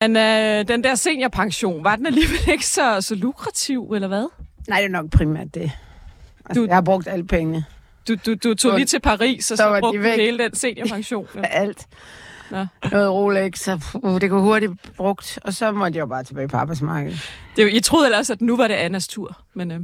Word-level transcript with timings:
Men 0.00 0.16
øh, 0.16 0.68
den 0.68 0.84
der 0.84 0.94
seniorpension, 0.94 1.84
var 1.84 1.96
den 1.96 2.06
alligevel 2.06 2.38
ikke 2.52 2.66
så, 2.66 3.00
så 3.00 3.14
lukrativ, 3.14 3.92
eller 3.94 4.08
hvad? 4.08 4.26
Nej, 4.68 4.78
det 4.78 4.84
er 4.86 4.90
nok 4.90 5.10
primært 5.10 5.54
det. 5.54 5.72
Altså, 6.46 6.60
Du- 6.62 6.66
Jeg 6.66 6.76
har 6.76 6.80
brugt 6.82 7.08
alle 7.08 7.26
pengene. 7.26 7.64
Du, 8.08 8.14
du, 8.26 8.34
du 8.34 8.54
tog 8.54 8.58
Så- 8.72 8.76
lige 8.76 8.86
til 8.86 9.00
Paris, 9.00 9.50
og 9.50 9.56
så 9.58 9.62
så, 9.62 9.74
de 9.76 9.80
brugte 9.80 10.02
væk. 10.02 10.16
hele 10.20 10.38
den 10.38 10.54
seniorpension. 10.54 11.26
Ja. 11.34 11.40
Alt. 11.44 11.86
Nå. 12.50 12.66
Noget 12.92 13.10
Rolex, 13.10 13.58
så 13.60 13.80
uh, 14.02 14.20
det 14.20 14.30
går 14.30 14.40
hurtigt 14.40 14.72
brugt. 14.96 15.38
Og 15.44 15.54
så 15.54 15.72
måtte 15.72 15.96
jeg 15.96 16.00
jo 16.00 16.06
bare 16.06 16.24
tilbage 16.24 16.48
på 16.48 16.56
arbejdsmarkedet. 16.56 17.30
Det, 17.56 17.72
I 17.72 17.80
troede 17.80 18.06
ellers, 18.06 18.30
at 18.30 18.40
nu 18.40 18.56
var 18.56 18.68
det 18.68 18.74
Annas 18.74 19.08
tur. 19.08 19.36
Men 19.54 19.70
øh, 19.70 19.80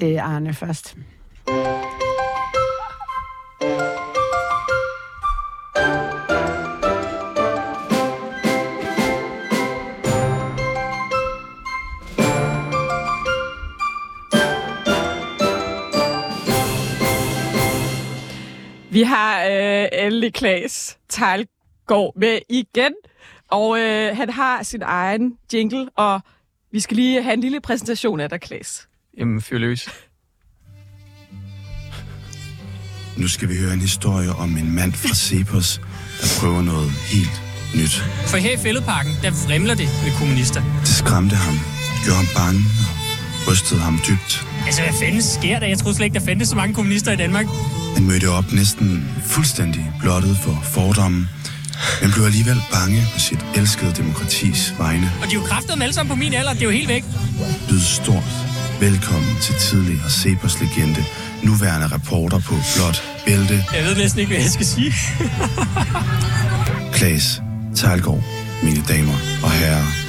Det 0.00 0.16
er 0.16 0.22
Arne 0.22 0.54
først. 0.54 0.96
Vi 18.96 19.02
har 19.02 19.44
øh, 19.44 19.88
endelig 19.92 20.34
Klaas 20.34 20.98
Tejlgaard 21.08 22.12
med 22.16 22.38
igen. 22.48 22.92
Og 23.50 23.78
øh, 23.80 24.16
han 24.16 24.30
har 24.30 24.62
sin 24.62 24.82
egen 24.82 25.32
jingle, 25.52 25.88
og 25.96 26.20
vi 26.72 26.80
skal 26.80 26.96
lige 26.96 27.22
have 27.22 27.34
en 27.34 27.40
lille 27.40 27.60
præsentation 27.60 28.20
af 28.20 28.28
dig, 28.30 28.40
Klaas. 28.40 28.88
Jamen, 29.18 29.42
fyr 29.42 29.58
løs. 29.58 29.88
Nu 33.16 33.28
skal 33.28 33.48
vi 33.48 33.56
høre 33.56 33.72
en 33.72 33.80
historie 33.80 34.30
om 34.30 34.56
en 34.56 34.74
mand 34.74 34.92
fra 34.92 35.14
Cepos, 35.14 35.80
der 36.20 36.28
prøver 36.40 36.62
noget 36.62 36.90
helt 36.90 37.36
nyt. 37.78 37.94
For 38.30 38.36
her 38.36 38.52
i 38.52 38.56
Fælledparken, 38.56 39.12
der 39.22 39.30
vrimler 39.46 39.74
det 39.74 39.88
med 40.04 40.12
kommunister. 40.18 40.62
Det 40.80 40.88
skræmte 40.88 41.36
ham, 41.36 41.56
gjorde 42.04 42.18
ham 42.22 42.28
bange 42.40 42.60
og 42.90 43.05
rystede 43.48 43.80
ham 43.80 44.00
dybt. 44.08 44.44
Altså, 44.66 44.82
hvad 44.82 44.92
fanden 45.00 45.22
sker 45.22 45.58
der? 45.58 45.66
Jeg 45.66 45.78
troede 45.78 45.96
slet 45.96 46.04
ikke, 46.06 46.18
der 46.18 46.24
fandtes 46.24 46.48
så 46.48 46.56
mange 46.56 46.74
kommunister 46.74 47.12
i 47.12 47.16
Danmark. 47.16 47.46
Han 47.94 48.04
mødte 48.06 48.28
op 48.30 48.52
næsten 48.52 49.08
fuldstændig 49.26 49.92
blottet 50.00 50.36
for 50.42 50.60
fordommen, 50.64 51.28
men 52.02 52.12
blev 52.12 52.24
alligevel 52.24 52.60
bange 52.72 53.02
på 53.14 53.18
sit 53.20 53.38
elskede 53.54 53.92
demokratis 53.96 54.74
vegne. 54.78 55.12
Og 55.22 55.26
de 55.30 55.30
er 55.36 55.40
jo 55.40 55.46
kraftedeme 55.46 55.84
alle 55.84 55.94
sammen 55.94 56.16
på 56.16 56.16
min 56.16 56.34
alder. 56.34 56.52
Det 56.52 56.60
er 56.62 56.66
jo 56.66 56.70
helt 56.70 56.88
væk. 56.88 57.04
Lyd 57.70 57.80
stort. 57.80 58.24
Velkommen 58.80 59.36
til 59.42 59.54
tidligere 59.54 60.10
Cepos 60.10 60.60
legende, 60.60 61.04
nuværende 61.42 61.86
reporter 61.86 62.38
på 62.40 62.54
Blot 62.74 63.02
Bælte, 63.26 63.64
Jeg 63.74 63.84
ved 63.84 63.96
næsten 63.96 64.20
ikke, 64.20 64.32
hvad 64.32 64.42
jeg 64.42 64.50
skal 64.50 64.66
sige. 64.66 64.94
Klaas 66.92 67.42
Tejlgaard, 67.76 68.22
mine 68.62 68.82
damer 68.88 69.14
og 69.42 69.50
herrer. 69.50 70.05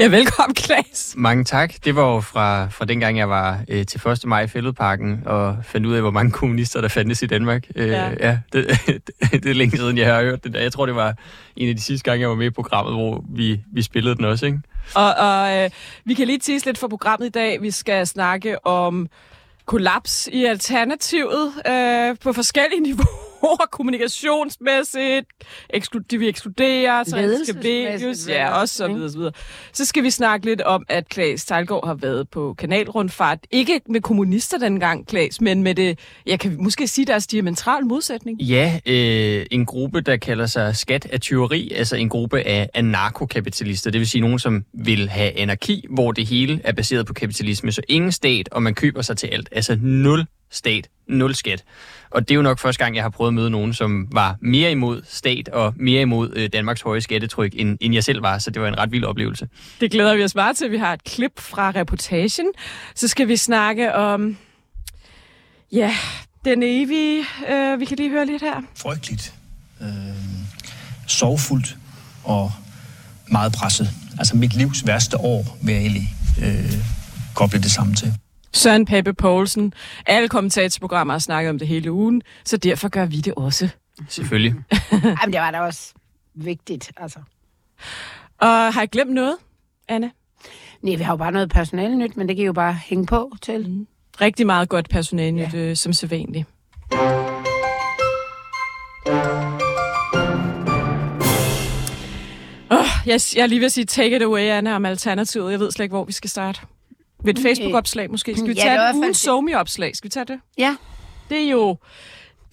Ja, 0.00 0.06
velkommen, 0.06 0.54
Klaas. 0.54 1.14
Mange 1.16 1.44
tak. 1.44 1.74
Det 1.84 1.96
var 1.96 2.14
jo 2.14 2.20
fra, 2.20 2.68
fra 2.68 2.84
dengang, 2.84 3.18
jeg 3.18 3.28
var 3.28 3.60
øh, 3.68 3.86
til 3.86 4.00
1. 4.08 4.26
maj 4.26 4.42
i 4.42 4.46
Fælledparken 4.46 5.22
og 5.26 5.56
fandt 5.64 5.86
ud 5.86 5.94
af, 5.94 6.00
hvor 6.00 6.10
mange 6.10 6.30
kommunister, 6.32 6.80
der 6.80 6.88
fandtes 6.88 7.22
i 7.22 7.26
Danmark. 7.26 7.64
Øh, 7.76 7.88
Ja. 7.88 8.10
ja 8.20 8.38
det, 8.52 8.66
det, 9.32 9.46
er 9.46 9.54
længe 9.54 9.76
siden, 9.76 9.98
jeg 9.98 10.14
har 10.14 10.22
hørt 10.22 10.44
det 10.44 10.52
der. 10.54 10.60
Jeg 10.60 10.72
tror, 10.72 10.86
det 10.86 10.94
var 10.94 11.14
en 11.56 11.68
af 11.68 11.76
de 11.76 11.80
sidste 11.82 12.04
gange, 12.10 12.20
jeg 12.20 12.28
var 12.28 12.34
med 12.34 12.46
i 12.46 12.50
programmet, 12.50 12.94
hvor 12.94 13.24
vi, 13.28 13.60
vi 13.72 13.82
spillede 13.82 14.16
den 14.16 14.24
også, 14.24 14.46
ikke? 14.46 14.60
Og, 14.94 15.14
og 15.14 15.56
øh, 15.58 15.70
vi 16.04 16.14
kan 16.14 16.26
lige 16.26 16.38
tease 16.38 16.66
lidt 16.66 16.78
for 16.78 16.88
programmet 16.88 17.26
i 17.26 17.30
dag. 17.30 17.62
Vi 17.62 17.70
skal 17.70 18.06
snakke 18.06 18.66
om 18.66 19.08
kollaps 19.66 20.28
i 20.32 20.44
Alternativet 20.44 21.52
øh, 21.68 22.16
på 22.24 22.32
forskellige 22.32 22.80
niveauer, 22.88 23.29
kommunikationsmæssigt, 23.72 25.26
eksklu- 25.76 26.06
de 26.10 26.18
vil 26.18 26.28
ekskludere, 26.28 27.04
så 27.04 27.10
skal 27.44 27.56
vel 27.56 28.16
ja, 28.28 28.48
også, 28.48 28.60
også 28.60 28.74
så 28.74 28.88
videre, 28.88 29.10
så 29.10 29.18
videre. 29.18 29.32
Så 29.72 29.84
skal 29.84 30.02
vi 30.02 30.10
snakke 30.10 30.46
lidt 30.46 30.60
om, 30.60 30.84
at 30.88 31.08
Klaas 31.08 31.44
Tejlgaard 31.44 31.86
har 31.86 31.94
været 31.94 32.28
på 32.28 32.54
kanalrundfart. 32.58 33.38
Ikke 33.50 33.80
med 33.88 34.00
kommunister 34.00 34.58
dengang, 34.58 35.06
Klaas, 35.06 35.40
men 35.40 35.62
med 35.62 35.74
det, 35.74 35.98
jeg 36.26 36.40
kan 36.40 36.56
måske 36.58 36.86
sige, 36.88 37.06
deres 37.06 37.26
diametral 37.26 37.86
modsætning. 37.86 38.42
Ja, 38.42 38.80
øh, 38.86 39.46
en 39.50 39.66
gruppe, 39.66 40.00
der 40.00 40.16
kalder 40.16 40.46
sig 40.46 40.76
Skat 40.76 41.06
af 41.12 41.20
Tyveri, 41.20 41.72
altså 41.72 41.96
en 41.96 42.08
gruppe 42.08 42.40
af 42.42 42.70
anarkokapitalister, 42.74 43.90
det 43.90 43.98
vil 43.98 44.08
sige 44.08 44.20
nogen, 44.20 44.38
som 44.38 44.64
vil 44.72 45.08
have 45.08 45.38
anarki, 45.38 45.84
hvor 45.90 46.12
det 46.12 46.26
hele 46.26 46.60
er 46.64 46.72
baseret 46.72 47.06
på 47.06 47.12
kapitalisme, 47.12 47.72
så 47.72 47.82
ingen 47.88 48.12
stat, 48.12 48.48
og 48.52 48.62
man 48.62 48.74
køber 48.74 49.02
sig 49.02 49.16
til 49.16 49.26
alt. 49.26 49.48
Altså 49.52 49.78
nul 49.80 50.24
stat, 50.50 50.88
nul 51.08 51.34
skat. 51.34 51.64
Og 52.10 52.28
det 52.28 52.34
er 52.34 52.36
jo 52.36 52.42
nok 52.42 52.58
første 52.58 52.84
gang, 52.84 52.96
jeg 52.96 53.04
har 53.04 53.10
prøvet 53.10 53.28
at 53.28 53.34
møde 53.34 53.50
nogen, 53.50 53.74
som 53.74 54.08
var 54.12 54.36
mere 54.40 54.70
imod 54.70 55.02
stat 55.08 55.48
og 55.48 55.74
mere 55.76 56.02
imod 56.02 56.32
øh, 56.36 56.50
Danmarks 56.52 56.80
høje 56.80 57.00
skattetryk, 57.00 57.52
end, 57.56 57.78
end 57.80 57.94
jeg 57.94 58.04
selv 58.04 58.22
var, 58.22 58.38
så 58.38 58.50
det 58.50 58.62
var 58.62 58.68
en 58.68 58.78
ret 58.78 58.92
vild 58.92 59.04
oplevelse. 59.04 59.48
Det 59.80 59.90
glæder 59.90 60.14
vi 60.14 60.24
os 60.24 60.34
meget 60.34 60.56
til. 60.56 60.70
Vi 60.70 60.76
har 60.76 60.92
et 60.92 61.04
klip 61.04 61.40
fra 61.40 61.70
reportagen. 61.70 62.46
Så 62.94 63.08
skal 63.08 63.28
vi 63.28 63.36
snakke 63.36 63.94
om... 63.94 64.36
Ja, 65.72 65.94
den 66.44 66.62
evige... 66.62 67.24
Øh, 67.50 67.80
vi 67.80 67.84
kan 67.84 67.96
lige 67.96 68.10
høre 68.10 68.26
lidt 68.26 68.42
her. 68.42 68.62
frygteligt, 68.76 69.34
øh, 69.80 69.88
sorgfuldt 71.06 71.76
og 72.24 72.52
meget 73.28 73.52
presset. 73.52 73.90
Altså 74.18 74.36
mit 74.36 74.54
livs 74.54 74.86
værste 74.86 75.18
år 75.18 75.58
vil 75.62 75.74
jeg 75.74 75.82
egentlig 75.82 76.08
øh, 76.42 76.72
koble 77.34 77.58
det 77.58 77.70
sammen 77.70 77.94
til. 77.94 78.14
Søren 78.52 78.84
Pape 78.84 79.14
Poulsen. 79.14 79.74
Alle 80.06 80.28
kommentatorprogrammer 80.28 81.14
har 81.14 81.18
snakket 81.18 81.50
om 81.50 81.58
det 81.58 81.68
hele 81.68 81.92
ugen, 81.92 82.22
så 82.44 82.56
derfor 82.56 82.88
gør 82.88 83.06
vi 83.06 83.16
det 83.16 83.34
også. 83.36 83.68
Selvfølgelig. 84.08 84.54
Jamen, 84.92 85.32
det 85.32 85.40
var 85.40 85.50
da 85.50 85.60
også 85.60 85.94
vigtigt, 86.34 86.92
altså. 86.96 87.18
Og 88.38 88.48
har 88.48 88.80
jeg 88.80 88.88
glemt 88.88 89.12
noget, 89.12 89.36
Anna? 89.88 90.10
Nej, 90.82 90.94
vi 90.96 91.02
har 91.02 91.12
jo 91.12 91.16
bare 91.16 91.32
noget 91.32 91.50
personale 91.50 91.96
nyt, 91.96 92.16
men 92.16 92.28
det 92.28 92.36
kan 92.36 92.42
I 92.42 92.46
jo 92.46 92.52
bare 92.52 92.72
hænge 92.72 93.06
på 93.06 93.32
til. 93.42 93.86
Rigtig 94.20 94.46
meget 94.46 94.68
godt 94.68 94.88
personale, 94.88 95.50
ja. 95.52 95.58
øh, 95.58 95.76
som 95.76 95.92
sædvanligt. 95.92 96.46
Oh, 102.70 102.86
jeg, 103.06 103.20
jeg 103.36 103.42
er 103.42 103.46
lige 103.46 103.58
ved 103.60 103.66
at 103.66 103.72
sige, 103.72 103.84
take 103.84 104.16
it 104.16 104.22
away, 104.22 104.40
Anna, 104.40 104.74
om 104.74 104.84
alternativet. 104.84 105.52
Jeg 105.52 105.60
ved 105.60 105.70
slet 105.70 105.84
ikke, 105.84 105.94
hvor 105.94 106.04
vi 106.04 106.12
skal 106.12 106.30
starte. 106.30 106.60
Ved 107.24 107.34
et 107.34 107.42
Facebook-opslag 107.42 108.10
måske. 108.10 108.34
Skal 108.36 108.48
vi 108.48 108.52
Ja, 108.52 108.62
tage 108.62 108.90
et 108.90 109.06
det. 109.06 109.16
somi-opslag? 109.16 109.96
Skal 109.96 110.08
vi 110.08 110.10
tage 110.10 110.24
det? 110.24 110.40
Ja. 110.58 110.76
Det 111.28 111.38
er 111.46 111.50
jo 111.50 111.76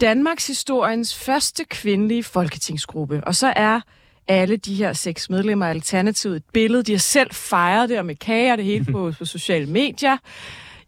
Danmarks 0.01 0.47
historiens 0.47 1.15
første 1.15 1.63
kvindelige 1.65 2.23
folketingsgruppe. 2.23 3.21
Og 3.23 3.35
så 3.35 3.53
er 3.55 3.81
alle 4.27 4.57
de 4.57 4.75
her 4.75 4.93
seks 4.93 5.29
medlemmer 5.29 5.65
af 5.65 5.69
Alternativet 5.69 6.35
et 6.35 6.43
billede. 6.53 6.83
De 6.83 6.91
har 6.91 6.99
selv 6.99 7.33
fejret 7.33 7.89
det, 7.89 7.99
og 7.99 8.05
med 8.05 8.15
kager 8.15 8.51
og 8.51 8.57
det 8.57 8.65
hele 8.65 8.85
på, 8.85 9.11
på 9.19 9.25
sociale 9.25 9.65
medier. 9.65 10.17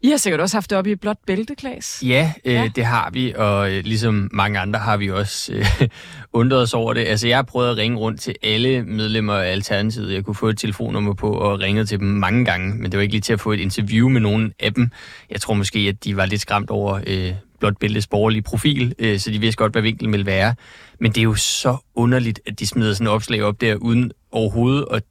I 0.02 0.08
har 0.10 0.16
sikkert 0.16 0.40
også 0.40 0.56
haft 0.56 0.70
det 0.70 0.78
oppe 0.78 0.90
i 0.90 0.92
et 0.92 1.00
blåt 1.00 1.16
bælte, 1.26 1.54
Klaas. 1.54 2.02
Ja, 2.06 2.32
øh, 2.44 2.54
Ja. 2.54 2.70
det 2.76 2.84
har 2.84 3.10
vi, 3.12 3.32
og 3.36 3.72
øh, 3.72 3.84
ligesom 3.84 4.30
mange 4.32 4.58
andre 4.58 4.78
har 4.80 4.96
vi 4.96 5.10
også 5.10 5.52
øh, 5.52 5.66
undret 6.32 6.62
os 6.62 6.74
over 6.74 6.92
det. 6.94 7.00
Altså, 7.06 7.28
jeg 7.28 7.36
har 7.38 7.42
prøvet 7.42 7.70
at 7.70 7.76
ringe 7.76 7.98
rundt 7.98 8.20
til 8.20 8.34
alle 8.42 8.82
medlemmer 8.82 9.34
af 9.34 9.50
Alternativet. 9.50 10.12
Jeg 10.14 10.24
kunne 10.24 10.34
få 10.34 10.48
et 10.48 10.58
telefonnummer 10.58 11.14
på 11.14 11.30
og 11.32 11.60
ringet 11.60 11.88
til 11.88 11.98
dem 11.98 12.08
mange 12.08 12.44
gange, 12.44 12.74
men 12.74 12.84
det 12.92 12.98
var 12.98 13.02
ikke 13.02 13.14
lige 13.14 13.20
til 13.22 13.32
at 13.32 13.40
få 13.40 13.52
et 13.52 13.60
interview 13.60 14.08
med 14.08 14.20
nogen 14.20 14.52
af 14.60 14.74
dem. 14.74 14.90
Jeg 15.30 15.40
tror 15.40 15.54
måske, 15.54 15.78
at 15.78 16.04
de 16.04 16.16
var 16.16 16.26
lidt 16.26 16.40
skræmt 16.40 16.70
over 16.70 17.00
øh, 17.06 17.32
blot 17.58 17.78
bæltes 17.78 18.06
borgerlige 18.06 18.42
profil, 18.42 18.94
øh, 18.98 19.18
så 19.18 19.30
de 19.30 19.38
vidste 19.38 19.56
godt, 19.56 19.72
hvad 19.72 19.82
vinklen 19.82 20.12
ville 20.12 20.26
være. 20.26 20.54
Men 21.00 21.12
det 21.12 21.18
er 21.18 21.24
jo 21.24 21.34
så 21.34 21.76
underligt, 21.94 22.40
at 22.46 22.60
de 22.60 22.66
smider 22.66 22.92
sådan 22.94 23.06
et 23.06 23.12
opslag 23.12 23.42
op 23.42 23.60
der, 23.60 23.74
uden 23.74 24.12
overhovedet 24.32 24.84
at 24.90 25.02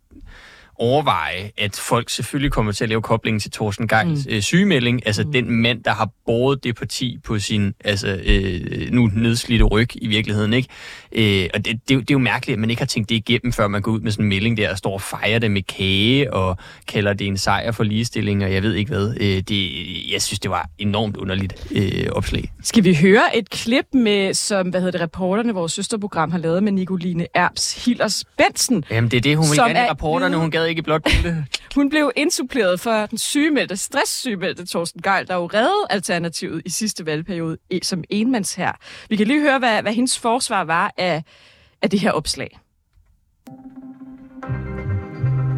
overveje, 0.79 1.51
at 1.57 1.75
folk 1.75 2.09
selvfølgelig 2.09 2.51
kommer 2.51 2.71
til 2.71 2.83
at 2.83 2.89
lave 2.89 3.01
koblingen 3.01 3.39
til 3.39 3.51
Thorsten 3.51 3.87
Geils 3.87 4.25
mm. 4.27 4.33
øh, 4.33 4.41
sygemelding, 4.41 5.07
altså 5.07 5.23
mm. 5.23 5.31
den 5.31 5.51
mand, 5.51 5.83
der 5.83 5.91
har 5.91 6.09
båret 6.25 6.63
det 6.63 6.75
parti 6.75 7.17
på 7.23 7.39
sin 7.39 7.73
altså, 7.85 8.19
øh, 8.25 8.91
nu 8.91 9.09
nedslidte 9.13 9.63
ryg 9.65 9.89
i 9.95 10.07
virkeligheden. 10.07 10.53
ikke. 10.53 10.69
Øh, 11.11 11.49
og 11.53 11.65
det, 11.65 11.79
det, 11.87 11.91
er 11.91 11.95
jo- 11.95 11.99
det 12.01 12.09
er 12.11 12.15
jo 12.15 12.17
mærkeligt, 12.19 12.55
at 12.55 12.59
man 12.59 12.69
ikke 12.69 12.81
har 12.81 12.87
tænkt 12.87 13.09
det 13.09 13.15
igennem, 13.15 13.53
før 13.53 13.67
man 13.67 13.81
går 13.81 13.91
ud 13.91 13.99
med 13.99 14.11
sådan 14.11 14.25
en 14.25 14.29
melding 14.29 14.57
der 14.57 14.71
og 14.71 14.77
står 14.77 14.93
og 14.93 15.01
fejrer 15.01 15.39
det 15.39 15.51
med 15.51 15.61
kage 15.61 16.33
og 16.33 16.57
kalder 16.87 17.13
det 17.13 17.27
en 17.27 17.37
sejr 17.37 17.71
for 17.71 17.83
ligestilling, 17.83 18.43
og 18.43 18.53
jeg 18.53 18.63
ved 18.63 18.73
ikke 18.73 18.91
hvad. 18.91 19.13
Øh, 19.19 19.41
det, 19.41 19.69
jeg 20.11 20.21
synes, 20.21 20.39
det 20.39 20.51
var 20.51 20.69
enormt 20.77 21.17
underligt 21.17 21.67
øh, 21.71 22.05
opslag. 22.11 22.51
Skal 22.63 22.83
vi 22.83 22.95
høre 23.01 23.37
et 23.37 23.49
klip 23.49 23.85
med, 23.93 24.33
som 24.33 24.67
hvad 24.69 24.81
hedder 24.81 24.91
det, 24.91 25.01
reporterne, 25.01 25.53
vores 25.53 25.71
søsterprogram 25.71 26.31
har 26.31 26.37
lavet 26.39 26.63
med 26.63 26.71
Nicoline 26.71 27.27
Erbs 27.33 27.85
Hillers 27.85 28.25
Bensen. 28.37 28.83
Jamen, 28.91 29.11
det 29.11 29.17
er 29.17 29.21
det, 29.21 29.37
hun 29.37 29.45
vil 29.49 29.57
gerne 29.57 29.79
er 29.79 29.89
rapporterne. 29.89 30.37
Hun 30.37 30.51
gad 30.51 30.68
ikke 30.69 30.79
i 30.79 30.83
blot 30.83 31.03
billede. 31.03 31.45
Hun 31.75 31.89
blev 31.89 32.11
indsuppleret 32.15 32.79
for 32.79 33.05
den 33.05 33.17
sygemeldte, 33.17 33.77
stresssygemeldte 33.77 34.65
Thorsten 34.65 35.01
Geil, 35.01 35.27
der 35.27 35.35
jo 35.35 35.45
reddede 35.45 35.87
Alternativet 35.89 36.61
i 36.65 36.69
sidste 36.69 37.05
valgperiode 37.05 37.57
som 37.83 38.03
enmands 38.09 38.55
her. 38.55 38.71
Vi 39.09 39.15
kan 39.15 39.27
lige 39.27 39.41
høre, 39.41 39.59
hvad, 39.59 39.81
hvad 39.81 39.93
hendes 39.93 40.19
forsvar 40.19 40.63
var 40.63 40.93
af, 40.97 41.23
af 41.81 41.89
det 41.89 41.99
her 41.99 42.11
opslag. 42.11 42.59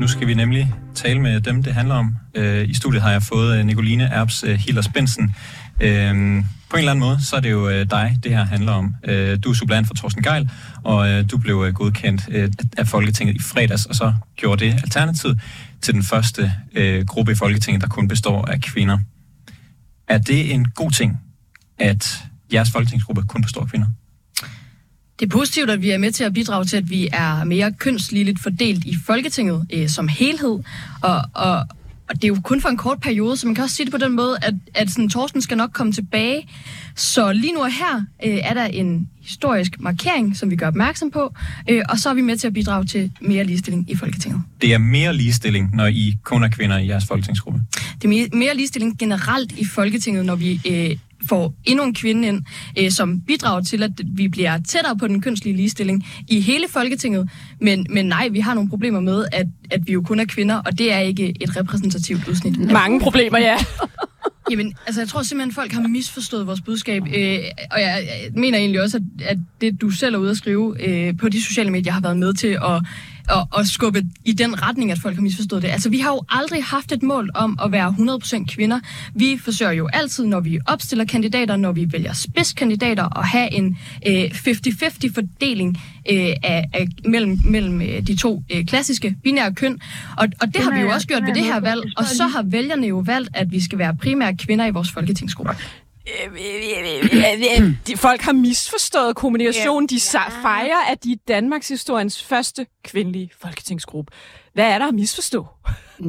Nu 0.02 0.08
skal 0.08 0.28
vi 0.28 0.34
nemlig 0.34 0.74
tale 0.96 1.20
med 1.20 1.42
dem, 1.42 1.64
det 1.64 1.74
handler 1.74 1.96
om. 1.96 2.16
Øh, 2.36 2.70
I 2.70 2.74
studiet 2.74 3.02
har 3.02 3.12
jeg 3.12 3.24
fået 3.24 3.60
øh, 3.60 3.66
Nicoline 3.66 4.04
Erbs 4.04 4.44
øh, 4.44 4.56
Hillers 4.56 4.88
Bensen. 4.88 5.36
Øhm, 5.82 6.46
på 6.70 6.78
en 6.78 6.80
eller 6.80 6.92
anden 6.92 7.06
måde, 7.06 7.24
så 7.24 7.36
er 7.36 7.40
det 7.40 7.52
jo 7.52 7.70
øh, 7.70 7.86
dig, 7.90 8.18
det 8.24 8.32
her 8.32 8.46
handler 8.46 8.72
om. 8.72 8.96
Øh, 9.04 9.40
du 9.44 9.50
er 9.50 9.54
supplant 9.54 9.88
for 9.88 9.94
Thorsten 9.94 10.24
Geil, 10.24 10.50
og 10.84 11.10
øh, 11.10 11.32
du 11.32 11.38
blev 11.38 11.64
øh, 11.68 11.74
godkendt 11.74 12.22
øh, 12.32 12.52
af 12.78 12.88
Folketinget 12.88 13.36
i 13.36 13.40
fredags, 13.40 13.86
og 13.86 13.96
så 13.96 14.14
gjorde 14.36 14.66
det 14.66 14.74
Alternativet 14.74 15.40
til 15.82 15.94
den 15.94 16.04
første 16.04 16.54
øh, 16.74 17.06
gruppe 17.06 17.32
i 17.32 17.36
Folketinget, 17.36 17.82
der 17.82 17.88
kun 17.88 18.08
består 18.08 18.46
af 18.46 18.62
kvinder. 18.62 18.98
Er 20.08 20.18
det 20.18 20.54
en 20.54 20.66
god 20.66 20.92
ting, 20.92 21.20
at 21.80 22.24
jeres 22.54 22.72
folketingsgruppe 22.72 23.24
kun 23.28 23.42
består 23.42 23.62
af 23.62 23.68
kvinder? 23.68 23.88
Det 25.20 25.26
er 25.26 25.30
positivt, 25.30 25.70
at 25.70 25.82
vi 25.82 25.90
er 25.90 25.98
med 25.98 26.12
til 26.12 26.24
at 26.24 26.34
bidrage 26.34 26.66
til, 26.66 26.78
at 26.78 26.90
vi 26.90 27.10
er 27.14 27.44
mere 27.44 27.72
kønsligeligt 27.72 28.40
fordelt 28.40 28.86
i 28.86 28.98
Folketinget 29.06 29.68
øh, 29.74 29.90
som 29.90 30.08
helhed. 30.08 30.60
Og, 31.02 31.22
og, 31.34 31.68
og 32.12 32.16
det 32.16 32.24
er 32.24 32.28
jo 32.28 32.38
kun 32.44 32.62
for 32.62 32.70
en 32.70 32.78
kort 32.78 33.00
periode, 33.00 33.38
så 33.38 33.48
man 33.48 33.56
kan 33.56 33.64
også 33.64 33.76
sige 33.76 33.86
det 33.86 33.92
på 33.92 33.98
den 33.98 34.12
måde, 34.12 34.38
at, 34.42 34.54
at 34.74 34.90
sådan, 34.90 35.10
Torsten 35.10 35.42
skal 35.42 35.58
nok 35.58 35.72
komme 35.74 35.94
tilbage. 35.94 36.48
Så 36.96 37.32
lige 37.34 37.54
nu 37.54 37.60
og 37.60 37.72
her 37.72 38.06
øh, 38.26 38.38
er 38.44 38.54
der 38.54 38.66
en 38.66 39.10
historisk 39.22 39.80
markering, 39.80 40.38
som 40.38 40.52
vi 40.52 40.56
gør 40.56 40.68
opmærksom 40.68 41.12
på, 41.12 41.34
øh, 41.70 41.82
og 41.90 42.00
så 42.00 42.10
er 42.10 42.14
vi 42.14 42.22
med 42.22 42.38
til 42.38 42.48
at 42.48 42.54
bidrage 42.54 42.86
til 42.86 43.12
mere 43.22 43.44
ligestilling 43.44 43.92
i 43.92 43.96
Folketinget. 43.96 44.42
Det 44.62 44.74
er 44.74 44.78
mere 44.78 45.16
ligestilling, 45.16 45.76
når 45.76 45.88
I 45.88 46.16
kun 46.24 46.44
er 46.44 46.50
kvinder 46.50 46.78
i 46.78 46.88
jeres 46.88 47.06
folketingsgruppe. 47.06 47.62
Det 48.02 48.04
er 48.04 48.38
mere, 48.38 48.56
ligestilling 48.56 48.98
generelt 49.00 49.52
i 49.52 49.66
Folketinget, 49.66 50.26
når 50.26 50.36
vi 50.36 50.62
øh, 50.70 50.98
får 51.30 51.54
endnu 51.66 51.86
en 51.86 51.94
kvinde 51.94 52.28
ind, 52.28 52.42
øh, 52.80 52.92
som 52.92 53.22
bidrager 53.22 53.62
til, 53.62 53.84
at 53.84 53.92
vi 54.06 54.28
bliver 54.28 54.58
tættere 54.68 54.98
på 54.98 55.08
den 55.08 55.22
kønslige 55.22 55.56
ligestilling 55.56 56.06
i 56.28 56.42
hele 56.42 56.66
Folketinget. 56.70 57.30
Men, 57.60 57.86
men 57.90 58.06
nej, 58.06 58.28
vi 58.28 58.40
har 58.40 58.54
nogle 58.54 58.70
problemer 58.70 59.00
med, 59.00 59.26
at, 59.32 59.48
at 59.72 59.82
vi 59.88 59.94
jo 59.94 60.02
kun 60.02 60.20
er 60.20 60.26
kvinder, 60.26 60.56
og 60.56 60.78
det 60.78 60.94
er 60.94 61.00
ikke 61.00 61.34
et 61.40 61.58
repræsentativt 61.58 62.28
udsnit. 62.28 62.72
Mange 62.72 63.00
problemer, 63.00 63.40
ja. 63.40 63.58
Jamen, 64.52 64.74
altså 64.86 65.02
jeg 65.02 65.08
tror 65.08 65.22
simpelthen, 65.22 65.50
at 65.50 65.56
folk 65.56 65.72
har 65.72 65.88
misforstået 65.88 66.48
vores 66.48 66.62
budskab, 66.62 67.04
øh, 67.04 67.40
og 67.72 67.82
jeg, 67.82 68.08
jeg 68.08 68.32
mener 68.34 68.58
egentlig 68.58 68.82
også, 68.82 68.98
at, 68.98 69.26
at 69.26 69.38
det 69.62 69.82
du 69.82 69.90
selv 69.90 70.16
er 70.16 70.20
ude 70.20 70.32
at 70.32 70.38
skrive 70.38 70.88
øh, 70.88 71.18
på 71.18 71.30
de 71.30 71.44
sociale 71.44 71.72
medier 71.72 71.94
har 71.94 72.02
været 72.02 72.18
med 72.18 72.34
til 72.34 72.48
at, 72.48 72.82
at, 73.30 73.60
at 73.60 73.68
skubbe 73.68 74.04
i 74.26 74.32
den 74.32 74.62
retning, 74.62 74.92
at 74.92 75.00
folk 75.00 75.16
har 75.16 75.22
misforstået 75.22 75.62
det. 75.62 75.70
Altså 75.70 75.90
vi 75.90 76.00
har 76.00 76.10
jo 76.10 76.22
aldrig 76.30 76.64
haft 76.64 76.92
et 76.92 77.04
mål 77.04 77.30
om 77.34 77.60
at 77.64 77.72
være 77.72 77.96
100% 78.00 78.46
kvinder. 78.46 78.80
Vi 79.16 79.40
forsøger 79.44 79.72
jo 79.72 79.90
altid, 79.94 80.26
når 80.26 80.40
vi 80.40 80.60
opstiller 80.66 81.06
kandidater, 81.06 81.58
når 81.58 81.72
vi 81.72 81.88
vælger 81.92 82.14
spidskandidater, 82.14 83.20
at 83.20 83.28
have 83.28 83.54
en 83.54 83.78
øh, 84.08 84.24
50-50 84.24 85.14
fordeling 85.14 85.78
øh, 86.12 86.30
af, 86.44 86.70
af, 86.74 86.88
mellem, 87.06 87.40
mellem 87.46 87.82
øh, 87.82 88.08
de 88.08 88.16
to 88.16 88.44
øh, 88.50 88.66
klassiske 88.66 89.16
binære 89.24 89.54
køn. 89.54 89.82
Og, 90.18 90.28
og 90.42 90.48
det 90.48 90.64
har 90.64 90.72
vi 90.74 90.80
jo 90.80 90.90
også 90.90 91.08
gjort 91.08 91.24
ved 91.24 91.34
det 91.34 91.44
her 91.44 91.60
valg, 91.60 91.82
og 91.98 92.06
så 92.06 92.28
har 92.28 92.44
vælgerne 92.44 92.88
jo 92.88 92.98
valgt, 92.98 93.30
at 93.34 93.52
vi 93.52 93.60
skal 93.60 93.78
være 93.78 93.96
primære 93.96 94.38
kvinder 94.38 94.66
i 94.66 94.72
vores 94.72 94.92
folketingsgruppe. 94.92 95.54
De, 97.88 97.98
folk 97.98 98.22
har 98.22 98.34
misforstået 98.34 99.16
kommunikationen. 99.16 99.90
De 99.90 100.00
fejrer, 100.42 100.92
at 100.92 101.04
de 101.04 101.12
er 101.12 101.16
Danmarks 101.28 101.68
historiens 101.68 102.24
første 102.24 102.66
kvindelige 102.84 103.30
folketingsgruppe. 103.42 104.12
Hvad 104.54 104.66
er 104.66 104.78
der 104.78 104.88
at 104.88 104.94
misforstå? 104.94 105.48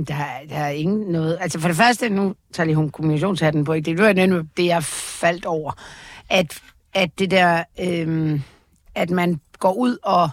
Der, 0.08 0.14
er- 0.14 0.46
der 0.48 0.56
er 0.56 0.68
ingen 0.70 1.12
noget. 1.12 1.38
Altså 1.40 1.60
for 1.60 1.68
det 1.68 1.76
første, 1.76 2.08
nu 2.10 2.34
tager 2.52 2.64
lige 2.64 2.76
hun 2.76 2.90
kommunikationshatten 2.90 3.64
på, 3.64 3.72
ikke? 3.72 3.90
det 3.90 3.98
nemlig 4.12 4.44
det, 4.56 4.66
jeg 4.66 4.84
faldt 4.84 5.44
over. 5.46 5.72
At, 6.30 6.60
at 6.94 7.10
det 7.18 7.30
der, 7.30 7.64
øhm, 7.80 8.42
at 8.94 9.10
man 9.10 9.40
går 9.58 9.72
ud 9.72 9.96
og, 10.02 10.28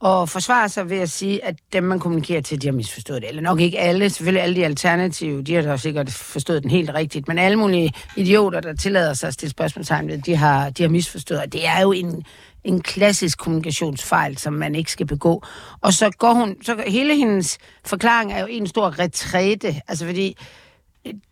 og 0.00 0.28
forsvarer 0.28 0.68
sig 0.68 0.90
ved 0.90 0.98
at 0.98 1.10
sige, 1.10 1.44
at 1.44 1.54
dem, 1.72 1.84
man 1.84 1.98
kommunikerer 2.00 2.40
til, 2.40 2.62
de 2.62 2.66
har 2.66 2.72
misforstået 2.72 3.22
det. 3.22 3.28
Eller 3.28 3.42
nok 3.42 3.60
ikke 3.60 3.78
alle, 3.78 4.10
selvfølgelig 4.10 4.42
alle 4.42 4.56
de 4.56 4.64
alternative, 4.64 5.42
de 5.42 5.54
har 5.54 5.62
da 5.62 5.76
sikkert 5.76 6.10
forstået 6.10 6.62
den 6.62 6.70
helt 6.70 6.90
rigtigt, 6.94 7.28
men 7.28 7.38
alle 7.38 7.56
mulige 7.56 7.92
idioter, 8.16 8.60
der 8.60 8.74
tillader 8.74 9.14
sig 9.14 9.26
at 9.26 9.34
stille 9.34 9.50
spørgsmålstegn 9.50 10.08
ved, 10.08 10.18
de 10.18 10.36
har, 10.36 10.70
de 10.70 10.82
har 10.82 10.90
misforstået. 10.90 11.40
Og 11.40 11.52
det 11.52 11.66
er 11.66 11.80
jo 11.80 11.92
en, 11.92 12.24
en 12.64 12.82
klassisk 12.82 13.38
kommunikationsfejl, 13.38 14.38
som 14.38 14.52
man 14.52 14.74
ikke 14.74 14.92
skal 14.92 15.06
begå. 15.06 15.42
Og 15.80 15.92
så 15.92 16.10
går 16.18 16.32
hun, 16.32 16.56
så 16.62 16.82
hele 16.86 17.16
hendes 17.16 17.58
forklaring 17.84 18.32
er 18.32 18.40
jo 18.40 18.46
en 18.46 18.66
stor 18.66 18.98
retræte, 18.98 19.80
altså 19.88 20.06
fordi 20.06 20.36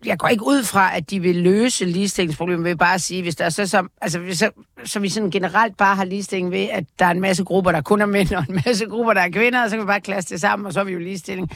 jeg 0.05 0.19
går 0.19 0.29
ikke 0.29 0.47
ud 0.47 0.63
fra, 0.63 0.97
at 0.97 1.11
de 1.11 1.21
vil 1.21 1.37
løse 1.37 1.85
ligestillingsproblemet 1.85 2.65
ved 2.65 2.77
bare 2.77 2.95
at 2.95 3.01
sige, 3.01 3.23
hvis 3.23 3.37
der 3.37 3.45
er 3.45 3.49
så, 3.49 3.67
som, 3.67 3.91
altså, 4.01 4.19
hvis 4.19 4.39
så, 4.39 4.51
så 4.85 5.01
vi 5.01 5.09
sådan 5.09 5.31
generelt 5.31 5.77
bare 5.77 5.97
har 5.97 6.05
ligestilling 6.05 6.51
ved, 6.51 6.69
at 6.73 6.85
der 6.99 7.07
er 7.07 7.11
en 7.11 7.21
masse 7.21 7.45
grupper, 7.45 7.73
der 7.73 7.81
kun 7.81 8.01
er 8.01 8.07
mænd, 8.07 8.33
og 8.33 8.45
en 8.49 8.61
masse 8.67 8.87
grupper, 8.87 9.13
der 9.13 9.21
er 9.21 9.31
kvinder, 9.31 9.63
og 9.63 9.71
så 9.71 9.77
kan 9.77 9.83
vi 9.83 9.87
bare 9.87 10.01
klasse 10.01 10.31
det 10.31 10.41
sammen, 10.41 10.67
og 10.67 10.73
så 10.73 10.81
er 10.81 10.85
vi 10.85 10.93
jo 10.93 10.99
ligestilling. 10.99 11.51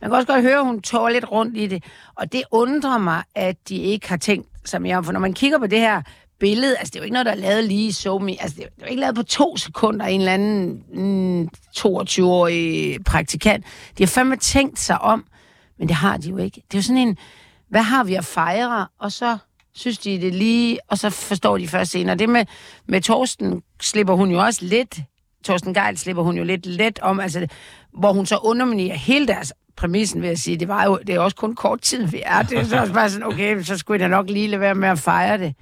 Man 0.00 0.10
kan 0.10 0.16
også 0.16 0.26
godt 0.26 0.42
høre, 0.42 0.58
at 0.58 0.64
hun 0.64 0.80
tår 0.80 1.08
lidt 1.08 1.32
rundt 1.32 1.56
i 1.56 1.66
det, 1.66 1.84
og 2.14 2.32
det 2.32 2.42
undrer 2.50 2.98
mig, 2.98 3.22
at 3.34 3.56
de 3.68 3.76
ikke 3.76 4.08
har 4.08 4.16
tænkt 4.16 4.48
sig 4.64 4.82
mere 4.82 4.96
om, 4.96 5.04
for 5.04 5.12
når 5.12 5.20
man 5.20 5.34
kigger 5.34 5.58
på 5.58 5.66
det 5.66 5.80
her 5.80 6.02
billede, 6.42 6.76
altså 6.76 6.90
det 6.90 6.96
er 6.96 7.00
jo 7.00 7.04
ikke 7.04 7.12
noget, 7.12 7.26
der 7.26 7.32
er 7.32 7.36
lavet 7.36 7.64
lige 7.64 7.88
i 7.88 7.92
SoMe, 7.92 8.42
altså 8.42 8.56
det 8.56 8.64
er 8.64 8.68
jo 8.80 8.86
ikke 8.86 9.00
lavet 9.00 9.14
på 9.14 9.22
to 9.22 9.56
sekunder 9.56 10.06
en 10.06 10.20
eller 10.20 10.32
anden 10.32 10.82
mm, 10.94 11.48
22-årig 11.78 12.98
praktikant. 13.06 13.64
De 13.98 14.02
har 14.02 14.08
fandme 14.08 14.36
tænkt 14.36 14.78
sig 14.78 15.00
om, 15.00 15.24
men 15.78 15.88
det 15.88 15.96
har 15.96 16.16
de 16.16 16.28
jo 16.28 16.36
ikke. 16.36 16.62
Det 16.70 16.74
er 16.74 16.78
jo 16.78 16.82
sådan 16.82 17.08
en, 17.08 17.16
hvad 17.72 17.82
har 17.82 18.04
vi 18.04 18.14
at 18.14 18.24
fejre? 18.24 18.86
Og 18.98 19.12
så 19.12 19.38
synes 19.74 19.98
de 19.98 20.20
det 20.20 20.34
lige, 20.34 20.78
og 20.88 20.98
så 20.98 21.10
forstår 21.10 21.58
de 21.58 21.68
først 21.68 21.90
senere. 21.90 22.16
Det 22.16 22.28
med, 22.28 22.44
med 22.86 23.00
Torsten 23.00 23.62
slipper 23.80 24.14
hun 24.14 24.30
jo 24.30 24.38
også 24.38 24.64
lidt, 24.64 25.00
Torsten 25.44 25.74
Geil 25.74 25.98
slipper 25.98 26.22
hun 26.22 26.36
jo 26.36 26.44
lidt 26.44 26.66
let 26.66 26.98
om, 26.98 27.20
altså, 27.20 27.46
hvor 27.92 28.12
hun 28.12 28.26
så 28.26 28.36
underminerer 28.36 28.96
hele 28.96 29.26
deres 29.26 29.52
præmissen 29.76 30.22
ved 30.22 30.28
at 30.28 30.38
sige, 30.38 30.56
det 30.56 30.68
var 30.68 30.84
jo 30.84 30.98
det 31.06 31.14
er 31.14 31.20
også 31.20 31.36
kun 31.36 31.54
kort 31.54 31.80
tid, 31.80 32.06
vi 32.06 32.22
er. 32.26 32.42
Det 32.42 32.58
er 32.58 32.64
så 32.64 32.80
også 32.80 32.92
bare 32.92 33.10
sådan, 33.10 33.26
okay, 33.26 33.62
så 33.62 33.78
skulle 33.78 34.02
jeg 34.02 34.10
da 34.10 34.16
nok 34.16 34.30
lige 34.30 34.48
lade 34.48 34.60
være 34.60 34.74
med 34.74 34.88
at 34.88 34.98
fejre 34.98 35.38
det. 35.38 35.54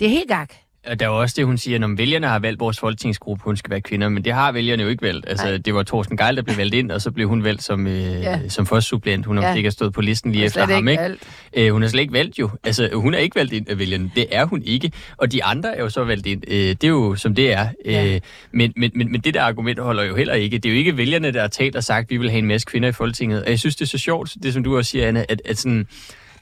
Det 0.00 0.06
er 0.06 0.10
helt 0.10 0.28
gak. 0.28 0.54
Og 0.86 1.00
der 1.00 1.06
er 1.06 1.10
også 1.10 1.34
det, 1.38 1.46
hun 1.46 1.58
siger, 1.58 1.84
at 1.84 1.98
vælgerne 1.98 2.26
har 2.26 2.38
valgt 2.38 2.60
vores 2.60 2.78
folketingsgruppe, 2.80 3.44
hun 3.44 3.56
skal 3.56 3.70
være 3.70 3.80
kvinder, 3.80 4.08
men 4.08 4.24
det 4.24 4.32
har 4.32 4.52
vælgerne 4.52 4.82
jo 4.82 4.88
ikke 4.88 5.02
valgt. 5.02 5.28
Altså, 5.28 5.46
Nej. 5.46 5.56
det 5.56 5.74
var 5.74 5.82
Thorsten 5.82 6.16
Geil, 6.16 6.36
der 6.36 6.42
blev 6.42 6.56
valgt 6.62 6.74
ind, 6.74 6.90
og 6.90 7.00
så 7.00 7.10
blev 7.10 7.28
hun 7.28 7.44
valgt 7.44 7.62
som, 7.62 7.86
øh, 7.86 8.02
Ja. 8.02 8.10
ja. 8.30 8.48
som 8.48 8.66
første 8.66 8.88
suppleant. 8.88 9.26
Hun 9.26 9.36
har 9.36 9.44
Ja. 9.44 9.50
ja. 9.50 9.56
ikke 9.56 9.70
stået 9.70 9.92
på 9.92 10.00
listen 10.00 10.32
lige 10.32 10.42
er 10.42 10.46
efter 10.46 10.66
ham, 10.66 10.88
ikke 10.88 11.02
valgt. 11.02 11.22
Øh, 11.56 11.72
hun 11.72 11.82
er 11.82 11.88
slet 11.88 12.00
ikke 12.00 12.12
valgt 12.12 12.38
jo. 12.38 12.50
Altså, 12.64 12.90
hun 12.92 13.14
er 13.14 13.18
ikke 13.18 13.36
valgt 13.36 13.52
ind 13.52 13.68
af 13.70 13.78
vælgerne. 13.78 14.10
Det 14.16 14.26
er 14.32 14.44
hun 14.44 14.62
ikke. 14.62 14.92
Og 15.16 15.32
de 15.32 15.44
andre 15.44 15.76
er 15.76 15.82
jo 15.82 15.88
så 15.88 16.04
valgt 16.04 16.26
ind. 16.26 16.42
Øh, 16.48 16.54
det 16.56 16.84
er 16.84 16.88
jo, 16.88 17.16
som 17.16 17.34
det 17.34 17.52
er. 17.52 17.68
Ja. 17.84 18.14
Øh, 18.14 18.20
men, 18.52 18.72
men, 18.76 18.90
men, 18.94 19.12
men 19.12 19.20
det 19.20 19.34
der 19.34 19.42
argument 19.42 19.78
holder 19.78 20.02
jo 20.04 20.16
heller 20.16 20.34
ikke. 20.34 20.58
Det 20.58 20.68
er 20.68 20.72
jo 20.72 20.78
ikke 20.78 20.96
vælgerne, 20.96 21.32
der 21.32 21.40
har 21.40 21.48
talt 21.48 21.76
og 21.76 21.84
sagt, 21.84 22.10
vi 22.10 22.16
vil 22.16 22.30
have 22.30 22.38
en 22.38 22.46
masse 22.46 22.66
kvinder 22.70 22.88
i 22.88 22.92
Folketinget. 22.92 23.42
Og 23.44 23.50
jeg 23.50 23.58
synes, 23.58 23.76
det 23.76 23.84
er 23.84 23.88
så 23.88 23.98
sjovt, 23.98 24.34
det 24.42 24.52
som 24.52 24.64
du 24.64 24.76
også 24.76 24.90
siger, 24.90 25.08
Anna, 25.08 25.24
at, 25.28 25.42
at 25.44 25.58
sådan, 25.58 25.86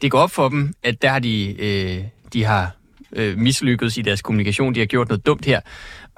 det 0.03 0.11
går 0.11 0.19
op 0.19 0.31
for 0.31 0.49
dem, 0.49 0.75
at 0.83 1.03
der 1.03 1.09
har 1.09 1.19
de, 1.19 1.55
øh, 1.59 1.99
de 2.33 2.45
har 2.45 2.71
øh, 3.17 3.39
mislykkedes 3.39 3.97
i 3.99 4.03
deres 4.03 4.23
kommunikation, 4.23 4.75
de 4.75 4.79
har 4.81 4.87
gjort 4.87 5.09
noget 5.09 5.27
dumt 5.27 5.45
her. 5.45 5.61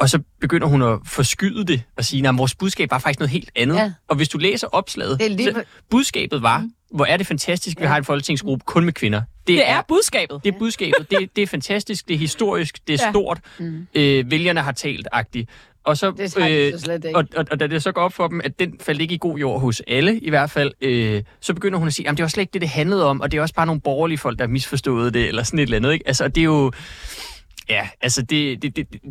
Og 0.00 0.10
så 0.10 0.18
begynder 0.40 0.66
hun 0.66 0.82
at 0.82 0.98
forskyde 1.06 1.64
det 1.66 1.82
og 1.96 2.04
sige, 2.04 2.28
at 2.28 2.38
vores 2.38 2.54
budskab 2.54 2.90
var 2.90 2.98
faktisk 2.98 3.18
noget 3.20 3.30
helt 3.30 3.50
andet. 3.56 3.76
Ja. 3.76 3.92
Og 4.08 4.16
hvis 4.16 4.28
du 4.28 4.38
læser 4.38 4.66
opslaget, 4.66 5.18
Det 5.20 5.26
er 5.32 5.36
lige 5.36 5.52
så 5.52 5.62
budskabet 5.90 6.42
var, 6.42 6.68
hvor 6.94 7.04
er 7.04 7.16
det 7.16 7.26
fantastisk, 7.26 7.80
vi 7.80 7.86
har 7.86 7.96
en 7.96 8.04
folketingsgruppe 8.04 8.64
kun 8.66 8.84
med 8.84 8.92
kvinder. 8.92 9.22
Det 9.46 9.68
er 9.70 9.82
budskabet. 9.88 10.40
det 10.44 10.54
er 10.54 10.58
budskabet. 10.58 11.10
Det, 11.10 11.36
det 11.36 11.42
er 11.42 11.46
fantastisk, 11.46 12.08
det 12.08 12.14
er 12.14 12.18
historisk, 12.18 12.78
det 12.88 12.94
er 12.94 12.98
Ja. 13.00 13.06
ja. 13.06 13.12
stort. 13.12 13.40
Mm. 13.58 13.86
Øh, 13.94 14.30
vælgerne 14.30 14.60
har 14.60 14.72
talt-agtigt. 14.72 15.46
Og, 15.84 15.96
så, 15.96 16.10
Det 16.10 16.18
de 16.18 16.28
så 16.78 16.84
slet 16.84 17.04
ikke. 17.04 17.18
og, 17.18 17.24
og, 17.36 17.44
og 17.50 17.60
da 17.60 17.66
det 17.66 17.82
så 17.82 17.92
går 17.92 18.02
op 18.02 18.12
for 18.12 18.28
dem, 18.28 18.40
at 18.44 18.58
den 18.58 18.74
faldt 18.80 19.00
ikke 19.00 19.14
i 19.14 19.18
god 19.20 19.38
jord 19.38 19.60
hos 19.60 19.82
alle 19.86 20.18
i 20.18 20.30
hvert 20.30 20.50
fald, 20.50 20.72
øh, 20.80 21.22
så 21.40 21.54
begynder 21.54 21.78
hun 21.78 21.88
at 21.88 21.94
sige, 21.94 22.08
at 22.08 22.16
det 22.16 22.22
var 22.22 22.28
slet 22.28 22.40
ikke 22.42 22.52
det, 22.52 22.60
det 22.60 22.68
handlede 22.70 23.06
om, 23.06 23.20
og 23.20 23.32
det 23.32 23.38
er 23.38 23.42
også 23.42 23.54
bare 23.54 23.66
nogle 23.66 23.80
borgerlige 23.80 24.18
folk, 24.18 24.38
der 24.38 24.44
har 24.44 24.50
misforstået 24.50 25.14
det, 25.14 25.28
eller 25.28 25.42
sådan 25.42 25.58
et 25.58 25.62
eller 25.62 25.76
andet. 25.76 25.92
Ikke? 25.92 26.08
Altså, 26.08 26.28
det 26.28 26.40
er 26.40 26.44
jo... 26.44 26.72
Ja, 27.68 27.88
altså 28.00 28.22
det, 28.22 28.62
det, 28.62 28.76
det, 28.76 28.92
de, 28.92 28.98
de, 29.02 29.08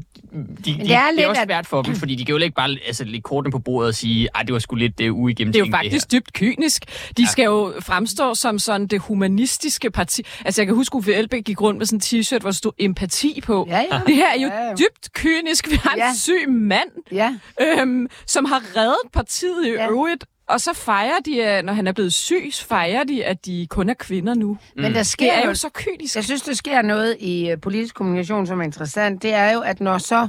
det 0.66 0.72
er 0.72 0.78
det, 0.84 0.92
er, 0.92 1.12
det 1.16 1.24
er 1.24 1.28
også 1.28 1.42
at- 1.42 1.48
svært 1.48 1.66
for 1.68 1.82
dem, 1.82 1.96
fordi 1.96 2.16
de 2.16 2.26
kan 2.26 2.36
jo 2.36 2.42
ikke 2.42 2.56
bare 2.56 2.78
altså, 2.88 3.04
lægge 3.04 3.22
kortene 3.22 3.52
på 3.52 3.60
bordet 3.60 3.88
og 3.88 3.96
sige, 3.96 4.30
at 4.40 4.46
det 4.48 4.54
var 4.54 4.60
sgu 4.60 4.76
lidt 4.76 4.92
uh, 4.92 4.98
Det 4.98 5.04
er 5.04 5.08
jo 5.08 5.16
uigennemtænkt 5.16 5.72
faktisk 5.76 6.12
dybt 6.12 6.34
kynisk. 6.34 6.86
De 7.18 7.22
ja. 7.24 7.28
skal 7.28 7.44
jo 7.46 7.74
fremstå 7.80 8.36
som 8.36 8.60
sådan 8.60 8.88
det 8.88 9.00
humanistiske 9.02 9.92
parti. 9.92 10.24
Altså, 10.46 10.62
jeg 10.62 10.68
kan 10.68 10.76
huske, 10.76 10.96
Uffe 10.96 11.14
Elbæk 11.14 11.44
gik 11.44 11.62
rundt 11.62 11.78
med 11.78 11.86
sådan 11.86 11.98
en 12.14 12.22
t-shirt, 12.22 12.40
hvor 12.40 12.50
der 12.50 12.56
stod 12.56 12.72
empati 12.80 13.42
på. 13.46 13.66
Ja, 13.70 13.80
ja. 13.92 14.02
Det 14.08 14.16
her 14.16 14.30
er 14.30 14.40
jo 14.42 14.48
Ja, 14.48 14.64
ja. 14.68 14.72
dybt 14.74 15.14
kynisk. 15.14 15.72
Vi 15.72 15.76
har 15.84 15.92
en 15.94 15.98
Ja. 16.00 16.14
syg 16.16 16.50
mand, 16.50 16.90
Ja. 17.12 17.34
øhm, 17.62 18.08
som 18.28 18.46
har 18.46 18.62
reddet 18.78 19.12
partiet 19.14 19.66
i 19.66 19.70
Ja. 19.70 19.90
øvrigt. 19.90 20.26
Og 20.54 20.62
så 20.62 20.74
fejrer 20.74 21.20
de, 21.26 21.62
når 21.62 21.74
han 21.74 21.88
er 21.88 21.92
blevet 21.92 22.14
syg, 22.14 22.50
fejrer 22.54 23.04
de, 23.04 23.26
at 23.26 23.46
de 23.46 23.68
kun 23.70 23.90
er 23.90 23.94
kvinder 23.94 24.34
nu. 24.34 24.58
Men 24.76 24.94
der 24.94 25.04
sker 25.04 25.26
Det 25.26 25.38
er 25.38 25.42
jo 25.44 25.50
jo 25.50 25.56
så 25.56 25.70
kynisk. 25.74 26.16
Jeg 26.16 26.24
synes, 26.24 26.42
der 26.42 26.54
sker 26.54 26.82
noget 26.82 27.18
i 27.20 27.50
øh, 27.50 27.62
politisk 27.62 27.96
kommunikation, 27.96 28.48
som 28.48 28.60
er 28.60 28.64
interessant. 28.64 29.24
Det 29.24 29.34
er 29.34 29.52
jo, 29.52 29.60
at 29.60 29.82
når 29.82 29.98
så 29.98 30.28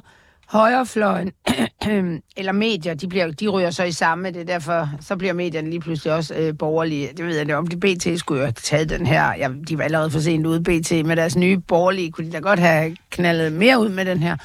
højrefløjen 0.49 1.33
eller 2.37 2.53
medier, 2.53 2.95
de, 2.95 3.09
bliver, 3.09 3.31
de 3.31 3.49
ryger 3.49 3.71
så 3.71 3.85
i 3.85 3.93
samme. 3.93 4.31
Det 4.31 4.41
er 4.41 4.45
derfor, 4.45 4.89
så 5.01 5.17
bliver 5.17 5.33
medierne 5.33 5.71
lige 5.71 5.81
pludselig 5.81 6.15
også 6.15 6.35
øh, 6.35 6.59
borgerlige. 6.59 7.09
Det 7.17 7.27
ved 7.27 7.37
jeg 7.37 7.47
det 7.47 7.55
om. 7.55 7.67
De 7.67 7.77
BT 7.77 8.19
skulle 8.19 8.41
jo 8.41 8.47
have 8.47 8.53
taget 8.53 8.89
den 8.89 9.07
her. 9.07 9.35
Ja, 9.39 9.49
de 9.69 9.79
var 9.79 9.85
allerede 9.85 10.11
for 10.11 10.21
sent 10.21 10.47
ude, 10.47 10.61
BT, 10.61 11.07
med 11.07 11.17
deres 11.17 11.37
nye 11.37 11.59
borgerlige. 11.59 12.13
Kunne 12.13 12.27
de 12.27 12.33
da 12.33 12.39
godt 12.39 12.59
have 12.59 12.97
knaldet 13.11 13.53
mere 13.53 13.81
ud 13.81 13.89
med 13.89 14.05
den 14.05 14.19
her. 14.19 14.37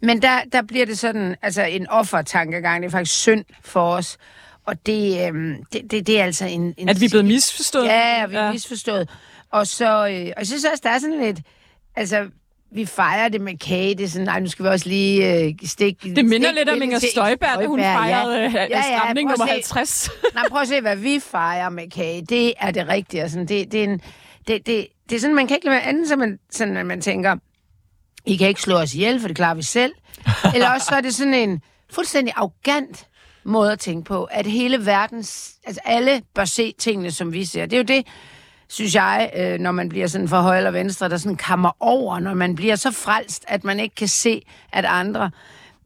Men 0.00 0.22
der, 0.22 0.40
der 0.52 0.62
bliver 0.62 0.86
det 0.86 0.98
sådan, 0.98 1.36
altså 1.42 1.62
en 1.62 1.86
offertankegang. 1.90 2.82
Det 2.82 2.88
er 2.88 2.90
faktisk 2.90 3.18
synd 3.18 3.44
for 3.64 3.92
os. 3.92 4.18
Og 4.68 4.86
det, 4.86 5.26
øhm, 5.26 5.54
det, 5.72 5.90
det, 5.90 6.06
det 6.06 6.20
er 6.20 6.24
altså 6.24 6.46
en... 6.46 6.74
en 6.76 6.88
At 6.88 7.00
vi 7.00 7.04
er 7.04 7.08
blevet 7.08 7.24
misforstået. 7.24 7.84
Ja, 7.84 8.26
vi 8.26 8.34
er 8.34 8.44
Ja. 8.44 8.52
misforstået. 8.52 9.08
Og 9.52 9.66
så, 9.66 9.84
øh, 9.86 10.00
og 10.00 10.38
jeg 10.38 10.46
synes 10.46 10.64
også, 10.64 10.80
der 10.82 10.90
er 10.90 10.98
sådan 10.98 11.20
lidt, 11.20 11.38
altså, 11.96 12.26
vi 12.72 12.86
fejrer 12.86 13.28
det 13.28 13.40
med 13.40 13.58
kage. 13.58 13.94
Det 13.94 14.04
er 14.04 14.08
sådan, 14.08 14.26
nej, 14.26 14.40
nu 14.40 14.48
skal 14.48 14.64
vi 14.64 14.68
også 14.68 14.88
lige 14.88 15.34
øh, 15.44 15.54
stikke... 15.64 16.14
Det 16.14 16.24
minder 16.24 16.48
stik 16.48 16.56
lidt 16.58 16.68
om 16.68 16.82
Inger 16.82 16.98
Støjberg, 17.12 17.60
da 17.60 17.66
hun 17.66 17.80
fejrede 17.80 18.38
ja. 18.40 18.50
Ja, 18.50 18.66
ja, 18.70 18.82
stramning 18.82 19.30
nummer 19.30 19.44
at 19.44 19.64
se. 19.66 19.74
50. 19.74 20.10
Nej, 20.34 20.48
prøv 20.48 20.60
at 20.60 20.68
se, 20.68 20.80
hvad 20.80 20.96
vi 20.96 21.20
fejrer 21.20 21.68
med 21.68 21.90
kage. 21.90 22.22
Det 22.26 22.54
er 22.60 22.70
det 22.70 22.88
rigtige. 22.88 23.22
Altså, 23.22 23.38
det, 23.38 23.72
det, 23.72 23.74
er 23.74 23.84
en, 23.84 24.00
det, 24.48 24.66
det, 24.66 24.86
det 25.08 25.16
er 25.16 25.20
sådan, 25.20 25.36
man 25.36 25.46
kan 25.46 25.56
ikke 25.56 25.66
lade 25.66 25.74
være 25.76 25.84
andet, 25.86 26.08
så 26.08 26.16
man, 26.16 26.38
sådan, 26.50 26.76
at 26.76 26.86
man 26.86 27.00
tænker, 27.00 27.36
I 28.26 28.36
kan 28.36 28.48
ikke 28.48 28.62
slå 28.62 28.74
os 28.76 28.94
ihjel, 28.94 29.20
for 29.20 29.28
det 29.28 29.36
klarer 29.36 29.54
vi 29.54 29.62
selv. 29.62 29.92
Eller 30.54 30.70
også 30.70 30.86
så 30.86 30.94
er 30.94 31.00
det 31.00 31.14
sådan 31.14 31.34
en 31.34 31.60
fuldstændig 31.90 32.34
arrogant 32.36 33.06
måde 33.48 33.72
at 33.72 33.78
tænke 33.78 34.04
på, 34.04 34.24
at 34.24 34.46
hele 34.46 34.86
verdens, 34.86 35.54
altså 35.64 35.80
alle 35.84 36.22
bør 36.34 36.44
se 36.44 36.74
tingene, 36.78 37.10
som 37.10 37.32
vi 37.32 37.44
ser. 37.44 37.66
Det 37.66 37.72
er 37.72 37.78
jo 37.78 37.84
det, 37.84 38.06
synes 38.68 38.94
jeg, 38.94 39.30
øh, 39.36 39.58
når 39.58 39.72
man 39.72 39.88
bliver 39.88 40.06
sådan 40.06 40.28
for 40.28 40.40
højre 40.40 40.56
eller 40.56 40.70
venstre, 40.70 41.08
der 41.08 41.16
sådan 41.16 41.36
kammer 41.36 41.70
over, 41.80 42.18
når 42.18 42.34
man 42.34 42.54
bliver 42.54 42.76
så 42.76 42.90
frelst, 42.90 43.44
at 43.48 43.64
man 43.64 43.80
ikke 43.80 43.94
kan 43.94 44.08
se, 44.08 44.42
at 44.72 44.84
andre... 44.84 45.30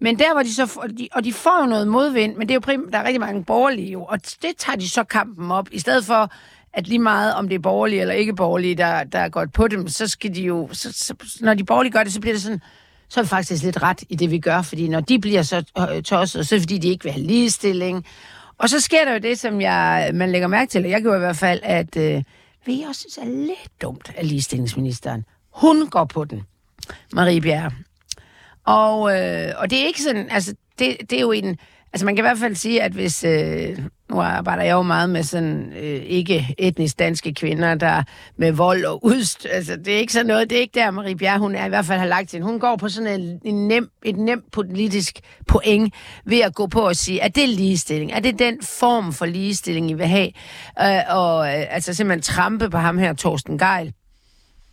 Men 0.00 0.18
der 0.18 0.32
hvor 0.32 0.42
de 0.42 0.54
så 0.54 0.66
får, 0.66 0.82
de, 0.82 1.08
og 1.12 1.24
de 1.24 1.32
får 1.32 1.60
jo 1.60 1.66
noget 1.66 1.88
modvind, 1.88 2.36
men 2.36 2.48
det 2.48 2.50
er 2.50 2.54
jo 2.54 2.60
prim, 2.60 2.90
der 2.92 2.98
er 2.98 3.04
rigtig 3.04 3.20
mange 3.20 3.44
borgerlige 3.44 3.92
jo, 3.92 4.04
og 4.04 4.18
det 4.42 4.50
tager 4.58 4.76
de 4.76 4.88
så 4.88 5.04
kampen 5.04 5.50
op, 5.50 5.68
i 5.72 5.78
stedet 5.78 6.04
for, 6.04 6.32
at 6.72 6.88
lige 6.88 6.98
meget 6.98 7.34
om 7.34 7.48
det 7.48 7.54
er 7.54 7.58
borgerlige 7.58 8.00
eller 8.00 8.14
ikke 8.14 8.34
borgerlige, 8.34 8.74
der, 8.74 9.04
der 9.04 9.18
er 9.18 9.28
godt 9.28 9.52
på 9.52 9.68
dem, 9.68 9.88
så 9.88 10.08
skal 10.08 10.34
de 10.34 10.42
jo, 10.42 10.68
så, 10.72 10.92
så, 10.92 11.14
når 11.40 11.54
de 11.54 11.64
borgerlige 11.64 11.92
gør 11.92 12.04
det, 12.04 12.12
så 12.12 12.20
bliver 12.20 12.34
det 12.34 12.42
sådan, 12.42 12.60
så 13.12 13.20
er 13.20 13.24
vi 13.24 13.28
faktisk 13.28 13.64
lidt 13.64 13.82
ret 13.82 14.04
i 14.08 14.16
det, 14.16 14.30
vi 14.30 14.38
gør, 14.38 14.62
fordi 14.62 14.88
når 14.88 15.00
de 15.00 15.18
bliver 15.18 15.42
så 15.42 15.62
tosset, 16.04 16.48
så 16.48 16.54
er 16.54 16.58
det 16.58 16.62
fordi, 16.62 16.78
de 16.78 16.88
ikke 16.88 17.04
vil 17.04 17.12
have 17.12 17.26
ligestilling. 17.26 18.06
Og 18.58 18.68
så 18.70 18.80
sker 18.80 19.04
der 19.04 19.12
jo 19.12 19.18
det, 19.18 19.38
som 19.38 19.60
jeg, 19.60 20.10
man 20.14 20.32
lægger 20.32 20.48
mærke 20.48 20.70
til, 20.70 20.84
og 20.84 20.90
jeg 20.90 21.02
gjorde 21.02 21.16
i 21.16 21.20
hvert 21.20 21.36
fald, 21.36 21.60
at 21.62 21.96
øh, 21.96 22.22
vi 22.66 22.84
også 22.88 23.00
synes 23.00 23.18
er 23.18 23.36
lidt 23.46 23.82
dumt 23.82 24.12
af 24.16 24.28
ligestillingsministeren. 24.28 25.24
Hun 25.50 25.88
går 25.88 26.04
på 26.04 26.24
den, 26.24 26.42
Marie 27.12 27.40
Bjerre. 27.40 27.70
Og, 28.64 29.20
øh, 29.20 29.52
og 29.56 29.70
det 29.70 29.82
er 29.82 29.86
ikke 29.86 30.02
sådan, 30.02 30.30
altså, 30.30 30.54
det, 30.78 30.96
det 31.10 31.16
er 31.16 31.20
jo 31.20 31.32
en, 31.32 31.58
altså 31.92 32.04
man 32.06 32.16
kan 32.16 32.22
i 32.22 32.28
hvert 32.28 32.38
fald 32.38 32.54
sige, 32.54 32.82
at 32.82 32.92
hvis, 32.92 33.24
øh, 33.24 33.78
nu 34.12 34.20
arbejder 34.20 34.62
jeg 34.62 34.72
jo 34.72 34.82
meget 34.82 35.10
med 35.10 35.22
sådan, 35.22 35.72
øh, 35.72 36.02
ikke 36.02 36.54
etnisk 36.58 36.98
danske 36.98 37.34
kvinder, 37.34 37.74
der 37.74 38.02
med 38.36 38.52
vold 38.52 38.84
og 38.84 39.04
udst, 39.04 39.46
altså 39.50 39.76
det 39.76 39.94
er 39.94 39.98
ikke 39.98 40.12
sådan 40.12 40.26
noget, 40.26 40.50
det 40.50 40.56
er 40.56 40.60
ikke 40.60 40.80
der, 40.80 40.90
Marie 40.90 41.16
Bjerre, 41.16 41.38
hun 41.38 41.54
er 41.54 41.66
i 41.66 41.68
hvert 41.68 41.84
fald 41.84 41.98
har 41.98 42.06
lagt 42.06 42.28
til. 42.28 42.42
Hun 42.42 42.60
går 42.60 42.76
på 42.76 42.88
sådan 42.88 43.20
en, 43.20 43.40
en 43.44 43.68
nem, 43.68 43.90
et 44.04 44.16
nemt 44.16 44.52
politisk 44.52 45.20
point 45.46 45.94
ved 46.24 46.40
at 46.40 46.54
gå 46.54 46.66
på 46.66 46.80
og 46.80 46.96
sige, 46.96 47.22
at 47.22 47.36
det 47.36 47.48
ligestilling, 47.48 48.12
er 48.12 48.20
det 48.20 48.38
den 48.38 48.62
form 48.62 49.12
for 49.12 49.26
ligestilling, 49.26 49.90
I 49.90 49.94
vil 49.94 50.06
have, 50.06 50.32
øh, 50.80 51.16
og 51.16 51.46
øh, 51.46 51.64
altså 51.70 51.94
simpelthen 51.94 52.22
trampe 52.22 52.70
på 52.70 52.78
ham 52.78 52.98
her, 52.98 53.12
Torsten 53.12 53.58
Geil, 53.58 53.92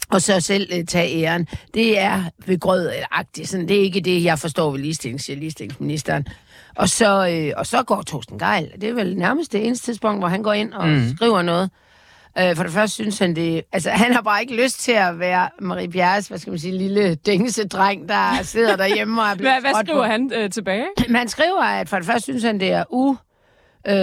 og 0.10 0.22
så 0.22 0.40
selv 0.40 0.70
øh, 0.74 0.86
tage 0.86 1.24
æren. 1.24 1.48
Det 1.74 2.00
er 2.00 2.24
ved 2.46 2.60
grød-agtigt. 2.60 3.50
Sådan, 3.50 3.68
det 3.68 3.78
er 3.78 3.82
ikke 3.82 4.02
det, 4.02 4.24
jeg 4.24 4.40
forstår 4.40 4.72
ved 4.72 4.80
ligestilling, 4.80 5.22
siger 5.22 5.38
ligestillingsministeren. 5.38 6.28
Og 6.76 6.90
så, 6.90 7.28
øh, 7.30 7.54
og 7.58 7.66
så 7.66 7.84
går 7.84 8.02
Torsten 8.02 8.40
Geil. 8.40 8.72
Det 8.82 8.90
er 8.90 8.94
vel 8.94 9.18
nærmest 9.18 9.52
det 9.52 9.66
eneste 9.66 9.86
tidspunkt, 9.86 10.22
hvor 10.22 10.28
han 10.28 10.44
går 10.44 10.54
ind 10.54 10.74
og 10.74 10.88
mm. 10.88 11.16
skriver 11.16 11.42
noget. 11.42 11.70
Øh, 12.40 12.56
for 12.56 12.64
det 12.64 12.72
første 12.72 12.94
synes 12.96 13.20
han 13.20 13.36
det... 13.36 13.62
Altså, 13.72 13.90
han 13.90 14.14
har 14.14 14.22
bare 14.22 14.42
ikke 14.42 14.64
lyst 14.64 14.80
til 14.80 14.92
at 14.92 15.20
være 15.20 15.50
Marie 15.60 15.90
Bjerres, 15.90 16.28
hvad 16.28 16.38
skal 16.38 16.52
man 16.52 16.60
sige, 16.60 16.78
lille 16.78 17.16
dængsedreng, 17.16 18.10
der 18.10 18.44
sidder 18.44 18.76
derhjemme 18.76 19.22
og 19.22 19.28
er 19.28 19.36
blevet 19.36 19.54
Hvad, 19.54 19.62
hvad 19.62 19.84
skriver 19.86 20.04
på. 20.04 20.12
han 20.12 20.32
øh, 20.36 20.50
tilbage? 20.50 20.86
Men 21.08 21.16
han 21.16 21.28
skriver, 21.28 21.64
at 21.64 21.90
for 21.90 21.98
det 21.98 22.06
første 22.06 22.24
synes 22.24 22.44
han, 22.44 22.60
det 22.60 22.72
er 22.72 22.84
u... 22.90 23.16
Øh, 23.88 23.96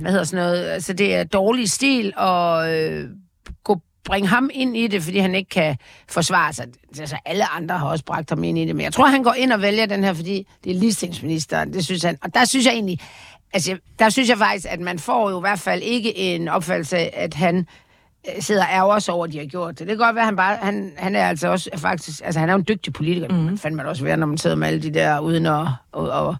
hvad 0.00 0.10
hedder 0.10 0.24
sådan 0.24 0.44
noget? 0.44 0.64
Altså, 0.66 0.92
det 0.92 1.14
er 1.14 1.24
dårlig 1.24 1.70
stil 1.70 2.12
og 2.16 2.78
øh, 2.78 3.08
gå, 3.64 3.80
bringe 4.04 4.28
ham 4.28 4.50
ind 4.52 4.76
i 4.76 4.86
det, 4.86 5.02
fordi 5.02 5.18
han 5.18 5.34
ikke 5.34 5.50
kan 5.50 5.76
forsvare 6.08 6.52
sig. 6.52 6.66
Altså, 6.98 7.16
alle 7.24 7.46
andre 7.46 7.78
har 7.78 7.86
også 7.86 8.04
bragt 8.04 8.30
ham 8.30 8.44
ind 8.44 8.58
i 8.58 8.64
det, 8.64 8.76
men 8.76 8.84
jeg 8.84 8.92
tror, 8.92 9.06
han 9.06 9.22
går 9.22 9.32
ind 9.32 9.52
og 9.52 9.62
vælger 9.62 9.86
den 9.86 10.04
her, 10.04 10.12
fordi 10.12 10.46
det 10.64 10.76
er 10.76 10.80
ligestillingsministeren. 10.80 11.72
Det 11.72 11.84
synes 11.84 12.02
han. 12.02 12.18
Og 12.22 12.34
der 12.34 12.44
synes 12.44 12.66
jeg 12.66 12.72
egentlig... 12.72 12.98
Altså, 13.52 13.76
der 13.98 14.08
synes 14.08 14.28
jeg 14.28 14.38
faktisk, 14.38 14.66
at 14.68 14.80
man 14.80 14.98
får 14.98 15.30
jo 15.30 15.38
i 15.38 15.40
hvert 15.40 15.58
fald 15.58 15.82
ikke 15.82 16.16
en 16.18 16.48
opfattelse 16.48 16.98
af, 16.98 17.10
at 17.16 17.34
han 17.34 17.66
øh, 18.28 18.42
sidder 18.42 18.62
og 18.62 18.68
ærger 18.72 18.98
sig 18.98 19.14
over, 19.14 19.26
at 19.26 19.32
de 19.32 19.38
har 19.38 19.46
gjort 19.46 19.78
det. 19.78 19.78
Det 19.78 19.88
kan 19.88 20.06
godt 20.06 20.14
være, 20.14 20.22
at 20.22 20.26
han 20.26 20.36
bare... 20.36 20.56
Han, 20.56 20.92
han 20.96 21.16
er 21.16 21.28
altså 21.28 21.48
også 21.48 21.70
faktisk... 21.76 22.20
Altså, 22.24 22.40
han 22.40 22.48
er 22.48 22.52
jo 22.52 22.58
en 22.58 22.64
dygtig 22.68 22.92
politiker. 22.92 23.28
Mm. 23.28 23.34
Man 23.34 23.58
fandt 23.58 23.76
man 23.76 23.86
også 23.86 24.04
være, 24.04 24.16
når 24.16 24.26
man 24.26 24.38
sidder 24.38 24.56
med 24.56 24.68
alle 24.68 24.82
de 24.82 24.94
der 24.94 25.18
uden 25.18 25.46
at... 25.46 25.66
Og, 25.92 26.10
og, 26.10 26.36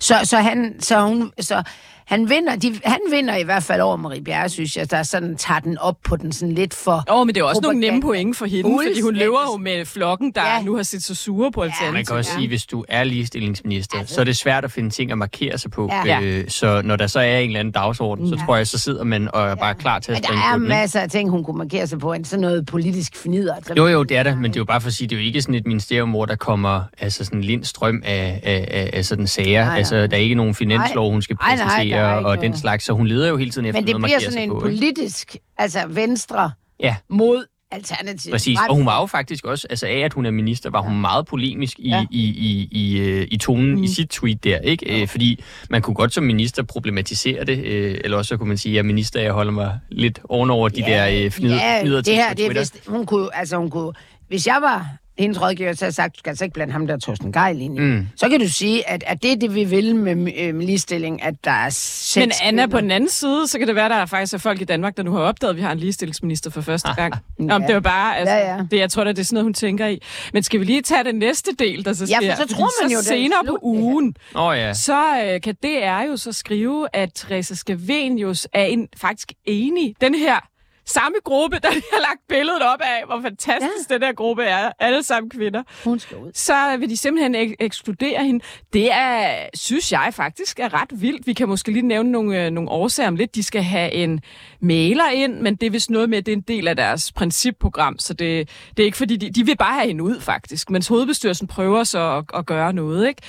så, 0.00 0.14
så, 0.24 0.36
han, 0.36 0.74
så, 0.80 1.00
hun, 1.00 1.32
så 1.40 1.62
han 2.06 2.30
vinder, 2.30 2.56
de, 2.56 2.80
han 2.84 2.98
vinder 3.10 3.36
i 3.36 3.42
hvert 3.42 3.62
fald 3.62 3.80
over 3.80 3.96
Marie 3.96 4.22
Bjerre, 4.24 4.48
synes 4.48 4.76
jeg, 4.76 4.90
der 4.90 5.02
sådan 5.02 5.36
tager 5.36 5.60
den 5.60 5.78
op 5.78 5.96
på 6.04 6.16
den 6.16 6.32
sådan 6.32 6.54
lidt 6.54 6.74
for... 6.74 7.04
Åh, 7.10 7.20
oh, 7.20 7.26
men 7.26 7.34
det 7.34 7.40
er 7.40 7.44
også 7.44 7.60
nogle 7.62 7.74
propaganda. 7.76 7.86
nemme 7.90 8.02
point 8.02 8.36
for 8.36 8.46
hende, 8.46 8.78
fordi 8.86 9.00
hun 9.00 9.14
lever 9.14 9.38
jo 9.52 9.56
med 9.56 9.84
flokken, 9.86 10.32
der 10.32 10.42
Ja. 10.42 10.56
ja. 10.56 10.62
nu 10.62 10.76
har 10.76 10.82
set 10.82 11.02
så 11.04 11.14
sure 11.14 11.52
på 11.52 11.60
alternativet. 11.62 11.92
Man 11.92 12.04
kan 12.04 12.16
også 12.16 12.30
Ja. 12.34 12.38
sige, 12.38 12.48
hvis 12.48 12.66
du 12.66 12.84
er 12.88 13.04
ligestillingsminister, 13.04 13.98
så 14.06 14.20
er 14.20 14.24
det 14.24 14.36
svært 14.36 14.64
at 14.64 14.72
finde 14.72 14.90
ting 14.90 15.12
at 15.12 15.18
markere 15.18 15.58
sig 15.58 15.70
på. 15.70 15.90
Ja. 16.06 16.20
Øh, 16.22 16.44
så 16.48 16.82
når 16.84 16.96
der 16.96 17.06
så 17.06 17.20
er 17.20 17.38
en 17.38 17.46
eller 17.46 17.60
anden 17.60 17.72
dagsorden, 17.72 18.28
så 18.28 18.44
tror 18.46 18.56
jeg, 18.56 18.66
så 18.66 18.78
sidder 18.78 19.04
man 19.04 19.28
og 19.34 19.48
er 19.48 19.54
bare 19.54 19.74
klar 19.74 19.98
til 19.98 20.12
at 20.12 20.18
Men 20.18 20.24
springe 20.24 20.42
der 20.42 20.48
er 20.48 20.52
på 20.52 20.58
den. 20.58 20.68
masser 20.68 21.00
af 21.00 21.10
ting, 21.10 21.30
hun 21.30 21.44
kunne 21.44 21.58
markere 21.58 21.86
sig 21.86 21.98
på, 21.98 22.12
end 22.12 22.24
sådan 22.24 22.40
noget 22.40 22.66
politisk 22.66 23.16
fnider. 23.16 23.54
Altså, 23.54 23.74
Jo, 23.76 23.86
jo, 23.86 24.02
det 24.02 24.16
er 24.16 24.22
der, 24.22 24.36
men 24.36 24.44
det 24.44 24.56
er 24.56 24.60
jo 24.60 24.64
bare 24.64 24.80
for 24.80 24.88
at 24.88 24.94
sige, 24.94 25.08
det 25.08 25.16
er 25.16 25.20
jo 25.20 25.26
ikke 25.26 25.42
sådan 25.42 25.54
et 25.54 25.66
ministerium, 25.66 26.10
hvor 26.10 26.26
der 26.26 26.36
kommer 26.36 26.80
altså 26.98 27.24
sådan 27.24 27.38
en 27.38 27.44
lindstrøm 27.44 28.02
af, 28.04 28.40
af, 28.42 28.68
af, 28.70 28.90
af 28.92 29.04
sådan 29.04 29.26
sager. 29.26 29.64
Nej, 29.64 29.74
nej. 29.74 29.82
Altså, 29.94 30.06
der 30.06 30.16
er 30.16 30.20
ikke 30.20 30.34
nogen 30.34 30.54
finanslov, 30.54 31.10
hun 31.10 31.22
skal 31.22 31.36
Nej, 31.40 31.56
nej, 31.56 31.64
præsentere 31.64 32.16
ikke 32.18 32.28
og 32.28 32.40
den 32.40 32.56
slags, 32.56 32.84
så 32.84 32.92
hun 32.92 33.06
leder 33.06 33.28
jo 33.28 33.36
hele 33.36 33.50
tiden 33.50 33.66
efter 33.66 33.80
Men 33.80 33.86
det 33.86 33.92
noget 34.00 34.04
bliver 34.04 34.20
sådan 34.30 34.38
en 34.42 34.48
på. 34.50 34.66
ikke? 34.68 34.76
politisk, 34.78 35.36
altså 35.58 35.78
venstre 35.88 36.50
Ja, 36.80 36.96
mod 37.10 37.44
alternativ. 37.70 38.32
præcis. 38.32 38.58
Og 38.68 38.76
hun 38.76 38.86
var 38.86 39.00
jo 39.00 39.06
faktisk 39.06 39.44
også, 39.44 39.66
altså 39.70 39.86
af 39.86 39.98
at 39.98 40.12
hun 40.12 40.26
er 40.26 40.30
minister, 40.30 40.70
var 40.70 40.80
hun 40.80 41.00
meget 41.00 41.26
polemisk 41.26 41.78
i, 41.78 41.88
Ja. 41.88 41.96
ja. 41.96 42.04
i, 42.10 42.20
i, 42.24 42.68
i, 42.72 42.98
øh, 42.98 43.26
i 43.30 43.36
tonen 43.38 43.74
mm. 43.76 43.82
i 43.82 43.88
sit 43.88 44.08
tweet 44.08 44.44
der, 44.44 44.58
ikke? 44.58 45.02
Øh, 45.02 45.08
Fordi 45.08 45.44
man 45.70 45.82
kunne 45.82 45.94
godt 45.94 46.14
som 46.14 46.24
minister 46.24 46.62
problematisere 46.62 47.44
det, 47.44 47.58
øh, 47.64 47.98
eller 48.04 48.16
også 48.18 48.28
så 48.28 48.36
kunne 48.36 48.48
man 48.48 48.58
sige, 48.58 48.74
at 48.74 48.78
er 48.78 48.82
minister, 48.82 49.20
jeg 49.20 49.32
holder 49.32 49.52
mig 49.52 49.78
lidt 49.90 50.20
ovenover 50.28 50.68
de 50.68 50.80
der 50.80 51.08
øh, 51.24 51.30
fnider, 51.30 51.56
ja, 51.56 51.82
fnider 51.82 52.00
det 52.00 52.14
her, 52.14 52.34
det 52.34 52.46
er 52.46 52.58
vist, 52.60 52.78
hun 52.86 53.06
kunne, 53.06 53.36
altså 53.36 53.56
hun 53.56 53.70
kunne, 53.70 53.92
hvis 54.28 54.46
jeg 54.46 54.58
var 54.62 54.86
hendes 55.18 55.42
rådgiver, 55.42 55.72
så 55.72 55.84
jeg 55.84 55.94
sagt, 55.94 56.14
du 56.14 56.18
skal 56.18 56.30
altså 56.30 56.44
ikke 56.44 56.54
blande 56.54 56.72
ham 56.72 56.86
der 56.86 56.96
Torsten 56.98 57.32
Geil 57.32 57.60
ind 57.60 57.76
i. 57.76 57.80
Mm. 57.80 58.08
Så 58.16 58.28
kan 58.28 58.40
du 58.40 58.48
sige, 58.48 58.88
at, 58.88 59.04
at 59.06 59.22
det 59.22 59.32
er 59.32 59.36
det, 59.36 59.54
vi 59.54 59.64
vil 59.64 59.96
med, 59.96 60.32
øh, 60.38 60.54
med 60.54 60.66
ligestilling, 60.66 61.22
at 61.22 61.34
der 61.44 61.50
er 61.50 61.68
seks 61.70 62.16
Men 62.16 62.32
Anna, 62.42 62.66
på 62.66 62.80
den 62.80 62.90
anden 62.90 63.10
side, 63.10 63.48
så 63.48 63.58
kan 63.58 63.66
det 63.68 63.74
være, 63.76 63.84
at 63.84 63.90
der 63.90 63.96
er 63.96 64.06
faktisk 64.06 64.34
er 64.34 64.38
folk 64.38 64.60
i 64.60 64.64
Danmark, 64.64 64.96
der 64.96 65.02
nu 65.02 65.12
har 65.12 65.20
opdaget, 65.20 65.50
at 65.50 65.56
vi 65.56 65.62
har 65.62 65.72
en 65.72 65.78
ligestillingsminister 65.78 66.50
for 66.50 66.60
første 66.60 66.94
gang. 66.96 67.14
Ja. 67.48 67.54
Om 67.54 67.62
det 67.62 67.74
var 67.74 67.80
bare, 67.80 68.16
altså, 68.18 68.34
Ja, 68.34 68.54
ja. 68.56 68.62
Det, 68.70 68.78
jeg 68.78 68.90
tror 68.90 69.04
da, 69.04 69.10
det 69.10 69.18
er 69.18 69.22
sådan 69.22 69.34
noget, 69.34 69.44
hun 69.44 69.54
tænker 69.54 69.86
i. 69.86 70.02
Men 70.32 70.42
skal 70.42 70.60
vi 70.60 70.64
lige 70.64 70.82
tage 70.82 71.04
den 71.04 71.14
næste 71.14 71.50
del, 71.58 71.84
der 71.84 71.92
så 71.92 72.04
Ja, 72.04 72.16
sker? 72.20 72.36
for 72.36 72.42
så 72.48 72.54
tror 72.54 72.82
man 72.82 72.92
jo, 72.92 72.98
det 72.98 73.06
er 73.06 73.08
senere 73.08 73.38
slut, 73.44 73.60
på 73.60 73.66
ugen, 73.66 74.14
Åh 74.34 74.42
oh, 74.42 74.56
ja. 74.56 74.74
så 74.74 75.22
øh, 75.24 75.40
kan 75.40 75.54
DR 75.62 76.02
jo 76.10 76.16
så 76.16 76.32
skrive, 76.32 76.88
at 76.92 77.10
Teresa 77.14 77.54
Scavenius 77.54 78.48
er 78.52 78.64
en, 78.64 78.88
faktisk 78.96 79.32
enig. 79.44 79.94
Den 80.00 80.14
her 80.14 80.36
samme 80.86 81.16
gruppe, 81.24 81.58
der 81.62 81.68
har 81.92 82.00
lagt 82.00 82.20
billedet 82.28 82.62
op 82.62 82.80
af, 82.80 83.02
hvor 83.06 83.20
fantastisk 83.22 83.90
ja. 83.90 83.94
den 83.94 84.02
her 84.02 84.12
gruppe 84.12 84.44
er. 84.44 84.72
Alle 84.78 85.02
sammen 85.02 85.30
kvinder. 85.30 85.62
Hun 85.84 85.98
skal 85.98 86.16
ud. 86.16 86.30
Så 86.34 86.76
vil 86.78 86.90
de 86.90 86.96
simpelthen 86.96 87.34
ek- 87.34 87.54
ekskludere 87.60 88.24
hende. 88.24 88.44
Det 88.72 88.92
er, 88.92 89.46
synes 89.54 89.92
jeg 89.92 90.08
faktisk, 90.12 90.60
er 90.60 90.74
ret 90.74 91.00
vildt. 91.00 91.26
Vi 91.26 91.32
kan 91.32 91.48
måske 91.48 91.72
lige 91.72 91.86
nævne 91.86 92.10
nogle, 92.12 92.44
øh, 92.44 92.50
nogle 92.50 92.70
årsager 92.70 93.08
om 93.08 93.16
lidt. 93.16 93.34
De 93.34 93.42
skal 93.42 93.62
have 93.62 93.92
en 93.92 94.20
mailer 94.60 95.10
ind, 95.10 95.40
men 95.40 95.56
det 95.56 95.66
er 95.66 95.70
vist 95.70 95.90
noget 95.90 96.10
med, 96.10 96.18
at 96.18 96.26
det 96.26 96.32
er 96.32 96.36
en 96.36 96.44
del 96.48 96.68
af 96.68 96.76
deres 96.76 97.12
principprogram, 97.12 97.98
så 97.98 98.14
det, 98.14 98.48
det 98.76 98.82
er 98.82 98.86
ikke 98.86 98.96
fordi, 98.96 99.16
de, 99.16 99.30
de 99.30 99.46
vil 99.46 99.56
bare 99.56 99.74
have 99.74 99.86
hende 99.86 100.04
ud 100.04 100.20
faktisk, 100.20 100.70
mens 100.70 100.88
hovedbestyrelsen 100.88 101.46
prøver 101.46 101.84
så 101.84 102.16
at, 102.18 102.38
at 102.38 102.46
gøre 102.46 102.72
noget, 102.72 103.08
ikke? 103.08 103.22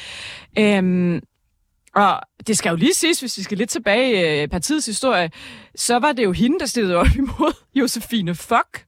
Øhm, 0.78 1.22
og 1.98 2.22
det 2.48 2.58
skal 2.58 2.70
jo 2.70 2.76
lige 2.76 2.94
siges, 2.94 3.20
hvis 3.20 3.38
vi 3.38 3.44
skal 3.44 3.58
lidt 3.58 3.70
tilbage 3.70 4.44
i 4.44 4.48
partiets 4.48 4.86
historie, 4.86 5.32
så 5.76 6.00
var 6.00 6.12
det 6.12 6.24
jo 6.24 6.32
hende, 6.32 6.60
der 6.60 6.66
stillede 6.66 6.96
op 6.96 7.08
imod 7.18 7.54
Josefine 7.76 8.36
Fock, 8.36 8.86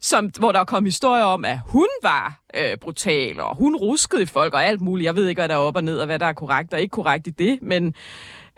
som, 0.00 0.30
hvor 0.38 0.52
der 0.52 0.64
kom 0.64 0.84
historier 0.84 1.24
om, 1.24 1.44
at 1.44 1.58
hun 1.66 1.88
var 2.02 2.40
øh, 2.54 2.76
brutal, 2.76 3.40
og 3.40 3.56
hun 3.56 3.76
ruskede 3.76 4.26
folk 4.26 4.54
og 4.54 4.64
alt 4.64 4.80
muligt. 4.80 5.06
Jeg 5.06 5.16
ved 5.16 5.28
ikke, 5.28 5.40
hvad 5.40 5.48
der 5.48 5.54
er 5.54 5.58
op 5.58 5.76
og 5.76 5.84
ned, 5.84 5.98
og 5.98 6.06
hvad 6.06 6.18
der 6.18 6.26
er 6.26 6.32
korrekt 6.32 6.74
og 6.74 6.80
ikke 6.80 6.92
korrekt 6.92 7.26
i 7.26 7.30
det, 7.30 7.62
men 7.62 7.94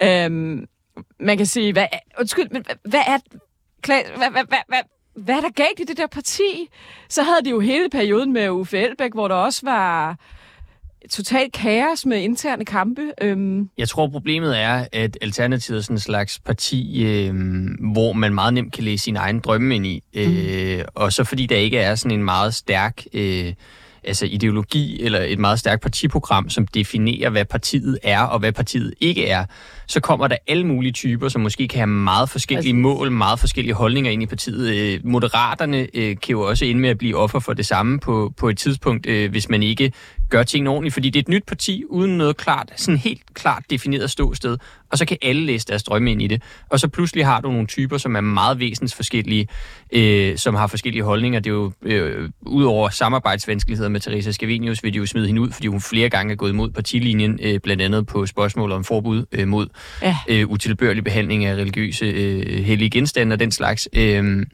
øhm, 0.03 0.67
man 1.21 1.37
kan 1.37 1.47
sige, 1.47 1.73
hvad, 1.73 1.87
undskyld, 2.21 2.49
men 2.51 2.63
hvad, 2.63 2.77
hvad 2.85 3.03
er... 3.07 3.19
Hvad, 3.87 4.03
hvad, 4.17 4.31
hvad, 4.31 4.59
hvad, 4.69 4.83
hvad 5.15 5.37
er 5.37 5.41
der 5.41 5.51
galt 5.51 5.81
i 5.81 5.85
det 5.85 5.97
der 5.97 6.07
parti? 6.07 6.69
Så 7.09 7.23
havde 7.23 7.45
de 7.45 7.51
jo 7.51 7.61
hele 7.61 7.91
perioden 7.91 8.33
med 8.33 8.51
Uffe 8.51 8.79
Elbæk, 8.79 9.13
hvor 9.13 9.29
der 9.29 9.35
også 9.35 9.61
var 9.65 10.17
totalt 11.11 11.53
kaos 11.53 12.07
med 12.07 12.23
interne 12.23 12.65
kampe. 12.65 13.03
Øhm, 13.21 13.69
Jeg 13.79 13.89
tror, 13.89 14.09
problemet 14.09 14.61
er, 14.61 14.87
at 14.93 15.19
Alternativet 15.21 15.79
er 15.79 15.83
sådan 15.83 15.95
en 15.95 16.01
slags 16.01 16.39
parti, 16.39 17.05
øh, 17.07 17.35
hvor 17.93 18.13
man 18.13 18.35
meget 18.35 18.55
nemt 18.55 18.73
kan 18.73 18.85
læse 18.85 19.05
sine 19.05 19.19
egne 19.19 19.41
drømme 19.41 19.75
ind 19.75 19.87
i. 19.87 20.03
Øh, 20.15 20.85
og 20.95 21.13
så 21.13 21.25
fordi 21.25 21.47
der 21.47 21.57
ikke 21.57 21.79
er 21.79 21.95
sådan 21.95 22.19
en 22.19 22.25
meget 22.25 22.55
stærk 22.55 23.03
øh, 23.13 23.53
altså 24.05 24.27
ideologi 24.27 25.03
eller 25.03 25.21
et 25.21 25.39
meget 25.39 25.59
stærkt 25.59 25.83
partiprogram, 25.83 26.51
som 26.51 26.67
definerer, 26.67 27.31
hvad 27.31 27.45
partiet 27.45 27.99
er 28.03 28.21
og 28.21 28.39
hvad 28.39 28.53
partiet 28.53 28.95
ikke 29.01 29.27
er, 29.29 29.45
så 29.87 30.01
kommer 30.01 30.29
der 30.29 30.37
alle 30.47 30.67
mulige 30.67 30.93
typer, 30.93 31.29
som 31.29 31.41
måske 31.41 31.69
kan 31.69 31.79
have 31.79 31.87
meget 31.87 32.31
forskellige 32.31 32.75
mål, 32.75 33.11
meget 33.11 33.41
forskellige 33.41 33.75
holdninger 33.75 34.11
ind 34.11 34.23
i 34.23 34.27
partiet. 34.27 34.75
Øh, 34.77 35.01
Moderaterne 35.05 35.87
øh, 35.95 36.17
kan 36.17 36.31
jo 36.31 36.41
også 36.41 36.65
ind 36.65 36.79
med 36.79 36.89
at 36.89 36.99
blive 36.99 37.17
offer 37.17 37.39
for 37.39 37.53
det 37.53 37.67
samme 37.67 38.01
på, 38.01 38.33
på 38.37 38.49
et 38.49 38.59
tidspunkt, 38.59 39.07
øh, 39.07 39.31
hvis 39.31 39.49
man 39.49 39.63
ikke 39.63 39.93
gør 40.33 40.43
tingene 40.43 40.71
ordentligt, 40.71 40.93
fordi 40.95 41.11
det 41.11 41.19
er 41.19 41.23
et 41.23 41.29
nyt 41.29 41.45
parti 41.47 41.85
uden 41.89 42.19
noget 42.19 42.37
klart, 42.37 42.73
sådan 42.77 42.99
helt 42.99 43.23
klart 43.35 43.63
defineret 43.71 44.11
ståsted, 44.11 44.59
og 44.91 44.99
så 44.99 45.05
kan 45.05 45.17
alle 45.23 45.47
læse 45.47 45.67
deres 45.67 45.83
drømme 45.83 46.11
ind 46.13 46.23
i 46.23 46.27
det. 46.27 46.43
Og 46.69 46.81
så 46.81 46.89
pludselig 46.89 47.27
har 47.27 47.41
du 47.41 47.53
nogle 47.53 47.67
typer, 47.67 47.99
som 47.99 48.17
er 48.17 48.21
meget 48.21 48.59
væsensforskellige, 48.59 49.49
øh, 49.93 50.37
som 50.37 50.55
har 50.55 50.67
forskellige 50.67 51.03
holdninger. 51.03 51.41
Det 51.41 51.51
er 51.51 51.55
jo, 51.55 51.73
øh, 51.83 52.31
ud 52.43 52.65
over 52.65 52.89
samarbejdsvanskeligheder 52.89 53.89
med 53.89 54.01
Teresa 54.01 54.31
Scavenius, 54.31 54.85
vil 54.85 54.93
de 54.93 54.99
jo 54.99 55.07
smide 55.07 55.27
hende 55.27 55.41
ud, 55.41 55.51
fordi 55.53 55.67
hun 55.67 55.81
flere 55.81 56.09
gange 56.09 56.33
er 56.33 56.37
gået 56.37 56.51
imod 56.51 56.71
partilinjen, 56.71 57.39
øh, 57.43 57.61
blandt 57.61 57.83
andet 57.83 58.07
på 58.07 58.27
spørgsmål 58.27 58.73
om 58.73 58.85
forbud 58.85 59.25
øh, 59.33 59.49
mod 59.49 59.67
Ja. 60.03 60.17
øh, 60.29 60.49
utilbørlig 60.49 61.05
behandling 61.05 61.45
af 61.45 61.55
religiøse 61.55 62.05
øh, 62.07 62.65
hellige 62.65 62.91
genstande 62.91 63.35
og 63.35 63.41
den 63.41 63.51
slags. 63.53 63.89
Øh, 63.93 64.47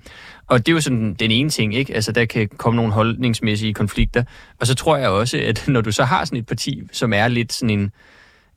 og 0.48 0.66
det 0.66 0.72
er 0.72 0.74
jo 0.74 0.80
sådan 0.80 1.14
den 1.14 1.30
ene 1.30 1.50
ting, 1.50 1.74
ikke? 1.74 1.94
Altså, 1.94 2.12
der 2.12 2.24
kan 2.24 2.48
komme 2.56 2.76
nogle 2.76 2.92
holdningsmæssige 2.92 3.74
konflikter. 3.74 4.24
Og 4.60 4.66
så 4.66 4.74
tror 4.74 4.96
jeg 4.96 5.08
også, 5.08 5.38
at 5.38 5.64
når 5.68 5.80
du 5.80 5.92
så 5.92 6.04
har 6.04 6.24
sådan 6.24 6.38
et 6.38 6.46
parti, 6.46 6.82
som 6.92 7.12
er 7.12 7.28
lidt 7.28 7.52
sådan 7.52 7.70
en... 7.78 7.90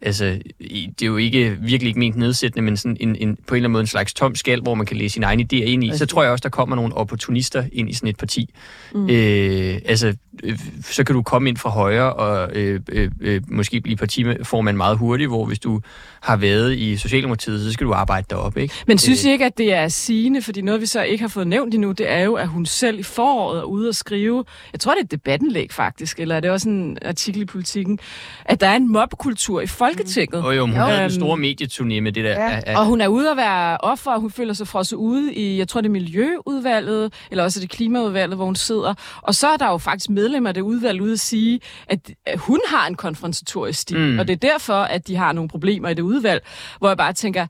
Altså, 0.01 0.39
det 0.59 1.01
er 1.01 1.05
jo 1.05 1.17
ikke 1.17 1.57
virkelig 1.61 1.87
ikke 1.87 1.99
ment 1.99 2.15
nedsættende, 2.15 2.61
men 2.61 2.77
sådan 2.77 2.97
en, 2.99 3.15
en, 3.15 3.35
på 3.47 3.55
en 3.55 3.57
eller 3.57 3.65
anden 3.65 3.71
måde 3.71 3.81
en 3.81 3.87
slags 3.87 4.13
tom 4.13 4.35
skal, 4.35 4.61
hvor 4.61 4.75
man 4.75 4.85
kan 4.85 4.97
læse 4.97 5.13
sine 5.13 5.25
egne 5.25 5.43
idéer 5.43 5.63
ind 5.63 5.83
i. 5.83 5.97
Så 5.97 6.05
tror 6.05 6.23
jeg 6.23 6.31
også, 6.31 6.43
der 6.43 6.49
kommer 6.49 6.75
nogle 6.75 6.97
opportunister 6.97 7.63
ind 7.71 7.89
i 7.89 7.93
sådan 7.93 8.09
et 8.09 8.17
parti. 8.17 8.53
Mm. 8.95 9.09
Øh, 9.09 9.79
altså, 9.85 10.15
øh, 10.43 10.59
så 10.83 11.03
kan 11.03 11.15
du 11.15 11.21
komme 11.21 11.49
ind 11.49 11.57
fra 11.57 11.69
højre 11.69 12.13
og 12.13 12.55
øh, 12.55 12.79
øh, 12.89 13.11
øh, 13.21 13.41
måske 13.47 13.81
blive 13.81 13.97
partiformand 13.97 14.77
meget 14.77 14.97
hurtigt, 14.97 15.29
hvor 15.29 15.45
hvis 15.45 15.59
du 15.59 15.81
har 16.21 16.37
været 16.37 16.77
i 16.77 16.97
Socialdemokratiet, 16.97 17.63
så 17.63 17.71
skal 17.71 17.87
du 17.87 17.93
arbejde 17.93 18.25
derop, 18.29 18.57
ikke? 18.57 18.73
Men 18.87 18.97
synes 18.97 19.25
I 19.25 19.31
ikke, 19.31 19.45
at 19.45 19.57
det 19.57 19.73
er 19.73 19.87
sigende? 19.87 20.41
Fordi 20.41 20.61
noget, 20.61 20.81
vi 20.81 20.85
så 20.85 21.03
ikke 21.03 21.21
har 21.21 21.29
fået 21.29 21.47
nævnt 21.47 21.73
endnu, 21.73 21.91
det 21.91 22.11
er 22.11 22.19
jo, 22.19 22.33
at 22.33 22.47
hun 22.47 22.65
selv 22.65 22.99
i 22.99 23.03
foråret 23.03 23.59
er 23.59 23.63
ude 23.63 23.89
og 23.89 23.95
skrive, 23.95 24.45
jeg 24.73 24.79
tror, 24.79 24.91
det 24.91 24.99
er 24.99 25.03
et 25.03 25.11
debattenlæg 25.11 25.71
faktisk, 25.71 26.19
eller 26.19 26.35
er 26.35 26.39
det 26.39 26.51
også 26.51 26.69
en 26.69 26.97
artikel 27.05 27.41
i 27.41 27.45
politikken, 27.45 27.99
at 28.45 28.61
der 28.61 28.67
er 28.67 28.75
en 28.75 28.91
mobkultur 28.91 29.61
i 29.61 29.67
Folketinget. 29.97 30.43
Og 30.43 30.55
jo, 30.57 30.61
hun 30.65 30.75
Jo. 30.75 30.81
havde 30.81 30.97
en 30.97 31.03
Øhm, 31.03 31.09
stor 31.11 31.35
medieturné 31.35 32.01
med 32.01 32.11
det 32.11 32.23
der. 32.23 32.59
ja. 32.67 32.79
Og 32.79 32.85
hun 32.85 33.01
er 33.01 33.07
ude 33.07 33.31
at 33.31 33.37
være 33.37 33.77
offer, 33.77 34.11
og 34.11 34.19
hun 34.21 34.31
føler 34.31 34.53
sig 34.53 34.67
frosset 34.67 34.97
ude 34.97 35.33
i, 35.33 35.57
jeg 35.57 35.67
tror 35.67 35.81
det 35.81 35.87
er 35.87 35.91
Miljøudvalget, 35.91 37.13
eller 37.31 37.43
også 37.43 37.59
det 37.59 37.69
Klimaudvalget, 37.69 38.37
hvor 38.37 38.45
hun 38.45 38.55
sidder. 38.55 38.93
Og 39.21 39.35
så 39.35 39.47
er 39.47 39.57
der 39.57 39.67
jo 39.67 39.77
faktisk 39.77 40.09
medlemmer 40.09 40.49
af 40.49 40.53
det 40.53 40.61
udvalg 40.61 41.01
ude 41.01 41.13
at 41.13 41.19
sige, 41.19 41.59
at 41.87 41.99
at 42.25 42.39
hun 42.39 42.59
har 42.67 42.87
en 42.87 42.95
konfrontatorisk 42.95 43.79
stil, 43.79 43.97
Mm. 43.97 44.03
mm. 44.03 44.19
og 44.19 44.27
det 44.27 44.33
er 44.33 44.49
derfor, 44.49 44.73
at 44.73 45.07
de 45.07 45.15
har 45.15 45.31
nogle 45.33 45.49
problemer 45.49 45.89
i 45.89 45.93
det 45.93 46.01
udvalg, 46.01 46.43
hvor 46.79 46.87
jeg 46.87 46.97
bare 46.97 47.13
tænker, 47.13 47.41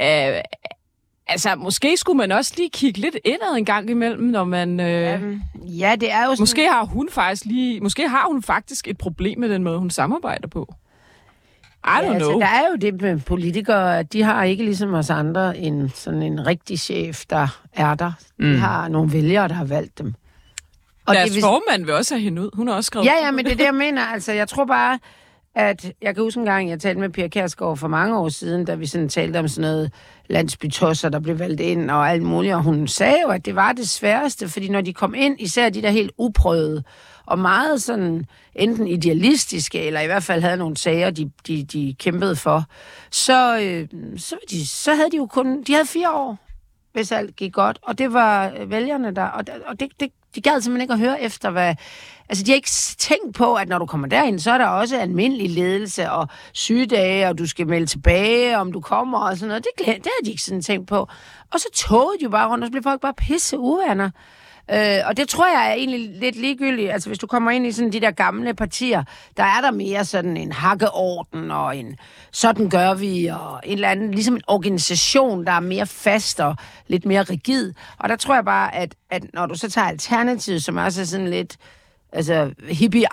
øh, 0.00 0.40
altså 1.26 1.54
måske 1.56 1.96
skulle 1.96 2.16
man 2.16 2.32
også 2.32 2.52
lige 2.56 2.70
kigge 2.72 3.00
lidt 3.00 3.16
indad 3.24 3.56
en 3.56 3.64
gang 3.64 3.90
imellem, 3.90 4.24
når 4.24 4.44
man... 4.44 4.80
Øh, 4.80 5.36
Ja, 5.80 5.96
det 6.00 6.12
er 6.12 6.24
jo 6.24 6.30
sådan... 6.30 6.42
Måske 6.42 6.68
har 6.68 6.84
hun 6.84 7.08
faktisk 7.12 7.44
lige, 7.44 7.80
måske 7.80 8.08
har 8.08 8.26
hun 8.28 8.42
faktisk 8.42 8.88
et 8.88 8.98
problem 8.98 9.38
med 9.40 9.48
den 9.48 9.62
måde, 9.62 9.78
hun 9.78 9.90
samarbejder 9.90 10.48
på. 10.48 10.74
I 11.84 11.88
don't 11.90 12.04
ja, 12.04 12.12
altså, 12.14 12.28
know. 12.28 12.40
der 12.40 12.46
er 12.46 12.62
jo 12.70 12.76
det 12.76 13.00
med 13.02 13.20
politikere, 13.20 13.98
at 13.98 14.12
de 14.12 14.22
har 14.22 14.44
ikke 14.44 14.64
ligesom 14.64 14.94
os 14.94 15.10
andre 15.10 15.58
en, 15.58 15.90
sådan 15.94 16.22
en 16.22 16.46
rigtig 16.46 16.78
chef, 16.78 17.24
der 17.30 17.60
er 17.72 17.94
der. 17.94 18.12
De 18.40 18.44
Mm. 18.44 18.58
har 18.58 18.88
nogle 18.88 19.12
vælgere, 19.12 19.48
der 19.48 19.54
har 19.54 19.64
valgt 19.64 19.98
dem. 19.98 20.14
Og 21.06 21.14
Deres 21.14 21.28
det 21.28 21.34
vil- 21.34 21.42
formand 21.42 21.84
vil 21.84 21.94
også 21.94 22.14
have 22.14 22.22
hende 22.22 22.42
ud. 22.42 22.50
Hun 22.54 22.68
har 22.68 22.74
også 22.74 22.86
skrevet... 22.86 23.06
Ja, 23.06 23.12
ja, 23.24 23.30
men 23.30 23.44
det 23.44 23.52
er 23.52 23.56
det, 23.56 23.64
jeg 23.64 23.74
mener. 23.84 24.02
Altså, 24.02 24.32
jeg 24.32 24.48
tror 24.48 24.64
bare, 24.64 24.98
at 25.54 25.92
jeg 26.02 26.14
kan 26.14 26.24
huske 26.24 26.40
en 26.40 26.46
gang, 26.46 26.70
jeg 26.70 26.80
talte 26.80 27.00
med 27.00 27.10
Pia 27.10 27.28
Kærsgaard 27.28 27.76
for 27.76 27.88
mange 27.88 28.18
år 28.18 28.28
siden, 28.28 28.64
da 28.64 28.74
vi 28.74 28.86
sådan 28.86 29.08
talte 29.08 29.38
om 29.38 29.48
sådan 29.48 29.70
noget 29.70 29.92
landsbytosser, 30.26 31.08
der 31.08 31.20
blev 31.20 31.38
valgt 31.38 31.60
ind 31.60 31.90
og 31.90 32.10
alt 32.10 32.22
muligt, 32.22 32.54
og 32.54 32.62
hun 32.62 32.88
sagde 32.88 33.16
jo, 33.22 33.28
at 33.28 33.46
det 33.46 33.54
var 33.54 33.72
det 33.72 33.88
sværeste, 33.88 34.48
fordi 34.48 34.68
når 34.68 34.80
de 34.80 34.92
kom 34.92 35.14
ind, 35.14 35.40
især 35.40 35.68
de 35.68 35.82
der 35.82 35.90
helt 35.90 36.12
uprøvede, 36.18 36.82
og 37.26 37.38
meget 37.38 37.82
sådan 37.82 38.24
enten 38.54 38.86
idealistiske, 38.86 39.80
eller 39.80 40.00
i 40.00 40.06
hvert 40.06 40.22
fald 40.22 40.42
havde 40.42 40.56
nogle 40.56 40.76
sager, 40.76 41.10
de, 41.10 41.30
de, 41.46 41.64
de 41.64 41.94
kæmpede 41.98 42.36
for, 42.36 42.64
så, 43.10 43.60
øh, 43.60 43.88
så, 44.18 44.36
de, 44.50 44.66
så 44.66 44.94
havde 44.94 45.10
de 45.10 45.16
jo 45.16 45.26
kun, 45.26 45.62
de 45.62 45.72
havde 45.72 45.86
fire 45.86 46.12
år, 46.12 46.38
hvis 46.92 47.12
alt 47.12 47.36
gik 47.36 47.52
godt, 47.52 47.78
og 47.82 47.98
det 47.98 48.12
var 48.12 48.64
vælgerne 48.66 49.14
der, 49.14 49.24
og, 49.24 49.44
og 49.66 49.80
det, 49.80 49.88
det, 50.00 50.08
de 50.34 50.40
gad 50.40 50.60
simpelthen 50.60 50.80
ikke 50.80 50.92
at 50.92 50.98
høre 50.98 51.22
efter, 51.22 51.50
hvad... 51.50 51.74
Altså, 52.28 52.44
de 52.44 52.50
har 52.50 52.56
ikke 52.56 52.70
tænkt 52.98 53.34
på, 53.34 53.54
at 53.54 53.68
når 53.68 53.78
du 53.78 53.86
kommer 53.86 54.08
derind, 54.08 54.38
så 54.38 54.50
er 54.50 54.58
der 54.58 54.66
også 54.66 54.98
almindelig 54.98 55.50
ledelse 55.50 56.10
og 56.10 56.28
sygedage, 56.52 57.28
og 57.28 57.38
du 57.38 57.46
skal 57.46 57.66
melde 57.66 57.86
tilbage, 57.86 58.58
om 58.58 58.72
du 58.72 58.80
kommer 58.80 59.18
og 59.18 59.36
sådan 59.36 59.48
noget. 59.48 59.64
Det, 59.64 59.86
det 59.86 59.86
har 59.86 60.24
de 60.24 60.30
ikke 60.30 60.42
sådan 60.42 60.62
tænkt 60.62 60.88
på. 60.88 61.08
Og 61.52 61.60
så 61.60 61.68
togede 61.74 62.18
de 62.18 62.24
jo 62.24 62.30
bare 62.30 62.48
rundt, 62.48 62.64
og 62.64 62.66
så 62.66 62.70
blev 62.70 62.82
folk 62.82 63.00
bare 63.00 63.14
pisse 63.14 63.58
uvenner. 63.58 64.10
Øh, 64.72 64.98
og 65.04 65.16
det 65.16 65.28
tror 65.28 65.46
jeg 65.46 65.70
er 65.70 65.74
egentlig 65.74 66.10
lidt 66.20 66.36
ligegyldigt. 66.36 66.92
Altså, 66.92 67.08
hvis 67.08 67.18
du 67.18 67.26
kommer 67.26 67.50
ind 67.50 67.66
i 67.66 67.72
sådan 67.72 67.92
de 67.92 68.00
der 68.00 68.10
gamle 68.10 68.54
partier, 68.54 69.04
der 69.36 69.42
er 69.42 69.60
der 69.60 69.70
mere 69.70 70.04
sådan 70.04 70.36
en 70.36 70.52
hakkeorden 70.52 71.50
og 71.50 71.76
en 71.76 71.96
sådan 72.32 72.70
gør 72.70 72.94
vi, 72.94 73.26
og 73.26 73.60
en 73.64 73.72
eller 73.72 73.88
anden, 73.88 74.10
ligesom 74.10 74.34
en 74.34 74.42
organisation, 74.46 75.44
der 75.44 75.52
er 75.52 75.60
mere 75.60 75.86
fast 75.86 76.40
og 76.40 76.56
lidt 76.86 77.04
mere 77.04 77.22
rigid. 77.22 77.72
Og 77.98 78.08
der 78.08 78.16
tror 78.16 78.34
jeg 78.34 78.44
bare, 78.44 78.74
at, 78.74 78.94
at 79.10 79.22
når 79.34 79.46
du 79.46 79.54
så 79.54 79.70
tager 79.70 79.86
Alternativet, 79.86 80.64
som 80.64 80.76
også 80.76 81.00
er 81.00 81.04
sådan 81.04 81.28
lidt 81.28 81.56
altså 82.12 82.50
hippie 82.68 83.04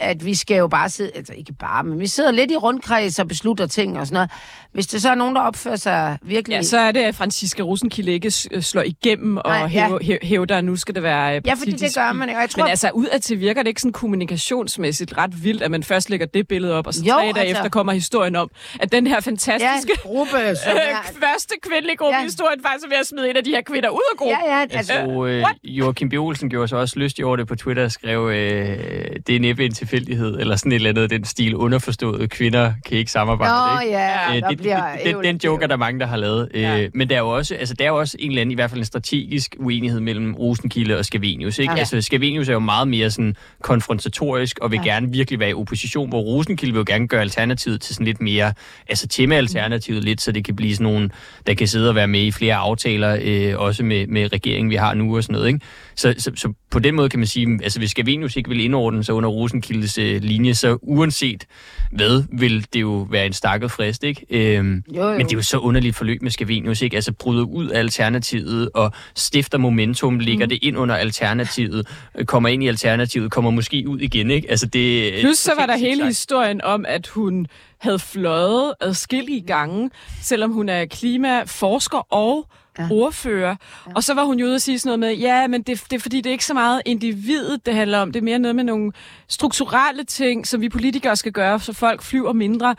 at 0.00 0.24
vi 0.24 0.34
skal 0.34 0.56
jo 0.56 0.68
bare 0.68 0.88
sidde, 0.88 1.10
altså 1.14 1.32
ikke 1.32 1.52
bare, 1.52 1.84
men 1.84 2.00
vi 2.00 2.06
sidder 2.06 2.30
lidt 2.30 2.50
i 2.50 2.56
rundkreds 2.56 3.18
og 3.18 3.28
beslutter 3.28 3.66
ting 3.66 3.98
og 3.98 4.06
sådan 4.06 4.14
noget. 4.14 4.30
Hvis 4.72 4.86
det 4.86 5.02
så 5.02 5.10
er 5.10 5.14
nogen, 5.14 5.34
der 5.36 5.40
opfører 5.42 5.76
sig 5.76 6.18
virkelig... 6.22 6.54
Ja, 6.54 6.62
så 6.62 6.78
er 6.78 6.92
det, 6.92 7.00
at 7.00 7.14
Franziska 7.14 7.62
Rosenkilde 7.62 8.12
ikke 8.12 8.32
øh, 8.50 8.62
slår 8.62 8.82
igennem 8.82 9.36
og 9.36 9.42
Nej, 9.46 9.56
ja. 9.56 9.66
hæver, 9.66 9.98
hæ- 10.02 10.26
hævder, 10.26 10.56
at 10.58 10.64
nu 10.64 10.76
skal 10.76 10.94
det 10.94 11.02
være 11.02 11.36
øh, 11.36 11.42
Ja, 11.46 11.54
fordi 11.54 11.70
det 11.72 11.94
gør 11.94 12.12
man, 12.12 12.28
og 12.28 12.34
jeg 12.40 12.50
tror... 12.50 12.62
Men 12.62 12.70
altså, 12.70 12.90
udadtil 12.94 13.40
virker 13.40 13.62
det 13.62 13.68
ikke 13.68 13.80
sådan 13.80 13.92
kommunikationsmæssigt 13.92 15.18
ret 15.18 15.44
vildt, 15.44 15.62
at 15.62 15.70
man 15.70 15.82
først 15.82 16.10
lægger 16.10 16.26
det 16.26 16.48
billede 16.48 16.74
op, 16.74 16.86
og 16.86 16.94
så 16.94 17.04
Jo, 17.04 17.12
tre 17.12 17.20
dage 17.20 17.28
altså- 17.38 17.50
efter 17.58 17.68
kommer 17.68 17.92
historien 17.92 18.36
om, 18.36 18.50
at 18.80 18.92
den 18.92 19.06
her 19.06 19.14
ja, 19.14 19.20
fantastiske 19.20 19.92
en 19.92 19.98
gruppe, 20.02 20.30
som 20.64 20.72
er, 20.76 21.28
første 21.28 21.54
kvindelige 21.62 21.96
gruppe 21.96 22.14
Ja. 22.14 22.18
ja. 22.18 22.24
historien 22.24 22.62
faktisk 22.62 22.84
er 22.84 22.88
ved 22.88 22.96
at 22.96 23.06
smide 23.06 23.30
en 23.30 23.36
af 23.36 23.44
de 23.44 23.50
her 23.50 23.62
kvinder 23.62 23.88
ud 23.88 24.00
af 24.12 24.16
gruppen. 24.18 24.36
ja, 24.46 24.54
ja, 24.56 24.60
Altså, 24.62 24.78
altså, 24.92 25.06
og, 25.10 25.28
øh, 25.28 25.44
Joachim 25.64 26.08
B. 26.08 26.12
Olsen 26.14 26.50
gjorde 26.50 26.68
sig 26.68 26.78
også 26.78 26.98
lystig 26.98 27.24
over 27.24 27.36
det 27.36 27.46
på 27.48 27.54
Twitter 27.56 27.84
og 27.84 27.92
skrev, 27.92 28.30
øh, 28.34 29.16
det 29.26 29.36
er 29.36 29.40
næppe 29.40 29.64
en 29.64 29.74
tilfældighed, 29.74 30.40
eller 30.40 30.56
sådan 30.56 30.72
et 30.72 30.76
eller 30.76 30.90
andet 30.90 31.10
den 31.10 31.24
stil, 31.24 31.56
underforstået, 31.56 32.30
kvinder 32.30 32.72
kan 32.86 32.98
ikke 32.98 33.10
samarbejde. 33.10 33.74
Nå, 33.74 33.80
ikke? 33.80 33.98
ja, 33.98 34.14
Øh, 34.36 34.42
der 34.42 34.48
det, 34.48 34.58
bliver 34.58 34.96
det, 35.04 35.14
den, 35.14 35.24
den 35.24 35.40
joke 35.44 35.62
er 35.62 35.66
der 35.66 35.76
mange, 35.76 36.00
der 36.00 36.06
har 36.06 36.16
lavet. 36.16 36.48
Ja. 36.54 36.82
Øh, 36.82 36.90
men 36.94 37.08
der 37.08 37.14
er 37.14 37.20
jo 37.20 37.28
også, 37.28 37.54
altså, 37.54 37.74
der 37.74 37.84
er 37.84 37.88
jo 37.88 37.98
også 37.98 38.16
en 38.20 38.30
eller 38.30 38.40
anden, 38.40 38.50
i 38.50 38.54
hvert 38.54 38.70
fald 38.70 38.80
en 38.80 38.84
strategisk 38.84 39.56
uenighed 39.58 40.00
mellem 40.00 40.34
Rosenkilde 40.34 40.98
og 40.98 41.04
Scavenius. 41.04 41.58
Ikke? 41.58 41.72
Ja. 41.72 41.78
Altså, 41.78 42.00
Scavenius 42.00 42.48
er 42.48 42.52
jo 42.52 42.58
meget 42.58 42.88
mere 42.88 43.10
sådan 43.10 43.36
konfrontatorisk 43.62 44.58
og 44.58 44.70
vil 44.70 44.80
ja. 44.84 44.92
gerne 44.92 45.12
virkelig 45.12 45.40
være 45.40 45.50
i 45.50 45.54
opposition, 45.54 46.08
hvor 46.08 46.20
Rosenkilde 46.20 46.72
vil 46.72 46.78
jo 46.78 46.84
gerne 46.86 47.08
gøre 47.08 47.20
alternativet 47.20 47.80
til 47.80 47.94
sådan 47.94 48.06
lidt 48.06 48.20
mere, 48.20 48.52
altså 48.88 49.08
tema-alternativet 49.08 50.04
lidt, 50.04 50.20
så 50.20 50.32
det 50.32 50.44
kan 50.44 50.56
blive 50.56 50.74
sådan 50.74 50.92
nogen, 50.92 51.12
der 51.46 51.54
kan 51.54 51.68
sidde 51.68 51.88
og 51.88 51.94
være 51.94 52.08
med 52.08 52.20
i 52.20 52.30
flere 52.30 52.54
aftaler, 52.54 53.18
øh, 53.22 53.60
også 53.60 53.84
med, 53.84 54.06
med 54.06 54.32
regeringen, 54.32 54.70
vi 54.70 54.76
har 54.76 54.94
nu 54.94 55.16
og 55.16 55.22
sådan 55.22 55.34
noget. 55.34 55.46
Ikke? 55.48 55.60
Så, 55.94 56.14
så, 56.18 56.30
så 56.36 56.52
på 56.70 56.78
den 56.78 56.94
måde 56.94 57.08
kan 57.08 57.18
man 57.18 57.26
sige, 57.26 57.58
altså 57.62 57.78
hvis 57.78 57.94
Scavenius 58.28 58.36
ikke 58.36 58.48
vil 58.48 58.60
indordne 58.60 59.04
sig 59.04 59.14
under 59.14 59.28
Rosenkildes 59.28 59.98
øh, 59.98 60.22
linje, 60.22 60.54
så 60.54 60.78
uanset 60.82 61.46
hvad, 61.92 62.24
vil 62.38 62.66
det 62.72 62.80
jo 62.80 63.06
være 63.10 63.26
en 63.26 63.32
stakket 63.32 63.70
frist, 63.70 64.04
ikke? 64.04 64.26
Øhm, 64.30 64.82
Jo, 64.94 65.02
jo. 65.02 65.12
Men 65.12 65.20
det 65.26 65.32
er 65.32 65.36
jo 65.36 65.42
så 65.42 65.58
underligt 65.58 65.96
forløb 65.96 66.22
med 66.22 66.30
Scavenius, 66.30 66.82
ikke? 66.82 66.96
Altså 66.96 67.12
bryder 67.12 67.44
ud 67.44 67.68
af 67.68 67.78
Alternativet 67.78 68.70
og 68.74 68.92
stifter 69.14 69.58
momentum, 69.58 70.18
lægger 70.18 70.46
mm. 70.46 70.48
det 70.48 70.58
ind 70.62 70.76
under 70.78 70.94
Alternativet, 70.96 71.86
øh, 72.18 72.24
kommer 72.24 72.48
ind 72.48 72.62
i 72.64 72.68
Alternativet, 72.68 73.30
kommer 73.30 73.50
måske 73.50 73.84
ud 73.88 73.98
igen, 73.98 74.30
ikke? 74.30 74.50
Altså 74.50 74.66
det... 74.66 75.14
Plus 75.20 75.38
så 75.38 75.52
var 75.58 75.66
der 75.66 75.76
hele 75.76 75.90
Sindssygt. 75.90 76.06
historien 76.08 76.60
om, 76.62 76.84
at 76.88 77.06
hun 77.06 77.46
havde 77.78 77.98
fløjet 77.98 78.74
adskillige 78.80 79.40
gange, 79.40 79.90
selvom 80.22 80.50
hun 80.52 80.68
er 80.68 80.84
klimaforsker 80.84 81.98
og 82.14 82.48
ja. 82.78 82.88
ordfører. 82.90 83.56
Ja. 83.86 83.92
Og 83.94 84.04
så 84.04 84.14
var 84.14 84.24
hun 84.24 84.38
jo 84.38 84.46
ude 84.46 84.54
og 84.54 84.60
sige 84.60 84.78
sådan 84.78 84.98
noget 84.98 85.16
med, 85.16 85.22
ja, 85.22 85.46
men 85.46 85.62
det, 85.62 85.84
det 85.90 85.96
er 85.96 86.00
fordi, 86.00 86.16
det 86.16 86.26
er 86.26 86.32
ikke 86.32 86.44
så 86.44 86.54
meget 86.54 86.82
individet, 86.84 87.66
det 87.66 87.74
handler 87.74 87.98
om. 87.98 88.12
Det 88.12 88.20
er 88.20 88.24
mere 88.24 88.38
noget 88.38 88.56
med 88.56 88.64
nogle 88.64 88.92
strukturelle 89.28 90.04
ting, 90.04 90.46
som 90.46 90.60
vi 90.60 90.68
politikere 90.68 91.16
skal 91.16 91.32
gøre, 91.32 91.60
så 91.60 91.72
folk 91.72 92.02
flyver 92.02 92.32
mindre. 92.32 92.76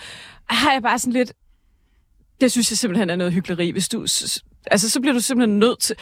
Har 0.50 0.72
jeg 0.72 0.82
bare 0.82 1.00
sådan 1.00 1.14
lidt... 1.14 1.34
Det 2.42 2.52
synes 2.52 2.72
jeg 2.72 2.78
simpelthen 2.78 3.10
er 3.10 3.16
noget 3.16 3.34
hyggeleri. 3.34 3.72
Hvis 3.72 3.90
du, 3.90 4.02
altså, 4.72 4.90
så 4.90 5.02
bliver 5.02 5.14
du 5.14 5.20
simpelthen 5.20 5.60
nødt 5.60 5.80
til... 5.80 5.96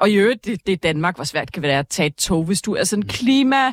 Og 0.00 0.10
i 0.10 0.14
øvrigt, 0.14 0.44
det, 0.44 0.66
det 0.66 0.72
er 0.72 0.76
Danmark, 0.76 1.16
hvor 1.16 1.24
svært 1.24 1.46
det 1.46 1.52
kan 1.52 1.62
være 1.62 1.78
at 1.78 1.88
tage 1.88 2.06
et 2.06 2.16
tog. 2.16 2.44
Hvis 2.44 2.62
du 2.62 2.74
er 2.74 2.84
sådan 2.84 3.02
klima 3.02 3.72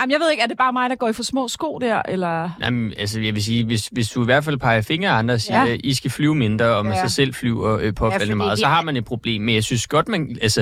Jamen, 0.00 0.10
jeg 0.12 0.20
ved 0.20 0.30
ikke, 0.30 0.42
er 0.42 0.46
det 0.46 0.56
bare 0.58 0.72
mig, 0.72 0.90
der 0.90 0.96
går 0.96 1.08
i 1.08 1.12
for 1.12 1.22
små 1.22 1.48
sko 1.48 1.78
der, 1.80 2.02
eller... 2.08 2.50
Jamen, 2.62 2.92
altså, 2.98 3.20
jeg 3.20 3.34
vil 3.34 3.44
sige, 3.44 3.64
hvis, 3.64 3.88
hvis 3.92 4.08
du 4.10 4.22
i 4.22 4.24
hvert 4.24 4.44
fald 4.44 4.56
peger 4.58 4.80
fingre 4.82 5.10
af 5.10 5.14
andre 5.18 5.34
og 5.34 5.40
siger, 5.40 5.60
Ja. 5.64 5.70
ja. 5.70 5.76
I 5.84 5.94
skal 5.94 6.10
flyve 6.10 6.34
mindre, 6.34 6.64
og 6.66 6.84
man 6.84 6.94
Ja. 6.94 6.98
ja. 7.00 7.08
så 7.08 7.14
selv 7.14 7.34
flyver 7.34 7.78
øh, 7.82 7.94
påfaldende 7.94 8.30
ja, 8.32 8.34
meget, 8.34 8.58
så 8.58 8.66
har 8.66 8.82
man 8.82 8.96
et 8.96 9.04
problem. 9.04 9.42
Men 9.42 9.54
jeg 9.54 9.64
synes 9.64 9.86
godt, 9.86 10.08
man... 10.08 10.38
Altså, 10.42 10.60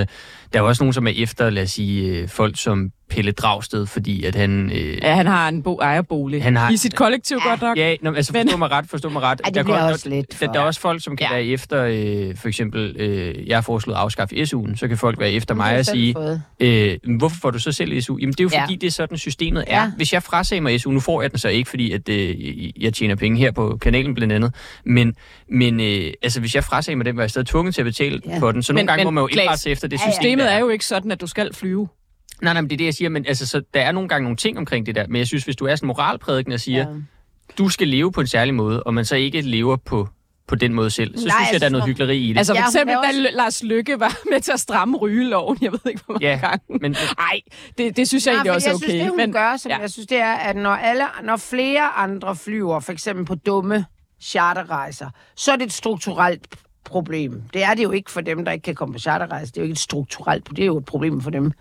der 0.52 0.58
er 0.58 0.62
jo 0.62 0.68
også 0.68 0.82
nogen, 0.84 0.92
som 0.92 1.06
er 1.06 1.12
efter, 1.16 1.50
lad 1.50 1.62
os 1.62 1.70
sige, 1.70 2.16
øh, 2.18 2.28
folk 2.28 2.58
som 2.58 2.90
Pelle 3.10 3.32
Dragsted, 3.32 3.86
fordi 3.86 4.24
at 4.24 4.34
han... 4.34 4.70
Øh, 4.74 4.98
Ja, 5.02 5.14
han 5.14 5.26
har 5.26 5.48
en 5.48 5.62
bo 5.62 5.78
ejerbolig. 5.80 6.42
Han 6.42 6.56
har- 6.56 6.70
I 6.70 6.76
sit 6.76 6.94
kollektiv 6.94 7.38
ja. 7.44 7.48
godt 7.50 7.60
nok. 7.62 7.76
Ja, 7.78 7.96
nå, 8.02 8.12
altså 8.12 8.32
Men- 8.32 8.42
forstå 8.48 8.56
mig 8.58 8.70
ret, 8.70 8.84
forstå 8.88 9.08
mig 9.08 9.22
ret. 9.22 9.40
Ej, 9.44 9.50
det 9.50 9.66
der, 9.66 9.82
også 9.92 10.08
lidt 10.08 10.32
der, 10.32 10.36
for- 10.46 10.52
der 10.52 10.60
er 10.60 10.64
også 10.64 10.80
folk, 10.80 11.02
som 11.02 11.16
kan 11.16 11.26
Ja. 11.30 11.36
ja. 11.36 11.42
være 11.42 11.46
efter, 11.52 11.82
øh, 11.84 12.36
for 12.36 12.48
eksempel, 12.48 12.96
øh, 12.98 13.48
jeg 13.48 13.56
har 13.56 13.62
foreslået 13.62 13.96
at 13.96 14.02
afskaffe 14.02 14.36
SU'en, 14.36 14.76
så 14.76 14.88
kan 14.88 14.98
folk 14.98 15.20
være 15.20 15.30
efter 15.32 15.54
mig 15.54 15.78
og 15.78 15.84
sige, 15.86 16.14
øh, 16.60 16.98
"Men 17.04 17.16
hvorfor 17.16 17.36
får 17.40 17.50
du 17.50 17.58
så 17.58 17.72
selv 17.72 18.00
SU? 18.00 18.16
Jamen 18.18 18.32
det 18.32 18.40
er 18.40 18.44
jo 18.44 18.50
Ja. 18.52 18.62
fordi, 18.64 18.76
det 18.76 18.91
er 19.00 19.04
sådan, 19.06 19.18
systemet 19.18 19.64
er. 19.66 19.82
Ja. 19.82 19.90
Hvis 19.96 20.12
jeg 20.12 20.22
frasagde 20.22 20.60
mig 20.60 20.80
SU, 20.80 20.90
nu 20.90 21.00
får 21.00 21.22
jeg 21.22 21.30
den 21.30 21.38
så 21.38 21.48
ikke, 21.48 21.70
fordi 21.70 21.92
at, 21.92 22.08
øh, 22.08 22.82
jeg 22.82 22.94
tjener 22.94 23.14
penge 23.14 23.38
her 23.38 23.50
på 23.50 23.76
kanalen 23.80 24.14
blandt 24.14 24.32
andet, 24.32 24.54
men, 24.86 25.14
men 25.48 25.80
øh, 25.80 26.12
altså, 26.22 26.40
hvis 26.40 26.54
jeg 26.54 26.64
frasagde 26.64 26.96
mig 26.96 27.06
den, 27.06 27.16
var 27.16 27.22
jeg 27.22 27.30
stadig 27.30 27.46
tvunget 27.48 27.74
til 27.74 27.80
at 27.82 27.86
betale 27.86 28.20
Ja. 28.26 28.38
for 28.38 28.52
den. 28.52 28.62
Så 28.62 28.72
Men- 28.72 28.76
nogle 28.76 28.86
gange 28.86 29.04
men 29.04 29.14
må 29.14 29.20
man 29.20 29.30
jo 29.30 29.40
indrette 29.40 29.62
sig 29.62 29.72
efter 29.72 29.88
det 29.88 29.96
ja, 30.00 30.02
ja. 30.06 30.10
system, 30.10 30.22
Systemet 30.22 30.52
er 30.52 30.58
jo 30.58 30.68
ikke 30.68 30.86
sådan, 30.86 31.10
at 31.10 31.20
du 31.20 31.26
skal 31.26 31.54
flyve. 31.54 31.88
Nej, 32.42 32.52
nej, 32.52 32.60
men 32.62 32.70
det 32.70 32.74
er 32.74 32.78
det, 32.78 32.84
jeg 32.84 32.94
siger, 32.94 33.08
men 33.08 33.26
altså, 33.28 33.46
så, 33.46 33.62
der 33.74 33.80
er 33.80 33.92
nogle 33.92 34.08
gange 34.08 34.22
nogle 34.22 34.36
ting 34.36 34.58
omkring 34.58 34.86
det 34.86 34.94
der, 34.94 35.06
men 35.08 35.16
jeg 35.16 35.26
synes, 35.26 35.44
hvis 35.44 35.56
du 35.56 35.64
er 35.66 35.76
sådan 35.76 35.86
moralprædiken 35.86 36.52
og 36.52 36.60
siger, 36.60 36.78
ja. 36.78 36.86
du 37.58 37.68
skal 37.68 37.88
leve 37.88 38.12
på 38.12 38.20
en 38.20 38.26
særlig 38.26 38.54
måde, 38.54 38.82
og 38.82 38.94
man 38.94 39.04
så 39.04 39.16
ikke 39.16 39.40
lever 39.40 39.76
på, 39.76 40.08
på 40.52 40.56
den 40.56 40.74
måde 40.74 40.90
selv, 40.90 41.18
så 41.18 41.26
Nej, 41.26 41.36
synes 41.38 41.52
jeg, 41.52 41.60
der 41.60 41.66
er 41.66 41.70
noget 41.70 41.86
hyggeleri 41.86 42.18
i 42.18 42.28
det. 42.32 42.38
Altså 42.38 42.52
for 42.52 42.58
Ja, 42.58 42.66
eksempel, 42.66 42.96
også- 42.96 43.22
da 43.30 43.36
Lars 43.36 43.62
Lykke 43.62 44.00
var 44.00 44.16
med 44.32 44.40
til 44.40 44.52
at 44.52 44.60
stramme 44.60 44.96
rygeloven. 44.96 45.58
Jeg 45.60 45.72
ved 45.72 45.78
ikke, 45.86 46.00
hvor 46.06 46.12
mange 46.14 46.26
Ja, 46.28 46.38
gange. 46.48 46.64
men- 46.80 46.96
Nej, 47.18 47.40
det, 47.78 47.96
det 47.96 48.08
synes 48.08 48.26
jeg 48.26 48.32
egentlig 48.34 48.50
fordi 48.52 48.56
også 48.56 48.68
er 48.68 48.70
jeg 48.70 48.76
okay. 48.76 48.84
synes, 48.88 49.00
det 49.02 49.08
hun 49.10 49.16
men, 49.16 49.32
gør, 49.32 49.56
som 49.56 49.68
ja. 49.70 49.76
ja. 49.76 49.80
jeg 49.80 49.90
synes, 49.90 50.06
det 50.06 50.18
er, 50.20 50.32
at 50.32 50.56
når, 50.56 50.70
alle, 50.70 51.04
når 51.24 51.36
flere 51.36 51.88
andre 51.96 52.36
flyver, 52.36 52.80
for 52.80 52.92
eksempel 52.92 53.24
på 53.24 53.34
dumme 53.34 53.84
charterrejser, 54.22 55.10
så 55.36 55.52
er 55.52 55.56
det 55.56 55.64
et 55.66 55.72
strukturelt 55.72 56.46
problem. 56.84 57.42
Det 57.52 57.62
er 57.64 57.74
det 57.74 57.82
jo 57.82 57.90
ikke 57.90 58.10
for 58.10 58.20
dem, 58.20 58.44
der 58.44 58.52
ikke 58.52 58.62
kan 58.64 58.74
komme 58.74 58.92
på 58.94 58.98
charterrejser. 58.98 59.46
Det 59.46 59.56
er 59.56 59.60
jo 59.60 59.64
ikke 59.64 59.72
et 59.72 59.78
strukturelt 59.78 60.44
problem, 60.44 60.56
det 60.56 60.62
er 60.62 60.66
jo 60.66 60.78
et 60.78 60.84
problem 60.84 61.20
for 61.20 61.30
dem. 61.30 61.52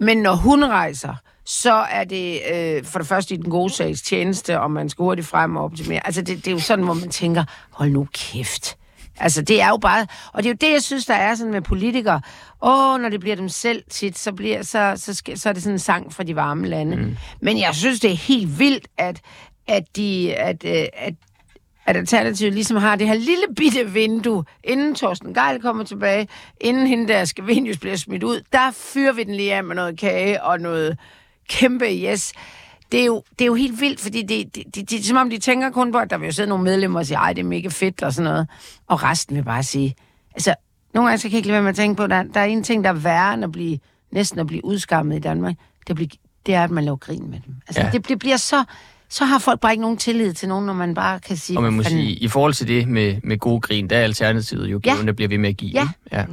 Men 0.00 0.18
når 0.18 0.34
hun 0.34 0.64
rejser, 0.64 1.14
så 1.46 1.72
er 1.72 2.04
det 2.04 2.40
øh, 2.54 2.84
for 2.84 2.98
det 2.98 3.08
første 3.08 3.34
i 3.34 3.36
den 3.36 3.50
gode 3.50 3.72
sags 3.72 4.02
tjeneste, 4.02 4.60
og 4.60 4.70
man 4.70 4.88
skal 4.88 5.02
hurtigt 5.02 5.26
frem 5.26 5.56
og 5.56 5.64
optimere. 5.64 6.06
Altså, 6.06 6.22
det, 6.22 6.36
det 6.36 6.46
er 6.46 6.52
jo 6.52 6.58
sådan, 6.58 6.84
hvor 6.84 6.94
man 6.94 7.08
tænker, 7.08 7.44
hold 7.70 7.90
nu 7.90 8.08
kæft. 8.12 8.76
Altså, 9.18 9.42
det 9.42 9.62
er 9.62 9.68
jo 9.68 9.76
bare... 9.76 10.06
Og 10.32 10.42
det 10.42 10.48
er 10.48 10.52
jo 10.52 10.56
det, 10.60 10.72
jeg 10.72 10.82
synes, 10.82 11.06
der 11.06 11.14
er 11.14 11.34
sådan 11.34 11.52
med 11.52 11.62
politikere. 11.62 12.20
Åh, 12.62 13.00
når 13.00 13.08
det 13.08 13.20
bliver 13.20 13.36
dem 13.36 13.48
selv 13.48 13.82
tit, 13.90 14.18
så, 14.18 14.32
bliver, 14.32 14.62
så, 14.62 14.92
så, 14.96 15.14
skal, 15.14 15.38
så 15.38 15.48
er 15.48 15.52
det 15.52 15.62
sådan 15.62 15.74
en 15.74 15.78
sang 15.78 16.12
fra 16.12 16.22
de 16.22 16.36
varme 16.36 16.68
lande. 16.68 16.96
Mm. 16.96 17.16
Men 17.40 17.58
jeg 17.58 17.74
synes, 17.74 18.00
det 18.00 18.10
er 18.10 18.16
helt 18.16 18.58
vildt, 18.58 18.88
at, 18.98 19.20
at, 19.68 19.96
de, 19.96 20.34
at, 20.34 20.64
øh, 20.64 20.84
at, 20.94 21.14
at 21.86 21.96
Alternativet 21.96 22.54
ligesom 22.54 22.76
har 22.76 22.96
det 22.96 23.06
her 23.06 23.14
lille 23.14 23.44
bitte 23.56 23.92
vindue, 23.92 24.44
inden 24.64 24.94
Torsten 24.94 25.34
Geil 25.34 25.62
kommer 25.62 25.84
tilbage, 25.84 26.28
inden 26.60 26.86
hende 26.86 27.08
der 27.08 27.24
Skavenius 27.24 27.78
bliver 27.78 27.96
smidt 27.96 28.22
ud, 28.22 28.40
der 28.52 28.70
fyrer 28.70 29.12
vi 29.12 29.24
den 29.24 29.34
lige 29.34 29.54
af 29.54 29.64
med 29.64 29.74
noget 29.74 29.98
kage 29.98 30.42
og 30.42 30.60
noget 30.60 30.98
kæmpe 31.48 31.84
yes. 31.84 32.32
Det 32.92 33.00
er 33.00 33.04
jo, 33.04 33.22
det 33.38 33.40
er 33.44 33.46
jo 33.46 33.54
helt 33.54 33.80
vildt, 33.80 34.00
fordi 34.00 34.22
det, 34.22 34.54
det, 34.54 34.64
det, 34.74 34.90
det, 34.90 34.98
er 35.00 35.02
som 35.02 35.16
om 35.16 35.30
de 35.30 35.38
tænker 35.38 35.70
kun 35.70 35.92
på, 35.92 35.98
at 35.98 36.10
der 36.10 36.18
vil 36.18 36.26
jo 36.26 36.32
sidde 36.32 36.48
nogle 36.48 36.64
medlemmer 36.64 36.98
og 37.00 37.06
sige, 37.06 37.16
ej, 37.18 37.32
det 37.32 37.40
er 37.42 37.46
mega 37.46 37.68
fedt 37.68 38.02
og 38.02 38.12
sådan 38.12 38.30
noget. 38.30 38.48
Og 38.86 39.02
resten 39.02 39.36
vil 39.36 39.42
bare 39.44 39.62
sige, 39.62 39.94
altså, 40.34 40.54
nogle 40.94 41.08
gange 41.08 41.18
så 41.18 41.22
kan 41.22 41.30
jeg 41.32 41.36
ikke 41.36 41.48
lade 41.48 41.54
være 41.54 41.62
med 41.62 41.70
at 41.70 41.76
tænke 41.76 41.96
på, 41.96 42.02
at 42.02 42.10
der, 42.10 42.22
der 42.22 42.40
er 42.40 42.44
en 42.44 42.62
ting, 42.62 42.84
der 42.84 42.90
er 42.90 42.94
værre 42.94 43.34
end 43.34 43.44
at 43.44 43.52
blive, 43.52 43.78
næsten 44.12 44.40
at 44.40 44.46
blive 44.46 44.64
udskammet 44.64 45.16
i 45.16 45.18
Danmark. 45.20 45.54
Det, 45.86 45.96
bliver, 45.96 46.08
det 46.46 46.54
er, 46.54 46.64
at 46.64 46.70
man 46.70 46.84
laver 46.84 46.96
grin 46.96 47.30
med 47.30 47.38
dem. 47.46 47.54
Altså, 47.68 47.80
ja. 47.80 47.86
Ja. 47.86 47.92
det, 47.92 48.08
det 48.08 48.18
bliver 48.18 48.36
så, 48.36 48.64
så 49.08 49.24
har 49.24 49.38
folk 49.38 49.60
bare 49.60 49.72
ikke 49.72 49.82
nogen 49.82 49.96
tillid 49.96 50.32
til 50.32 50.48
nogen, 50.48 50.66
når 50.66 50.72
man 50.72 50.94
bare 50.94 51.20
kan 51.20 51.36
sige, 51.36 51.58
Og 51.58 51.62
man 51.62 51.72
må 51.72 51.76
"Hvad 51.82 51.90
fanden?" 51.90 52.06
sige, 52.06 52.16
i 52.16 52.28
forhold 52.28 52.54
til 52.54 52.68
det 52.68 52.88
med, 52.88 53.16
med 53.22 53.38
gode 53.38 53.60
grin, 53.60 53.90
der 53.90 53.96
er 53.98 54.02
alternativet 54.02 54.66
jo 54.68 54.80
Ja. 54.84 54.90
gaven, 54.92 55.06
der 55.06 55.12
bliver 55.12 55.28
ved 55.28 55.38
med 55.38 55.48
at 55.48 55.56
give. 55.56 55.70
Ja. 55.74 55.82
ikke? 55.82 55.94
ja. 56.12 56.24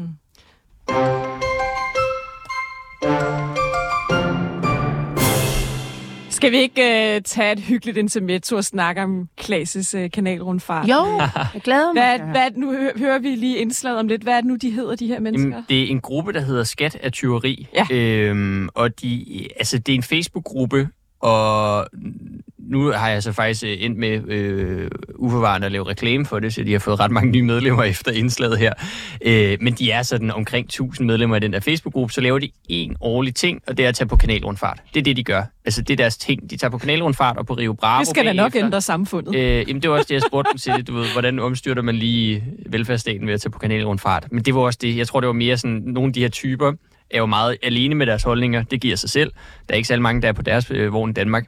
Skal 6.43 6.51
vi 6.51 6.57
ikke 6.57 6.81
uh, 7.15 7.21
tage 7.25 7.51
et 7.51 7.59
hyggeligt 7.59 7.97
intermezzo 7.97 8.55
og 8.55 8.63
snakke 8.63 9.03
om 9.03 9.29
Klaas' 9.41 9.97
uh, 9.97 10.09
kanalrundfart? 10.13 10.87
Jo, 10.87 11.05
jeg 11.53 11.61
glæder 11.63 11.93
mig. 11.93 12.19
Hvad, 12.19 12.29
hvad, 12.31 12.51
nu 12.55 12.71
hø- 12.71 12.97
hører 12.97 13.19
vi 13.19 13.27
lige 13.27 13.57
indslaget 13.57 13.99
om 13.99 14.07
lidt. 14.07 14.23
Hvad 14.23 14.33
er 14.33 14.37
det 14.37 14.45
nu, 14.45 14.55
de 14.55 14.71
hedder, 14.71 14.95
de 14.95 15.07
her 15.07 15.19
mennesker? 15.19 15.49
Jamen, 15.49 15.65
det 15.69 15.83
er 15.83 15.87
en 15.87 16.01
gruppe, 16.01 16.33
der 16.33 16.39
hedder 16.39 16.63
Skat 16.63 16.95
af 16.95 17.11
Tyveri. 17.11 17.67
Ja. 17.73 17.95
Øhm, 17.95 18.69
og 18.73 19.01
de, 19.01 19.25
altså, 19.57 19.77
det 19.77 19.93
er 19.93 19.97
en 19.97 20.03
Facebook-gruppe, 20.03 20.89
og 21.19 21.87
nu 22.59 22.91
har 22.91 23.09
jeg 23.09 23.23
så 23.23 23.31
faktisk 23.31 23.63
øh, 23.63 23.77
endt 23.79 23.97
med 23.97 24.21
øh, 24.27 24.91
uforvarende 25.23 25.65
at 25.65 25.71
lave 25.71 25.87
reklame 25.87 26.25
for 26.25 26.39
det, 26.39 26.53
så 26.53 26.63
de 26.63 26.71
har 26.71 26.79
fået 26.79 26.99
ret 26.99 27.11
mange 27.11 27.31
nye 27.31 27.43
medlemmer 27.43 27.83
efter 27.93 28.11
indslaget 28.11 28.57
her. 28.57 28.73
Øh, 29.25 29.57
men 29.61 29.73
de 29.73 29.91
er 29.91 30.03
sådan 30.03 30.31
omkring 30.31 30.65
1000 30.65 31.07
medlemmer 31.07 31.35
i 31.35 31.39
den 31.39 31.53
der 31.53 31.59
Facebook-gruppe, 31.59 32.13
så 32.13 32.21
laver 32.21 32.39
de 32.39 32.49
en 32.69 32.95
årlig 33.01 33.35
ting, 33.35 33.61
og 33.67 33.77
det 33.77 33.85
er 33.85 33.89
at 33.89 33.95
tage 33.95 34.07
på 34.07 34.15
kanalrundfart. 34.15 34.79
Det 34.93 34.99
er 34.99 35.03
det, 35.03 35.17
de 35.17 35.23
gør. 35.23 35.43
Altså, 35.65 35.81
det 35.81 35.93
er 35.93 35.97
deres 35.97 36.17
ting. 36.17 36.49
De 36.49 36.57
tager 36.57 36.71
på 36.71 36.77
kanalrundfart 36.77 37.37
og 37.37 37.45
på 37.45 37.53
Rio 37.53 37.73
Bravo 37.73 37.99
det 37.99 38.07
skal 38.07 38.25
da 38.25 38.33
nok 38.33 38.55
ændre 38.55 38.81
samfundet. 38.81 39.35
Øh, 39.35 39.67
jamen, 39.67 39.81
det 39.81 39.89
var 39.89 39.95
også 39.95 40.07
det, 40.09 40.15
jeg 40.15 40.21
spurgte 40.27 40.51
dem 40.51 40.57
til. 40.57 40.87
Du 40.87 40.93
ved, 40.93 41.05
hvordan 41.13 41.39
omstyrter 41.39 41.81
man 41.81 41.95
lige 41.95 42.43
velfærdsstaten 42.65 43.27
ved 43.27 43.33
at 43.33 43.41
tage 43.41 43.51
på 43.51 43.59
kanalrundfart? 43.59 44.27
Men 44.31 44.43
det 44.43 44.55
var 44.55 44.61
også 44.61 44.79
det. 44.81 44.97
Jeg 44.97 45.07
tror, 45.07 45.19
det 45.19 45.27
var 45.27 45.33
mere 45.33 45.57
sådan, 45.57 45.83
nogle 45.85 46.07
af 46.07 46.13
de 46.13 46.19
her 46.19 46.29
typer 46.29 46.71
er 47.11 47.17
jo 47.17 47.25
meget 47.25 47.57
alene 47.63 47.95
med 47.95 48.05
deres 48.05 48.23
holdninger. 48.23 48.63
Det 48.63 48.81
giver 48.81 48.95
sig 48.95 49.09
selv. 49.09 49.31
Der 49.67 49.73
er 49.73 49.75
ikke 49.75 49.87
særlig 49.87 50.01
mange, 50.01 50.21
der 50.21 50.27
er 50.27 50.33
på 50.33 50.41
deres 50.41 50.71
øh, 50.71 50.93
vogn 50.93 51.09
i 51.09 51.13
Danmark. 51.13 51.47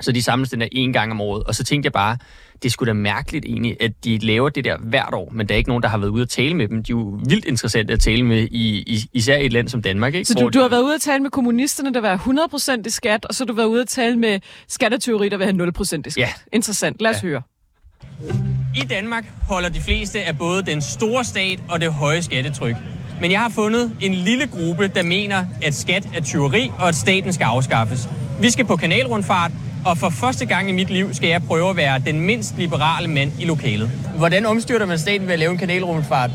Så 0.00 0.12
de 0.12 0.22
samles 0.22 0.50
den 0.50 0.60
der 0.60 0.68
en 0.72 0.92
gang 0.92 1.12
om 1.12 1.20
året. 1.20 1.44
Og 1.44 1.54
så 1.54 1.64
tænkte 1.64 1.86
jeg 1.86 1.92
bare, 1.92 2.16
det 2.62 2.72
skulle 2.72 2.88
da 2.88 2.92
mærkeligt 2.94 3.44
egentlig, 3.44 3.76
at 3.80 3.92
de 4.04 4.18
laver 4.18 4.48
det 4.48 4.64
der 4.64 4.76
hvert 4.78 5.14
år, 5.14 5.30
men 5.32 5.48
der 5.48 5.54
er 5.54 5.56
ikke 5.56 5.70
nogen, 5.70 5.82
der 5.82 5.88
har 5.88 5.98
været 5.98 6.10
ude 6.10 6.22
at 6.22 6.28
tale 6.28 6.54
med 6.54 6.68
dem. 6.68 6.82
De 6.82 6.92
er 6.92 6.96
jo 6.96 7.20
vildt 7.28 7.44
interessante 7.44 7.92
at 7.92 8.00
tale 8.00 8.22
med, 8.22 8.48
i, 8.50 8.78
i, 8.78 9.08
især 9.12 9.36
i 9.36 9.46
et 9.46 9.52
land 9.52 9.68
som 9.68 9.82
Danmark. 9.82 10.14
Ikke? 10.14 10.24
Så 10.24 10.34
du, 10.34 10.48
du 10.48 10.58
har 10.60 10.68
været 10.68 10.82
ude 10.82 10.94
at 10.94 11.00
tale 11.00 11.22
med 11.22 11.30
kommunisterne, 11.30 11.94
der 11.94 12.00
vil 12.00 12.10
have 12.10 12.46
100% 12.80 12.82
i 12.86 12.90
skat, 12.90 13.24
og 13.24 13.34
så 13.34 13.44
har 13.44 13.46
du 13.46 13.52
været 13.52 13.66
ude 13.66 13.80
at 13.82 13.88
tale 13.88 14.16
med 14.16 14.40
skatteteori, 14.68 15.28
der 15.28 15.36
vil 15.36 15.46
have 15.46 15.68
0% 15.78 15.80
i 15.82 16.10
skat. 16.10 16.16
Ja. 16.16 16.28
Interessant. 16.52 17.00
Lad 17.00 17.10
os 17.10 17.22
Ja. 17.22 17.28
høre. 17.28 17.42
I 18.76 18.80
Danmark 18.90 19.24
holder 19.48 19.68
de 19.68 19.80
fleste 19.80 20.20
af 20.20 20.38
både 20.38 20.62
den 20.62 20.82
store 20.82 21.24
stat 21.24 21.58
og 21.68 21.80
det 21.80 21.92
høje 21.92 22.22
skattetryk. 22.22 22.74
Men 23.20 23.32
jeg 23.32 23.40
har 23.40 23.48
fundet 23.48 23.92
en 24.00 24.14
lille 24.14 24.46
gruppe, 24.46 24.88
der 24.88 25.02
mener, 25.02 25.44
at 25.62 25.74
skat 25.74 26.08
er 26.16 26.20
tyveri, 26.20 26.70
og 26.78 26.88
at 26.88 26.94
staten 26.94 27.32
skal 27.32 27.44
afskaffes. 27.44 28.08
Vi 28.40 28.50
skal 28.50 28.64
på 28.64 28.76
kanalrundfart, 28.76 29.50
og 29.86 29.98
for 29.98 30.10
første 30.10 30.46
gang 30.46 30.68
i 30.68 30.72
mit 30.72 30.90
liv 30.90 31.14
skal 31.14 31.28
jeg 31.28 31.42
prøve 31.42 31.70
at 31.70 31.76
være 31.76 31.98
den 32.06 32.20
mindst 32.20 32.58
liberale 32.58 33.08
mand 33.08 33.32
i 33.38 33.44
lokalet. 33.44 33.90
Hvordan 34.16 34.46
omstyrter 34.46 34.86
man 34.86 34.98
staten 34.98 35.26
ved 35.26 35.32
at 35.32 35.38
lave 35.38 35.52
en 35.52 35.58
kanalrundfart? 35.58 36.30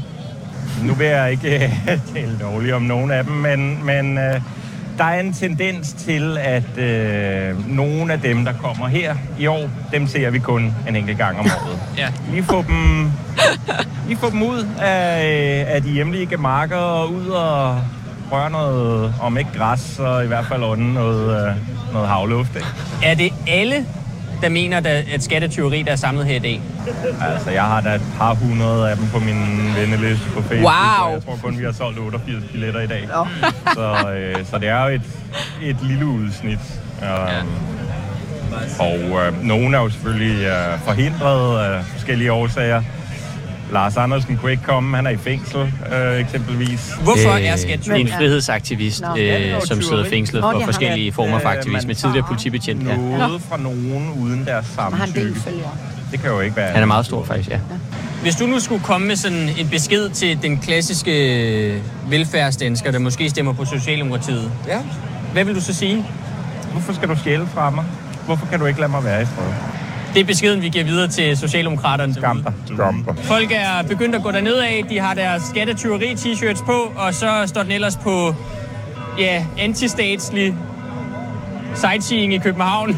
Nu 0.84 0.93
vil 0.93 1.08
jeg 1.08 1.32
ikke 1.32 1.72
tale 2.13 2.39
dårligt 2.41 2.74
om 2.74 2.82
nogen 2.82 3.12
af 3.12 3.24
dem, 3.24 3.34
men, 3.34 3.86
men 3.86 4.17
øh, 4.17 4.41
der 4.98 5.04
er 5.04 5.20
en 5.20 5.34
tendens 5.34 5.94
til, 5.94 6.38
at 6.38 6.78
øh, 6.78 7.76
nogle 7.76 8.14
af 8.14 8.22
dem, 8.22 8.46
der 8.46 8.54
kommer 8.54 8.88
her 8.88 9.16
i 9.40 9.48
år, 9.48 9.70
dem 9.92 10.08
ser 10.08 10.30
vi 10.30 10.40
kun 10.40 10.76
en 10.88 10.96
enkelt 10.96 11.18
gang 11.18 11.40
om 11.40 11.46
året. 11.46 11.80
Ja. 11.98 12.08
Vi 12.32 12.42
får 12.42 12.62
dem, 12.62 13.12
vi 14.10 14.16
får 14.16 14.30
dem 14.30 14.42
ud 14.44 14.68
af, 14.82 15.66
af 15.68 15.82
de 15.82 15.90
hjemlige 15.90 16.38
marker 16.38 16.78
og 16.78 17.14
ud 17.14 17.28
og 17.28 17.82
røre 18.32 18.50
noget, 18.50 19.14
om 19.22 19.38
ikke 19.38 19.50
græs, 19.58 19.80
så 19.80 20.20
i 20.20 20.28
hvert 20.28 20.46
fald 20.46 20.64
ånde 20.64 20.94
noget, 20.94 21.48
øh, 21.48 21.56
noget 21.94 22.08
havluft. 22.08 22.56
Ikke? 22.56 22.68
Er 23.04 23.16
det 23.16 23.34
alle, 23.48 23.86
der 24.44 24.50
mener, 24.50 24.78
at 24.78 24.86
at 24.86 25.24
skat 25.24 25.44
er 25.44 25.48
tyveri, 25.48 25.82
der 25.82 25.92
er 25.92 25.96
samlet 25.96 26.26
her 26.26 26.36
i 26.36 26.40
dag? 26.40 26.62
Altså, 27.22 27.50
jeg 27.52 27.64
har 27.64 27.82
da 27.82 27.96
et 27.96 28.02
par 28.18 28.34
hundrede 28.34 28.90
af 28.90 28.98
dem 28.98 29.08
på 29.08 29.20
min 29.20 29.74
venneliste 29.78 30.26
på 30.36 30.42
Facebook, 30.42 30.74
Wow. 30.74 31.12
jeg 31.14 31.24
tror 31.26 31.40
kun, 31.44 31.60
vi 31.60 31.64
har 31.64 31.72
solgt 31.72 32.00
88 32.00 32.44
billetter 32.52 32.82
i 32.82 32.88
dag. 32.88 33.08
Så, 33.76 34.10
øh, 34.12 34.46
så 34.46 34.58
det 34.58 34.68
er 34.70 34.82
jo 34.86 34.96
et, 34.96 35.02
et 35.62 35.78
lille 35.84 36.06
udsnit. 36.06 36.60
Um, 37.02 37.50
Og 38.80 38.98
øh, 39.26 39.44
nogle 39.44 39.78
er 39.78 39.82
jo 39.82 39.90
selvfølgelig 39.90 40.46
øh, 40.46 40.80
forhindret 40.86 41.60
af 41.66 41.84
forskellige 41.86 42.32
årsager. 42.32 42.82
Lars 43.74 43.98
Andersen 43.98 44.38
kunne 44.38 44.52
ikke 44.52 44.64
komme, 44.64 44.96
han 44.96 45.06
er 45.08 45.12
i 45.12 45.18
fængsel 45.18 45.60
øh, 45.94 46.20
eksempelvis. 46.20 46.92
Hvorfor 47.04 47.32
Øh, 47.34 47.46
er 47.46 47.56
skat 47.56 47.82
tyveri? 47.82 48.02
En 48.02 48.08
frihedsaktivist, 48.08 49.02
Nå. 49.02 49.16
øh, 49.18 49.62
som 49.66 49.82
sidder 49.82 50.10
fængslet 50.10 50.42
Nå, 50.42 50.52
for 50.52 50.60
har 50.60 50.66
forskellige 50.66 51.12
former 51.12 51.40
for 51.40 51.50
Øh, 51.50 51.56
aktivisme. 51.58 51.94
Tidligere 51.94 52.26
politibetjent. 52.28 52.88
Ja. 52.88 52.96
Noget 52.98 53.42
fra 53.50 53.58
nogen 53.58 54.14
uden 54.20 54.46
deres 54.46 54.66
samtykke. 54.76 55.40
følgere? 55.40 55.72
Det 56.12 56.20
kan 56.22 56.30
jo 56.30 56.40
ikke 56.40 56.56
være. 56.56 56.72
Han 56.72 56.82
er 56.82 56.86
meget 56.86 57.06
stor 57.06 57.24
faktisk, 57.26 57.50
ja. 57.50 57.60
Hvis 58.22 58.36
du 58.36 58.46
nu 58.46 58.60
skulle 58.60 58.84
komme 58.84 59.08
med 59.08 59.16
sådan 59.16 59.50
en 59.58 59.68
besked 59.70 60.10
til 60.10 60.42
den 60.42 60.58
klassiske 60.58 61.82
velfærdsdansker, 62.10 62.92
der 62.92 63.00
måske 63.00 63.30
stemmer 63.30 63.54
på 63.54 63.66
Socialdemokratiet, 63.66 64.52
Ja. 64.68 64.80
hvad 65.34 65.44
vil 65.44 65.56
du 65.56 65.62
så 65.62 65.74
sige? 65.74 66.06
Hvorfor 66.72 66.94
skal 66.94 67.10
du 67.10 67.16
stjæle 67.20 67.48
fra 67.54 67.70
mig? 67.70 67.86
Hvorfor 68.26 68.46
kan 68.46 68.60
du 68.60 68.66
ikke 68.66 68.80
lade 68.80 68.92
mig 68.92 69.04
være 69.04 69.22
i 69.22 69.26
fred? 69.26 69.46
Det 70.13 70.19
er 70.19 70.23
beskeden, 70.26 70.62
vi 70.62 70.69
giver 70.69 70.86
videre 70.86 71.08
til 71.08 71.38
Socialdemokraterne. 71.38 72.13
Skam 72.13 72.43
dig. 72.43 72.54
Skam 72.73 73.04
dig. 73.04 73.26
Folk 73.26 73.52
er 73.52 73.84
begyndt 73.88 74.15
at 74.15 74.23
gå 74.23 74.32
derned 74.32 74.56
af. 74.56 74.86
De 74.89 74.99
har 74.99 75.13
deres 75.13 75.43
skattetyveri 75.43 76.13
t-shirts 76.13 76.65
på, 76.65 76.91
og 76.95 77.13
så 77.13 77.43
står 77.45 77.63
den 77.63 77.71
ellers 77.71 77.97
på 77.97 78.36
ja, 79.19 79.45
antistatslig 79.58 80.56
sightseeing 81.76 82.34
i 82.34 82.38
København. 82.38 82.97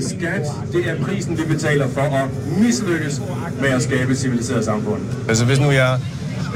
Skat, 0.00 0.46
det 0.72 0.90
er 0.90 1.04
prisen, 1.04 1.38
vi 1.38 1.42
betaler 1.44 1.88
for 1.88 2.00
at 2.00 2.28
mislykkes 2.58 3.20
med 3.60 3.68
at 3.68 3.82
skabe 3.82 4.12
et 4.12 4.18
civiliseret 4.18 4.64
samfund. 4.64 5.00
Altså 5.28 5.44
hvis 5.44 5.60
nu 5.60 5.70
jeg 5.70 5.98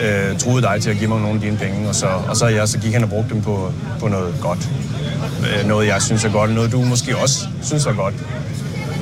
øh, 0.02 0.38
troede 0.38 0.62
dig 0.62 0.82
til 0.82 0.90
at 0.90 0.96
give 0.96 1.08
mig 1.08 1.20
nogle 1.20 1.34
af 1.34 1.40
dine 1.40 1.56
penge, 1.56 1.88
og 1.88 1.94
så, 1.94 2.06
og 2.28 2.37
så 2.37 2.46
jeg 2.46 2.68
så 2.68 2.78
gik 2.78 2.92
hen 2.92 3.02
og 3.02 3.08
brugte 3.08 3.34
dem 3.34 3.42
på, 3.42 3.72
på 4.00 4.08
noget 4.08 4.34
godt. 4.40 4.68
Øh, 5.40 5.68
noget 5.68 5.87
jeg 5.87 6.02
synes 6.02 6.24
er 6.24 6.32
godt, 6.32 6.50
noget 6.50 6.72
du 6.72 6.80
måske 6.80 7.16
også 7.16 7.46
synes 7.62 7.87
er 7.87 7.92
godt. 7.92 8.14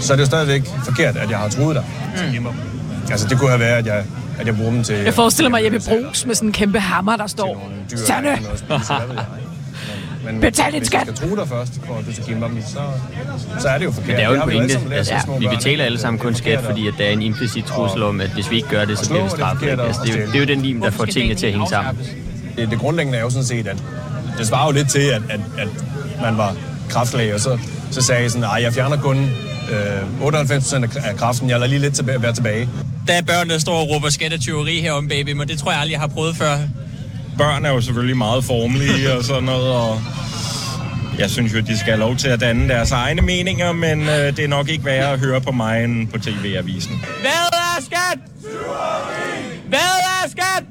Så 0.03 0.13
er 0.13 0.17
det 0.17 0.23
jo 0.23 0.27
stadigvæk 0.27 0.63
forkert, 0.85 1.17
at 1.17 1.31
jeg 1.31 1.39
har 1.39 1.49
troet 1.49 1.77
dig 1.77 1.85
dem. 2.35 2.47
Altså 3.11 3.29
det 3.29 3.39
kunne 3.39 3.51
have 3.51 3.61
været, 3.61 3.77
at 3.77 3.87
jeg, 3.87 4.05
at 4.39 4.47
jeg 4.47 4.57
bruger 4.57 4.71
dem 4.71 4.83
til... 4.83 4.95
Jeg 4.95 5.15
forestiller 5.15 5.51
mig 5.51 5.65
Jeppe 5.65 5.81
Brugs 5.89 6.27
med 6.27 6.35
sådan 6.35 6.49
en 6.49 6.53
kæmpe 6.53 6.81
hammer, 6.81 7.17
der 7.17 7.27
står... 7.27 7.71
Sanne! 7.97 8.29
jeg. 8.29 8.39
Men 10.25 10.41
Betal 10.41 10.73
din 10.73 10.79
hvis 10.79 10.87
skat! 10.87 11.07
jeg 11.07 11.17
skal 11.17 11.29
tro 11.29 11.37
dig 11.37 11.49
først, 11.49 11.81
for 11.87 11.95
at 11.95 12.07
du 12.07 12.13
skal 12.13 12.25
give 12.25 12.39
mig 12.39 12.49
dem, 12.49 12.63
så, 12.63 12.79
så 13.61 13.69
er 13.69 13.79
det 13.79 13.85
jo 13.85 13.91
forkert. 13.91 14.09
Men 14.09 14.17
det 14.17 14.25
er 14.25 14.29
jo 14.29 14.35
en 14.35 14.41
pointe. 14.41 14.95
Altså, 14.95 15.15
små 15.25 15.39
vi 15.39 15.49
betaler 15.49 15.85
alle 15.85 15.99
sammen 15.99 16.21
er 16.21 16.23
kun 16.23 16.35
skat, 16.35 16.61
fordi 16.61 16.89
at 16.89 16.95
der 16.99 17.05
er 17.05 17.11
en 17.11 17.23
implicit 17.23 17.65
trussel 17.65 18.03
om, 18.03 18.21
at 18.21 18.31
hvis 18.31 18.51
vi 18.51 18.57
ikke 18.57 18.69
gør 18.69 18.85
det, 18.85 18.99
så 18.99 19.09
bliver 19.11 19.25
vi 19.25 19.31
straffet. 19.31 19.81
Altså, 19.81 20.01
det, 20.05 20.15
er 20.15 20.21
jo, 20.21 20.27
det 20.27 20.35
er 20.35 20.39
jo 20.39 20.47
den 20.47 20.63
lim, 20.63 20.81
der 20.81 20.91
får 20.91 21.05
tingene 21.05 21.35
til 21.35 21.47
at 21.47 21.53
hænge 21.53 21.69
sammen. 21.69 21.99
Det, 22.57 22.71
det 22.71 22.79
grundlæggende 22.79 23.19
er 23.19 23.23
jo 23.23 23.31
sådan 23.31 23.45
set, 23.45 23.67
at 23.67 23.77
det 24.39 24.47
svarer 24.47 24.67
jo 24.67 24.73
lidt 24.73 24.91
til, 24.91 25.01
at, 25.01 25.23
at, 25.31 25.41
at 25.59 25.69
man 26.23 26.37
var 26.37 26.55
kraftlæge, 26.89 27.35
og 27.35 27.41
så, 27.41 27.59
så 27.91 28.03
sagde 28.03 28.23
jeg 28.23 28.31
sådan, 28.31 28.45
at 28.57 28.63
jeg 28.63 28.73
fjerner 28.73 28.97
kun 28.97 29.31
øh, 29.73 30.27
98% 30.27 30.75
af 30.75 31.09
af 31.11 31.17
kraften, 31.17 31.51
jeg 31.51 31.59
lader 31.59 31.71
lige 31.71 31.81
lidt 31.81 31.95
tilbage, 31.95 32.23
være 32.23 32.33
tilbage. 32.33 32.69
Der 33.07 33.13
er 33.15 33.23
børn, 33.23 33.49
der 33.51 33.59
står 33.59 33.75
og 33.75 33.89
råber 33.91 34.09
skat 34.09 34.33
og 34.33 34.41
tyveri 34.41 34.81
herom, 34.81 35.09
baby, 35.09 35.33
men 35.33 35.49
det 35.49 35.59
tror 35.59 35.71
jeg 35.71 35.81
aldrig, 35.81 35.93
jeg 35.93 36.01
har 36.01 36.07
prøvet 36.09 36.37
før. 36.37 36.57
Børn 37.39 37.65
er 37.65 37.71
jo 37.71 37.81
selvfølgelig 37.81 38.17
meget 38.17 38.45
formelige 38.45 39.13
og 39.13 39.25
sådan 39.25 39.43
noget, 39.43 39.73
og 39.75 40.01
jeg 41.19 41.31
synes 41.31 41.55
jo, 41.55 41.61
de 41.61 41.79
skal 41.79 41.93
have 41.93 42.01
lov 42.01 42.17
til 42.17 42.29
at 42.29 42.41
danne 42.41 42.69
deres 42.69 42.91
egne 42.93 43.23
meninger, 43.23 43.73
men 43.73 44.01
øh, 44.01 44.09
det 44.09 44.39
er 44.39 44.49
nok 44.49 44.69
ikke 44.69 44.85
værre 44.85 45.13
at 45.13 45.19
høre 45.21 45.41
på 45.41 45.53
mig 45.53 45.85
end 45.85 46.09
på 46.09 46.19
tv-avisen. 46.19 47.05
Hvad 47.21 47.31
er 47.53 47.83
skat? 47.85 48.19
Hvad 49.69 49.79
er 50.25 50.29
skat? 50.31 50.65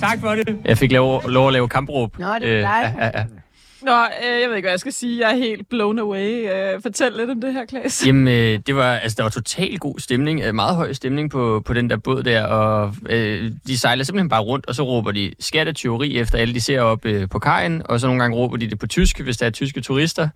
Tak 0.00 0.20
for 0.20 0.28
det. 0.34 0.56
Jeg 0.64 0.78
fik 0.78 0.92
lov, 0.92 1.28
lov 1.28 1.46
at 1.46 1.52
lave 1.52 1.68
kampråb. 1.68 2.18
Nå, 2.18 2.26
det 2.40 2.50
er 2.50 2.56
Øh, 2.56 2.62
dejligt. 2.62 3.39
Nå, 3.82 3.92
øh, 3.92 4.40
jeg 4.40 4.48
ved 4.48 4.56
ikke, 4.56 4.66
hvad 4.66 4.72
jeg 4.72 4.80
skal 4.80 4.92
sige. 4.92 5.20
Jeg 5.20 5.32
er 5.32 5.36
helt 5.36 5.68
blown 5.68 5.98
away. 5.98 6.52
Øh, 6.52 6.82
fortæl 6.82 7.12
lidt 7.12 7.30
om 7.30 7.40
det 7.40 7.52
her, 7.52 7.64
Klaas. 7.64 8.06
Jamen, 8.06 8.28
øh, 8.28 8.58
det 8.66 8.76
var, 8.76 8.92
altså, 8.92 9.16
der 9.16 9.22
var 9.22 9.30
totalt 9.30 9.80
god 9.80 9.98
stemning, 9.98 10.40
øh, 10.44 10.54
meget 10.54 10.76
høj 10.76 10.92
stemning 10.92 11.30
på, 11.30 11.62
på 11.64 11.74
den 11.74 11.90
der 11.90 11.96
båd 11.96 12.22
der, 12.22 12.44
og 12.44 12.94
øh, 13.08 13.52
de 13.66 13.78
sejler 13.78 14.04
simpelthen 14.04 14.28
bare 14.28 14.42
rundt, 14.42 14.66
og 14.66 14.74
så 14.74 14.82
råber 14.82 15.10
de 15.10 15.32
skat 15.40 15.68
og 15.68 15.74
tyveri 15.74 16.18
efter 16.18 16.38
alle, 16.38 16.54
de 16.54 16.60
ser 16.60 16.80
op 16.80 17.04
øh, 17.04 17.28
på 17.28 17.38
kajen, 17.38 17.82
og 17.84 18.00
så 18.00 18.06
nogle 18.06 18.22
gange 18.22 18.36
råber 18.36 18.56
de 18.56 18.70
det 18.70 18.78
på 18.78 18.86
tysk, 18.86 19.20
hvis 19.20 19.36
der 19.36 19.46
er 19.46 19.50
tyske 19.50 19.80
turister, 19.80 20.28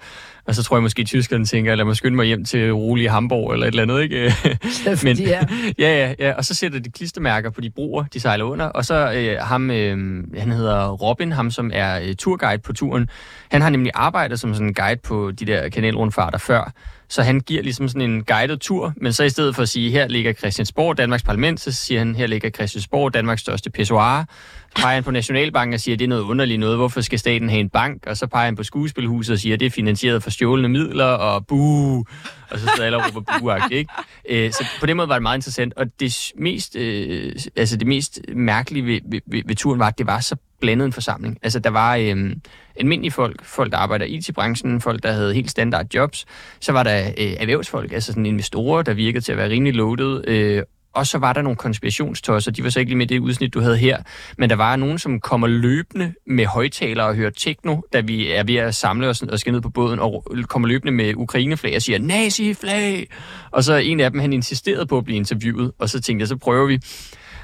og 0.46 0.54
så 0.54 0.62
tror 0.62 0.76
jeg 0.76 0.82
måske, 0.82 1.00
at 1.00 1.06
tyskerne 1.06 1.46
tænker, 1.46 1.74
lad 1.74 1.84
mig 1.84 1.96
skynde 1.96 2.16
mig 2.16 2.26
hjem 2.26 2.44
til 2.44 2.72
rolige 2.72 3.08
Hamburg 3.08 3.52
eller 3.52 3.66
et 3.66 3.70
eller 3.70 3.82
andet, 3.82 4.02
ikke? 4.02 4.34
Men, 5.04 5.16
ja. 5.16 5.40
ja, 5.84 6.06
ja, 6.06 6.14
ja, 6.18 6.32
og 6.32 6.44
så 6.44 6.54
sætter 6.54 6.78
de 6.78 6.90
klistermærker 6.90 7.50
på 7.50 7.60
de 7.60 7.70
broer, 7.70 8.04
de 8.14 8.20
sejler 8.20 8.44
under, 8.44 8.66
og 8.66 8.84
så 8.84 9.12
øh, 9.12 9.36
ham, 9.40 9.70
øh, 9.70 10.24
han 10.38 10.52
hedder 10.52 10.88
Robin, 10.88 11.32
ham 11.32 11.50
som 11.50 11.70
er 11.74 12.00
øh, 12.00 12.14
turguide 12.14 12.62
på 12.62 12.72
turen, 12.72 13.08
han 13.50 13.62
har 13.62 13.70
nemlig 13.70 13.92
arbejdet 13.94 14.40
som 14.40 14.54
sådan 14.54 14.66
en 14.66 14.74
guide 14.74 15.00
på 15.04 15.30
de 15.30 15.44
der 15.44 15.68
kanalrundfarter 15.68 16.38
før, 16.38 16.72
så 17.08 17.22
han 17.22 17.40
giver 17.40 17.62
ligesom 17.62 17.88
sådan 17.88 18.10
en 18.10 18.24
guided 18.24 18.56
tur, 18.56 18.92
men 18.96 19.12
så 19.12 19.24
i 19.24 19.28
stedet 19.28 19.54
for 19.54 19.62
at 19.62 19.68
sige, 19.68 19.90
her 19.90 20.08
ligger 20.08 20.32
Christiansborg, 20.32 20.98
Danmarks 20.98 21.22
parlament, 21.22 21.60
så 21.60 21.72
siger 21.72 21.98
han, 21.98 22.14
her 22.14 22.26
ligger 22.26 22.50
Christiansborg, 22.50 23.14
Danmarks 23.14 23.40
største 23.40 23.70
pissoir. 23.70 24.24
Så 24.76 24.82
peger 24.82 24.94
han 24.94 25.04
på 25.04 25.10
Nationalbanken 25.10 25.74
og 25.74 25.80
siger, 25.80 25.96
det 25.96 26.04
er 26.04 26.08
noget 26.08 26.22
underligt 26.22 26.60
noget, 26.60 26.76
hvorfor 26.76 27.00
skal 27.00 27.18
staten 27.18 27.48
have 27.48 27.60
en 27.60 27.68
bank? 27.68 28.06
Og 28.06 28.16
så 28.16 28.26
peger 28.26 28.44
han 28.44 28.56
på 28.56 28.62
skuespilhuset 28.62 29.32
og 29.32 29.38
siger, 29.38 29.56
det 29.56 29.66
er 29.66 29.70
finansieret 29.70 30.22
for 30.22 30.30
stjålne 30.30 30.68
midler, 30.68 31.04
og 31.04 31.46
buh, 31.46 31.98
og 32.50 32.58
så 32.58 32.70
sidder 32.74 32.84
alle 32.84 32.96
og 32.96 33.04
råber 33.06 33.38
buagt, 33.40 33.72
ikke? 33.72 33.92
Øh, 34.30 34.52
så 34.52 34.66
på 34.80 34.86
den 34.86 34.96
måde 34.96 35.08
var 35.08 35.14
det 35.14 35.22
meget 35.22 35.38
interessant, 35.38 35.74
og 35.76 35.86
det 36.00 36.32
mest, 36.36 36.76
øh, 36.76 37.32
altså 37.56 37.76
det 37.76 37.86
mest 37.86 38.20
mærkelige 38.36 38.86
ved, 38.86 39.00
ved, 39.10 39.20
ved, 39.26 39.42
ved 39.46 39.56
turen 39.56 39.78
var, 39.78 39.86
at 39.86 39.98
det 39.98 40.06
var 40.06 40.20
så 40.20 40.36
blandet 40.60 40.86
en 40.86 40.92
forsamling. 40.92 41.38
Altså 41.42 41.58
der 41.58 41.70
var 41.70 41.96
øh, 41.96 42.36
almindelige 42.76 43.10
folk, 43.10 43.44
folk 43.44 43.72
der 43.72 43.78
arbejder 43.78 44.04
i 44.04 44.14
IT-branchen, 44.14 44.80
folk 44.80 45.02
der 45.02 45.12
havde 45.12 45.34
helt 45.34 45.50
standard 45.50 45.86
jobs, 45.94 46.26
så 46.60 46.72
var 46.72 46.82
der 46.82 46.98
øh, 47.18 47.32
erhvervsfolk, 47.38 47.92
altså 47.92 48.12
sådan 48.12 48.26
investorer, 48.26 48.82
der 48.82 48.94
virkede 48.94 49.24
til 49.24 49.32
at 49.32 49.38
være 49.38 49.48
rimelig 49.48 49.74
loaded, 49.74 50.28
øh, 50.28 50.62
og 50.94 51.06
så 51.06 51.18
var 51.18 51.32
der 51.32 51.42
nogle 51.42 51.56
konspirationstosser, 51.56 52.50
de 52.50 52.64
var 52.64 52.70
så 52.70 52.80
ikke 52.80 52.90
lige 52.90 52.98
med 52.98 53.06
det 53.06 53.18
udsnit, 53.18 53.54
du 53.54 53.60
havde 53.60 53.76
her, 53.76 53.98
men 54.38 54.50
der 54.50 54.56
var 54.56 54.76
nogen, 54.76 54.98
som 54.98 55.20
kommer 55.20 55.46
løbende 55.46 56.14
med 56.26 56.46
højtalere 56.46 57.06
og 57.06 57.14
hører 57.14 57.30
techno, 57.30 57.76
da 57.92 58.00
vi 58.00 58.32
er 58.32 58.44
ved 58.44 58.56
at 58.56 58.74
samle 58.74 59.08
os 59.08 59.22
og 59.22 59.38
skal 59.38 59.52
ned 59.52 59.60
på 59.60 59.70
båden, 59.70 59.98
og 59.98 60.24
kommer 60.48 60.68
løbende 60.68 60.92
med 60.92 61.14
Ukraine-flag 61.14 61.76
og 61.76 61.82
siger, 61.82 61.98
nazi-flag! 61.98 63.08
Og 63.50 63.64
så 63.64 63.74
en 63.74 64.00
af 64.00 64.10
dem, 64.10 64.20
han 64.20 64.32
insisterede 64.32 64.86
på 64.86 64.98
at 64.98 65.04
blive 65.04 65.16
interviewet, 65.16 65.72
og 65.78 65.88
så 65.88 66.00
tænkte 66.00 66.22
jeg, 66.22 66.28
så 66.28 66.36
prøver 66.36 66.66
vi. 66.66 66.80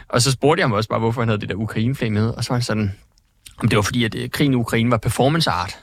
Og 0.08 0.22
så 0.22 0.32
spurgte 0.32 0.60
jeg 0.60 0.64
ham 0.64 0.72
også 0.72 0.88
bare, 0.88 0.98
hvorfor 0.98 1.20
han 1.20 1.28
havde 1.28 1.40
det 1.40 1.48
der 1.48 1.54
Ukraine-flag 1.54 2.12
med, 2.12 2.28
og 2.28 2.44
så 2.44 2.50
var 2.50 2.56
han 2.56 2.62
sådan, 2.62 2.92
det 3.62 3.76
var 3.76 3.82
fordi, 3.82 4.04
at 4.04 4.14
øh, 4.14 4.30
krigen 4.30 4.52
i 4.52 4.56
Ukraine 4.56 4.90
var 4.90 4.96
performance 4.96 5.50
art. 5.50 5.78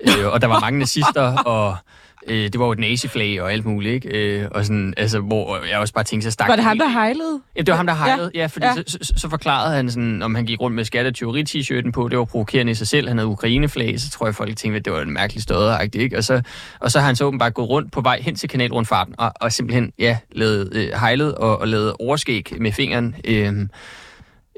øh, 0.00 0.26
og 0.26 0.40
der 0.40 0.46
var 0.46 0.60
mange 0.60 0.78
nazister, 0.78 1.36
og 1.54 1.76
øh, 2.26 2.44
det 2.52 2.60
var 2.60 2.66
jo 2.66 2.72
et 2.72 2.78
naziflag 2.78 3.42
og 3.42 3.52
alt 3.52 3.64
muligt, 3.64 3.94
ikke? 3.94 4.08
Øh, 4.08 4.48
og 4.50 4.64
sådan, 4.64 4.94
altså, 4.96 5.20
hvor 5.20 5.58
jeg 5.70 5.78
også 5.78 5.94
bare 5.94 6.04
tænkte, 6.04 6.24
så 6.24 6.30
stak 6.30 6.48
Var 6.48 6.56
det 6.56 6.64
ham, 6.64 6.78
der 6.78 6.88
hejlede? 6.88 7.40
Ja, 7.56 7.60
det 7.60 7.68
var 7.68 7.76
ham, 7.76 7.86
der 7.86 7.94
hejlede, 7.94 8.30
ja, 8.34 8.40
ja 8.40 8.46
fordi 8.46 8.66
Ja. 8.66 8.74
Så, 8.74 8.98
så, 9.02 9.12
så 9.16 9.28
forklarede 9.28 9.76
han 9.76 9.90
sådan, 9.90 10.22
om 10.22 10.34
han 10.34 10.46
gik 10.46 10.60
rundt 10.60 10.74
med 10.76 10.84
skat- 10.84 11.06
og 11.06 11.14
tyveri-t-shirten 11.14 11.92
på, 11.92 12.08
det 12.08 12.18
var 12.18 12.24
provokerende 12.24 12.72
i 12.72 12.74
sig 12.74 12.86
selv, 12.86 13.08
han 13.08 13.18
havde 13.18 13.28
Ukraine-flag, 13.28 14.00
så 14.00 14.10
tror 14.10 14.26
jeg, 14.26 14.34
folk 14.34 14.56
tænkte, 14.56 14.78
at 14.78 14.84
det 14.84 14.92
var 14.92 15.00
en 15.00 15.12
mærkelig 15.12 15.42
støder, 15.42 15.80
ikke? 15.80 16.16
Og 16.16 16.24
så, 16.24 16.42
og 16.80 16.90
så 16.90 17.00
har 17.00 17.06
han 17.06 17.16
så 17.16 17.24
åbenbart 17.24 17.54
gået 17.54 17.68
rundt 17.68 17.92
på 17.92 18.00
vej 18.00 18.20
hen 18.20 18.34
til 18.34 18.48
kanalrundfarten, 18.48 19.14
og, 19.18 19.32
og 19.40 19.52
simpelthen, 19.52 19.92
ja, 19.98 20.18
lavet 20.32 20.68
øh, 20.74 20.88
hejlet 21.00 21.34
og, 21.34 21.58
og 21.60 21.68
lavet 21.68 21.94
overskæg 22.00 22.52
med 22.60 22.72
fingeren, 22.72 23.16
øh, 23.24 23.66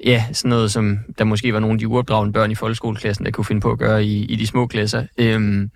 Ja, 0.04 0.24
sådan 0.32 0.48
noget, 0.48 0.72
som 0.72 0.98
der 1.18 1.24
måske 1.24 1.52
var 1.52 1.60
nogle 1.60 1.74
af 1.74 1.78
de 1.78 1.88
uopdragende 1.88 2.32
børn 2.32 2.50
i 2.50 2.54
folkeskoleklassen, 2.54 3.24
der 3.24 3.30
kunne 3.30 3.44
finde 3.44 3.60
på 3.60 3.70
at 3.72 3.78
gøre 3.78 4.04
i, 4.04 4.24
i 4.24 4.36
de 4.36 4.46
små 4.46 4.66
klasser. 4.66 5.06
Øhm, 5.18 5.70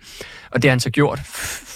og 0.51 0.61
det 0.61 0.69
har 0.69 0.71
han 0.71 0.79
så 0.79 0.89
gjort, 0.89 1.19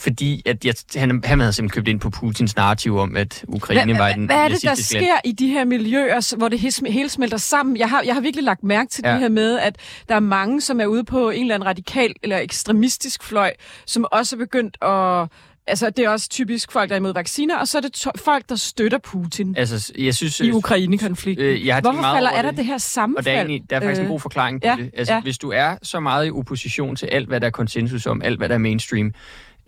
fordi 0.03 0.41
at 0.45 0.65
jeg, 0.65 0.73
han, 0.95 1.21
han 1.25 1.39
havde 1.39 1.53
simpelthen 1.53 1.75
købt 1.81 1.87
ind 1.87 1.99
på 1.99 2.09
Putins 2.09 2.55
narrativ 2.55 2.97
om, 2.97 3.15
at 3.15 3.45
Ukraine 3.47 3.97
var 3.97 4.11
den 4.11 4.25
Hvad 4.25 4.35
er 4.35 4.47
det, 4.47 4.61
der 4.61 4.67
land. 4.69 4.77
sker 4.77 5.15
i 5.25 5.31
de 5.31 5.47
her 5.47 5.65
miljøer, 5.65 6.35
hvor 6.37 6.49
det 6.49 6.59
he- 6.59 6.91
hele 6.91 7.09
smelter 7.09 7.37
sammen? 7.37 7.77
Jeg 7.77 7.89
har, 7.89 8.01
jeg 8.05 8.13
har 8.13 8.21
virkelig 8.21 8.43
lagt 8.43 8.63
mærke 8.63 8.89
til. 8.89 9.01
Ja. 9.05 9.11
det 9.11 9.19
her 9.19 9.29
med, 9.29 9.59
at 9.59 9.75
der 10.09 10.15
er 10.15 10.19
mange, 10.19 10.61
som 10.61 10.79
er 10.81 10.85
ude 10.85 11.03
på 11.03 11.29
en 11.29 11.41
eller 11.41 11.55
anden 11.55 11.67
radikal 11.67 12.13
eller 12.23 12.37
ekstremistisk 12.39 13.23
fløj, 13.23 13.51
som 13.85 14.05
også 14.11 14.35
er 14.35 14.37
begyndt 14.37 14.77
at... 14.81 15.27
Altså, 15.67 15.89
det 15.89 16.05
er 16.05 16.09
også 16.09 16.29
typisk 16.29 16.71
folk, 16.71 16.89
der 16.89 16.95
er 16.95 16.99
imod 16.99 17.13
vacciner, 17.13 17.57
og 17.57 17.67
så 17.67 17.77
er 17.77 17.81
det 17.81 18.07
folk, 18.15 18.49
der 18.49 18.55
støtter 18.55 18.97
Putin 18.97 19.55
Altså, 19.57 19.93
jeg 19.97 20.15
synes... 20.15 20.39
i 20.39 20.51
Ukraine-konflikten. 20.51 21.45
Øh, 21.45 21.67
jeg 21.67 21.75
har 21.75 21.81
Hvorfor 21.81 22.01
meget 22.01 22.15
falder 22.15 22.29
er 22.29 22.41
der 22.41 22.49
det. 22.49 22.57
det 22.57 22.65
her 22.65 22.77
sammenfald? 22.77 23.21
Og 23.21 23.25
der 23.25 23.31
er, 23.31 23.45
egentlig, 23.45 23.69
der 23.69 23.75
er 23.75 23.79
faktisk 23.79 23.99
en 23.99 24.05
Øh, 24.05 24.09
god 24.11 24.19
forklaring 24.19 24.61
på 24.61 24.67
ja, 24.67 24.75
det. 24.79 24.91
Altså, 24.97 25.13
ja. 25.13 25.21
Hvis 25.21 25.37
du 25.37 25.51
er 25.51 25.75
så 25.83 25.99
meget 25.99 26.27
i 26.27 26.31
opposition 26.31 26.95
til 26.95 27.05
alt, 27.05 27.27
hvad 27.27 27.39
der 27.41 27.47
er 27.47 27.51
konsensus 27.51 28.05
om, 28.05 28.21
alt, 28.21 28.37
hvad 28.37 28.49
der 28.49 28.55
er 28.55 28.59
mainstream, 28.59 29.13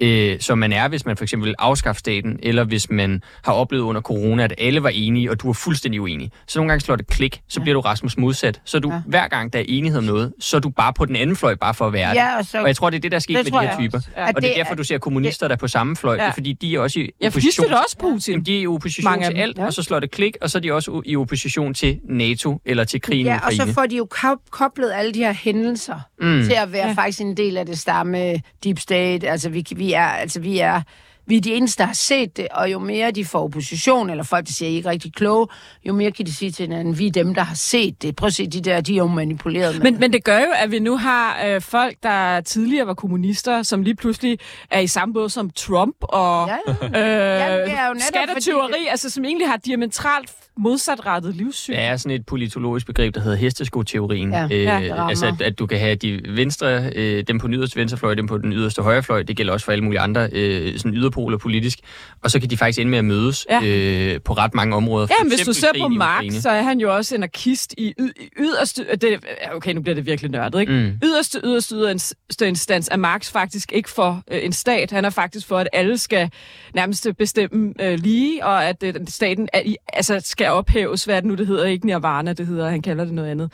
øh, 0.02 0.40
som 0.40 0.58
man 0.58 0.74
er, 0.74 0.88
hvis 0.88 1.06
man 1.06 1.18
for 1.18 1.24
eksempel 1.24 1.46
vil 1.48 1.56
afskaffe 1.60 2.00
staten, 2.00 2.40
eller 2.44 2.64
hvis 2.64 2.90
man 2.90 3.22
har 3.44 3.54
oplevet 3.54 3.84
under 3.84 4.02
corona, 4.02 4.44
at 4.44 4.54
alle 4.58 4.84
var 4.84 4.90
enige, 4.90 5.32
og 5.32 5.42
du 5.42 5.50
er 5.50 5.54
fuldstændig 5.54 6.02
uenig. 6.02 6.32
Så 6.48 6.60
nogle 6.60 6.70
gange 6.70 6.82
slår 6.82 6.96
det 6.96 7.08
klik, 7.08 7.42
så 7.50 7.62
bliver 7.62 7.74
du 7.74 7.80
Rasmus 7.80 8.18
modsat. 8.18 8.62
Så 8.66 8.80
du, 8.80 8.92
Ja. 8.92 9.00
hver 9.08 9.28
gang 9.28 9.54
der 9.54 9.60
er 9.60 9.64
enighed 9.68 9.98
om 10.00 10.04
noget, 10.04 10.34
så 10.40 10.58
er 10.58 10.62
du 10.62 10.70
bare 10.70 10.94
på 10.94 11.06
den 11.06 11.16
anden 11.16 11.36
fløj, 11.36 11.56
bare 11.56 11.74
for 11.74 11.88
at 11.88 11.94
være 11.94 12.10
Ja, 12.10 12.14
det. 12.32 12.38
og 12.40 12.46
så- 12.46 12.62
og 12.62 12.68
jeg 12.68 12.76
tror, 12.76 12.90
det 12.90 12.98
er 12.98 13.02
det, 13.02 13.12
der 13.12 13.16
er 13.18 13.20
sket 13.20 13.46
Det 13.46 13.54
med 13.54 13.62
de 13.62 13.68
her 13.68 13.78
typer. 13.80 13.98
også. 13.98 14.10
Ja. 14.18 14.28
Og 14.28 14.36
det 14.42 14.46
er 14.46 14.54
er- 14.54 14.58
derfor, 14.64 14.76
du 14.76 14.84
ser 14.84 14.98
kommunister, 14.98 15.48
der 15.48 15.56
er 15.56 15.60
på 15.60 15.68
samme 15.68 15.96
fløj. 15.96 16.16
Ja. 16.16 16.22
Det 16.24 16.28
er 16.30 16.34
fordi, 16.34 16.54
de 16.54 16.76
er 16.76 16.80
også 16.80 17.00
i 17.00 17.10
Ja, 17.22 17.28
opposition. 17.28 17.64
støtter 17.64 17.78
også 17.84 17.98
Putin. 17.98 18.32
Jamen, 18.34 18.46
de 18.46 18.58
er 18.58 18.62
i 18.62 18.68
opposition 18.68 19.12
Mange 19.12 19.28
til 19.28 19.38
alt, 19.38 19.58
ja. 19.58 19.66
og 19.66 19.74
så 19.74 19.84
slår 19.84 20.00
det 20.00 20.12
klik, 20.12 20.38
og 20.42 20.50
så 20.50 20.58
er 20.58 20.62
de 20.62 20.72
også 20.74 21.02
i 21.06 21.16
opposition 21.16 21.74
til 21.74 22.00
NATO 22.10 22.62
eller 22.66 22.84
til 22.84 23.02
krigen 23.02 23.26
i 23.26 23.30
Ja, 23.30 23.36
og 23.36 23.42
Ukraine. 23.54 23.72
så 23.72 23.74
får 23.74 23.86
de 23.86 23.96
jo 23.98 24.08
koblet 24.52 24.92
alle 24.96 25.12
de 25.14 25.20
her 25.20 25.34
hændelser 25.34 26.00
mm. 26.22 26.44
til 26.44 26.54
at 26.54 26.72
være 26.74 26.82
Ja. 26.82 26.88
ja. 26.88 26.94
faktisk 26.94 27.22
en 27.22 27.38
del 27.38 27.58
af 27.58 27.66
det 27.66 27.80
stamme 27.80 28.36
deep 28.64 28.80
state. 28.80 29.30
Altså 29.30 29.50
vi, 29.50 29.66
vi 29.76 29.85
er, 29.94 30.06
altså 30.08 30.40
vi 30.40 30.60
er, 30.60 30.82
vi 31.28 31.38
er 31.38 31.42
de 31.42 31.54
eneste, 31.54 31.80
der 31.84 31.88
har 31.88 31.94
set 31.94 32.38
det, 32.38 32.48
og 32.52 32.72
jo 32.72 32.80
mere 32.80 33.12
de 33.12 33.26
får 33.26 33.44
opposition, 33.44 34.10
eller 34.10 34.24
folk, 34.24 34.46
der 34.48 34.52
siger, 34.54 34.70
I 34.70 34.74
er 34.74 34.78
ikke 34.78 34.90
rigtig 34.90 35.14
kloge, 35.14 35.48
jo 35.88 35.94
mere 35.94 36.12
kan 36.12 36.26
de 36.26 36.34
sige 36.34 36.52
til 36.52 36.64
hinanden, 36.64 37.00
vi 37.00 37.08
er 37.08 37.12
dem, 37.12 37.36
der 37.36 37.42
har 37.42 37.56
set 37.56 38.02
det. 38.02 38.16
Prøv 38.16 38.28
at 38.28 38.34
se, 38.34 38.48
de 38.48 38.62
der, 38.62 38.82
de 38.82 38.94
er 38.94 38.98
jo 38.98 39.08
manipuleret 39.08 39.76
med. 39.76 39.84
Men, 39.92 40.00
men 40.00 40.14
det 40.14 40.24
gør 40.24 40.40
jo, 40.40 40.48
at 40.56 40.72
vi 40.72 40.80
nu 40.80 40.98
har 40.98 41.46
øh, 41.46 41.62
folk, 41.62 41.96
der 42.04 42.42
tidligere 42.42 42.88
var 42.88 42.94
kommunister, 42.94 43.64
som 43.64 43.82
lige 43.82 43.96
pludselig 43.96 44.38
er 44.72 44.80
i 44.80 44.88
samme 44.88 45.14
båd 45.14 45.30
som 45.30 45.50
Trump 45.50 45.96
og 46.02 46.48
Ja, 46.48 46.58
øh, 46.72 46.90
det 46.92 47.74
er 47.78 47.88
jo 47.88 47.94
netop 47.94 48.02
skattetyveri, 48.08 48.72
fordi- 48.72 48.88
altså 48.90 49.10
som 49.10 49.26
egentlig 49.26 49.48
har 49.48 49.58
diametralt 49.58 50.32
modsatrettet 50.58 51.36
livssyn. 51.36 51.74
Der 51.74 51.80
er 51.80 51.98
sådan 51.98 52.16
et 52.16 52.26
politologisk 52.26 52.86
begreb, 52.86 53.16
der 53.16 53.22
hedder 53.22 53.38
hesteskoteorien. 53.38 54.32
Ja. 54.32 54.48
Øh, 54.52 54.64
Ja, 54.64 55.08
altså, 55.10 55.26
at, 55.28 55.42
at 55.42 55.60
du 55.60 55.66
kan 55.66 55.80
have 55.80 55.96
de 55.96 56.22
venstre, 56.30 56.90
øh, 56.96 57.24
dem 57.28 57.38
på 57.40 57.48
den 57.48 57.56
yderste 57.56 57.78
venstrefløj, 57.80 58.14
dem 58.14 58.28
på 58.28 58.38
den 58.38 58.54
yderste 58.54 58.82
højrefløj. 58.82 59.24
Det 59.24 59.38
gælder 59.38 59.54
også 59.54 59.66
for 59.66 59.72
alle 59.72 59.84
mulige 59.84 60.00
andre 60.00 60.30
øh, 60.32 60.78
sådan 60.78 60.94
yderpoler 60.98 61.38
politisk. 61.38 61.80
Og 62.24 62.32
så 62.32 62.40
kan 62.40 62.50
de 62.50 62.58
faktisk 62.58 62.80
ende 62.80 62.90
med 62.92 63.00
at 63.00 63.06
mødes 63.06 63.46
Ja. 63.50 63.62
øh, 63.66 64.22
på 64.22 64.34
ret 64.34 64.54
mange 64.54 64.76
områder. 64.76 65.08
For 65.08 65.14
Ja, 65.20 65.24
men 65.24 65.32
hvis 65.32 65.46
du 65.48 65.54
ser 65.54 65.68
på 65.82 65.88
Marx, 65.88 66.34
så 66.34 66.50
er 66.50 66.62
han 66.62 66.80
jo 66.80 66.96
også 66.96 67.16
anarkist 67.16 67.74
i 67.78 67.86
i 68.00 68.12
yderste... 68.40 68.86
Det, 69.02 69.26
okay, 69.54 69.74
nu 69.74 69.82
bliver 69.82 69.96
det 69.96 70.06
virkelig 70.06 70.32
nørdet, 70.32 70.60
ikke? 70.60 70.72
Mm. 70.74 71.00
Yderste, 71.04 71.40
yderste, 71.44 71.76
yderste 71.76 72.48
instans 72.48 72.90
er 72.92 72.98
Marx 72.98 73.32
faktisk 73.32 73.72
ikke 73.72 73.90
for 73.90 74.24
øh, 74.32 74.40
en 74.46 74.54
stat. 74.54 74.92
Han 74.92 75.06
er 75.06 75.10
faktisk 75.10 75.48
for, 75.48 75.58
at 75.58 75.68
alle 75.74 75.98
skal 75.98 76.30
nærmest 76.76 77.08
bestemme 77.18 77.74
øh, 77.82 78.00
lige, 78.00 78.46
og 78.46 78.66
at 78.66 78.84
øh, 78.84 78.94
staten 79.08 79.50
er, 79.54 79.62
i- 79.66 79.76
altså, 79.94 80.22
skal 80.24 80.45
ophæves. 80.52 81.06
Hvad 81.06 81.16
er 81.16 81.20
det 81.20 81.28
nu, 81.28 81.36
det 81.36 81.48
hedder? 81.48 81.66
Ikke 81.66 81.86
nirvana, 81.86 82.34
det 82.34 82.48
hedder. 82.48 82.70
Han 82.70 82.82
kalder 82.82 83.04
det 83.06 83.14
noget 83.14 83.30
andet. 83.32 83.52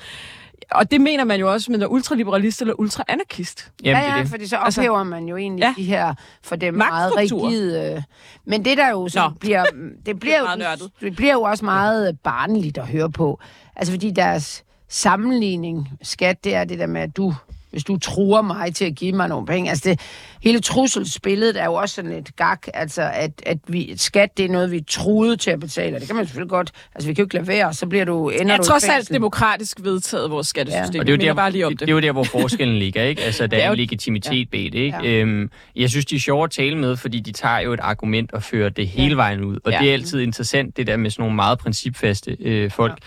Og 0.71 0.91
det 0.91 1.01
mener 1.01 1.23
man 1.23 1.39
jo 1.39 1.51
også, 1.51 1.71
med 1.71 1.81
er 1.81 1.87
ultraliberalist 1.87 2.61
eller 2.61 2.73
ultraanarkist. 2.79 3.71
ja, 3.85 3.99
ja, 3.99 4.21
fordi 4.23 4.47
så 4.47 4.57
Altså- 4.57 4.81
ophæver 4.81 5.03
man 5.03 5.25
jo 5.25 5.37
egentlig 5.37 5.61
Ja. 5.63 5.73
de 5.77 5.83
her 5.83 6.13
for 6.43 6.55
dem 6.55 6.73
meget 6.73 7.17
rigide... 7.17 7.93
øh, 7.95 8.01
Men 8.45 8.65
det 8.65 8.77
der 8.77 8.89
jo 8.89 9.07
så 9.07 9.19
Nå. 9.23 9.29
bliver... 9.39 9.65
Det 10.05 10.19
bliver, 10.19 10.43
meget 10.43 10.57
jo, 10.57 10.63
nørdet. 10.63 10.91
det 11.01 11.15
bliver 11.15 11.33
jo 11.33 11.41
også 11.41 11.65
meget 11.65 12.19
barnligt 12.19 12.77
at 12.77 12.87
høre 12.87 13.11
på. 13.11 13.39
Altså 13.75 13.93
fordi 13.93 14.11
deres 14.11 14.63
sammenligning, 14.89 15.89
skat, 16.01 16.43
det 16.43 16.55
er 16.55 16.63
det 16.63 16.79
der 16.79 16.87
med, 16.87 17.01
at 17.01 17.17
du 17.17 17.33
hvis 17.71 17.83
du 17.83 17.97
truer 17.97 18.41
mig 18.41 18.75
til 18.75 18.85
at 18.85 18.95
give 18.95 19.11
mig 19.13 19.27
nogle 19.27 19.45
penge. 19.45 19.69
Altså 19.69 19.89
det, 19.89 19.99
hele 20.43 20.59
trusselsbilledet 20.59 21.61
er 21.61 21.65
jo 21.65 21.73
også 21.73 21.95
sådan 21.95 22.11
et 22.11 22.35
gak, 22.35 22.67
altså 22.73 23.01
at, 23.13 23.31
at 23.45 23.57
vi, 23.67 23.93
skat 23.97 24.37
det 24.37 24.45
er 24.45 24.49
noget, 24.49 24.71
vi 24.71 24.81
truet 24.89 25.39
til 25.39 25.51
at 25.51 25.59
betale. 25.59 25.99
Det 25.99 26.07
kan 26.07 26.15
man 26.15 26.25
selvfølgelig 26.25 26.49
godt, 26.49 26.71
altså 26.95 27.07
vi 27.07 27.13
kan 27.13 27.21
jo 27.21 27.25
ikke 27.25 27.35
lade 27.35 27.47
være, 27.47 27.67
og 27.67 27.75
så 27.75 27.87
bliver 27.87 28.05
du, 28.05 28.29
ender 28.29 28.45
Jeg 28.53 28.57
du 28.59 28.63
tror 28.63 28.77
i 28.77 28.89
alt 28.95 29.09
demokratisk 29.09 29.77
vedtaget 29.83 30.31
vores 30.31 30.47
skattesystem. 30.47 30.99
Og 30.99 31.07
Ja. 31.07 31.11
det 31.11 31.21
er, 31.21 31.25
jo 31.27 31.29
der, 31.29 31.33
bare 31.33 31.51
lige 31.51 31.65
om 31.65 31.71
det, 31.71 31.79
det. 31.79 31.87
det 31.87 31.91
er 31.91 31.95
jo 31.95 32.01
der, 32.01 32.11
hvor 32.11 32.23
forskellen 32.23 32.77
ligger, 32.77 33.03
ikke? 33.03 33.21
Altså, 33.21 33.47
der 33.47 33.57
er 33.57 33.67
jo- 33.69 33.73
legitimitet 33.75 34.49
bag 34.51 34.59
det, 34.63 34.75
ikke? 34.75 34.97
Ja. 35.03 35.09
Øhm, 35.21 35.49
jeg 35.75 35.89
synes, 35.89 36.05
de 36.05 36.15
er 36.15 36.19
sjove 36.19 36.43
at 36.43 36.51
tale 36.51 36.77
med, 36.77 36.97
fordi 36.97 37.19
de 37.19 37.31
tager 37.31 37.59
jo 37.59 37.73
et 37.73 37.79
argument 37.83 38.33
og 38.33 38.43
fører 38.43 38.69
det 38.69 38.87
hele 38.87 39.15
vejen 39.17 39.43
ud. 39.43 39.57
Og 39.65 39.71
Ja. 39.71 39.79
det 39.79 39.89
er 39.89 39.93
altid 39.93 40.19
interessant, 40.21 40.77
det 40.77 40.87
der 40.87 40.97
med 40.97 41.09
sådan 41.09 41.21
nogle 41.23 41.35
meget 41.35 41.59
principfaste 41.59 42.37
øh, 42.39 42.71
folk. 42.71 42.97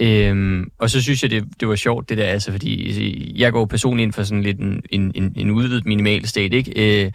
Øhm, 0.00 0.70
og 0.78 0.90
så 0.90 1.02
synes 1.02 1.22
jeg, 1.22 1.30
det, 1.30 1.44
det 1.60 1.68
var 1.68 1.76
sjovt, 1.76 2.08
det 2.08 2.18
der, 2.18 2.24
altså, 2.24 2.52
fordi 2.52 3.32
jeg 3.40 3.52
går 3.52 3.66
personligt 3.66 4.06
ind 4.06 4.12
for 4.12 4.22
sådan 4.22 4.42
lidt 4.42 4.58
en, 4.58 4.82
en, 4.90 5.12
en, 5.14 5.32
en 5.36 5.50
udvidet 5.50 5.86
minimal 5.86 6.26
stat, 6.26 6.52
ikke? 6.52 7.04
Øh, 7.04 7.12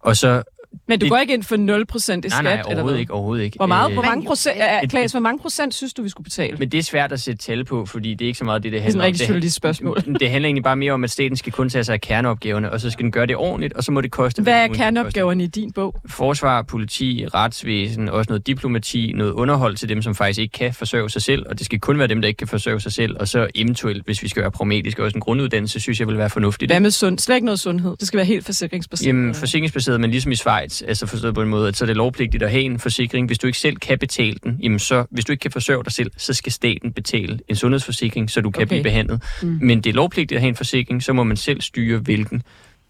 og 0.00 0.16
så... 0.16 0.42
Men 0.88 0.98
du 0.98 1.04
det- 1.04 1.10
går 1.10 1.18
ikke 1.18 1.34
ind 1.34 1.42
for 1.42 1.56
0% 1.56 2.24
i 2.26 2.30
skat? 2.30 2.42
Nej, 2.44 2.52
nej, 2.52 2.52
eller 2.52 2.64
overhovedet 2.66 2.94
hvad? 2.94 3.00
ikke, 3.00 3.12
overhovedet 3.12 3.44
ikke. 3.44 3.56
Hvor, 3.56 3.66
meget, 3.66 3.88
Øh, 3.90 3.94
hvor 3.94 4.02
mange 4.02 4.26
procent, 4.26 4.56
ja, 4.56 4.86
Klaas, 4.86 5.10
hvor 5.12 5.20
mange 5.20 5.38
procent 5.42 5.74
synes 5.74 5.94
du, 5.94 6.02
vi 6.02 6.08
skulle 6.08 6.24
betale? 6.24 6.56
Men 6.56 6.68
det 6.68 6.78
er 6.78 6.82
svært 6.82 7.12
at 7.12 7.20
sætte 7.20 7.42
tal 7.42 7.64
på, 7.64 7.86
fordi 7.86 8.14
det 8.14 8.24
er 8.24 8.26
ikke 8.26 8.38
så 8.38 8.44
meget 8.44 8.62
det, 8.62 8.72
det 8.72 8.80
Det 8.80 8.86
er 8.86 8.90
sådan 8.92 9.00
handler 9.04 9.24
et 9.24 9.30
rigtig 9.30 9.48
om. 9.48 9.50
spørgsmål. 9.50 9.96
Det 10.20 10.30
handler 10.30 10.46
egentlig 10.46 10.64
bare 10.64 10.76
mere 10.76 10.92
om, 10.92 11.04
at 11.04 11.10
staten 11.10 11.36
skal 11.36 11.52
kun 11.52 11.68
tage 11.68 11.84
sig 11.84 11.92
af 11.92 12.00
kerneopgaverne, 12.00 12.72
og 12.72 12.80
så 12.80 12.90
skal 12.90 13.02
den 13.02 13.12
gøre 13.12 13.26
det 13.26 13.36
ordentligt, 13.36 13.74
og 13.74 13.84
så 13.84 13.92
må 13.92 14.00
det 14.00 14.10
koste... 14.10 14.42
Hvad 14.42 14.52
er 14.64 14.68
kerneopgaverne 14.68 15.44
i 15.44 15.46
din 15.46 15.72
bog? 15.72 15.94
Forsvar, 16.08 16.62
politi, 16.62 17.24
retsvæsen, 17.34 18.08
også 18.08 18.30
noget 18.30 18.46
diplomati, 18.46 19.12
noget 19.16 19.32
underhold 19.32 19.76
til 19.76 19.88
dem, 19.88 20.02
som 20.02 20.14
faktisk 20.14 20.40
ikke 20.40 20.52
kan 20.52 20.74
forsørge 20.74 21.10
sig 21.10 21.22
selv, 21.22 21.46
og 21.48 21.58
det 21.58 21.66
skal 21.66 21.80
kun 21.80 21.98
være 21.98 22.08
dem, 22.08 22.20
der 22.20 22.28
ikke 22.28 22.38
kan 22.38 22.48
forsørge 22.48 22.80
sig 22.80 22.92
selv, 22.92 23.16
og 23.20 23.28
så 23.28 23.46
eventuelt, 23.54 24.04
hvis 24.04 24.22
vi 24.22 24.28
skal 24.28 24.42
være 24.42 24.50
pragmatiske, 24.50 25.04
også 25.04 25.14
en 25.14 25.20
grunduddannelse, 25.20 25.80
synes 25.80 26.00
jeg 26.00 26.08
vil 26.08 26.18
være 26.18 26.30
fornuftigt. 26.30 26.72
Hvad 26.72 26.80
med 26.80 26.90
sund? 26.90 27.18
Slet 27.18 27.34
ikke 27.36 27.44
noget 27.44 27.60
sundhed. 27.60 27.96
Det 28.00 28.06
skal 28.08 28.16
være 28.16 28.26
helt 28.26 28.44
forsikringsbaseret. 28.44 29.06
Jamen, 29.06 29.34
forsikringsbaseret, 29.34 30.00
men 30.00 30.10
ligesom 30.10 30.32
i 30.32 30.36
Schweiz, 30.58 30.82
altså 30.88 31.06
forstået 31.06 31.34
på 31.34 31.42
en 31.42 31.48
måde, 31.48 31.68
at 31.68 31.76
så 31.76 31.84
er 31.84 31.86
det 31.86 31.96
lovpligtigt 31.96 32.42
at 32.42 32.50
have 32.50 32.62
en 32.62 32.78
forsikring. 32.78 33.26
Hvis 33.26 33.38
du 33.38 33.46
ikke 33.46 33.58
selv 33.58 33.76
kan 33.76 33.98
betale 33.98 34.36
den, 34.44 34.58
jamen 34.62 34.78
så, 34.78 35.04
hvis 35.10 35.24
du 35.24 35.32
ikke 35.32 35.42
kan 35.42 35.50
forsørge 35.50 35.84
dig 35.84 35.92
selv, 35.92 36.10
så 36.16 36.34
skal 36.34 36.52
staten 36.52 36.92
betale 36.92 37.38
en 37.48 37.56
sundhedsforsikring, 37.56 38.30
så 38.30 38.40
du 38.40 38.50
kan 38.50 38.62
Okay. 38.62 38.68
blive 38.68 38.82
behandlet. 38.82 39.22
Mm. 39.42 39.58
Men 39.62 39.80
det 39.80 39.90
er 39.90 39.94
lovpligtigt 39.94 40.36
at 40.36 40.40
have 40.42 40.48
en 40.48 40.56
forsikring, 40.56 41.02
så 41.02 41.12
må 41.12 41.22
man 41.24 41.36
selv 41.36 41.60
styre, 41.60 41.98
hvilken. 41.98 42.42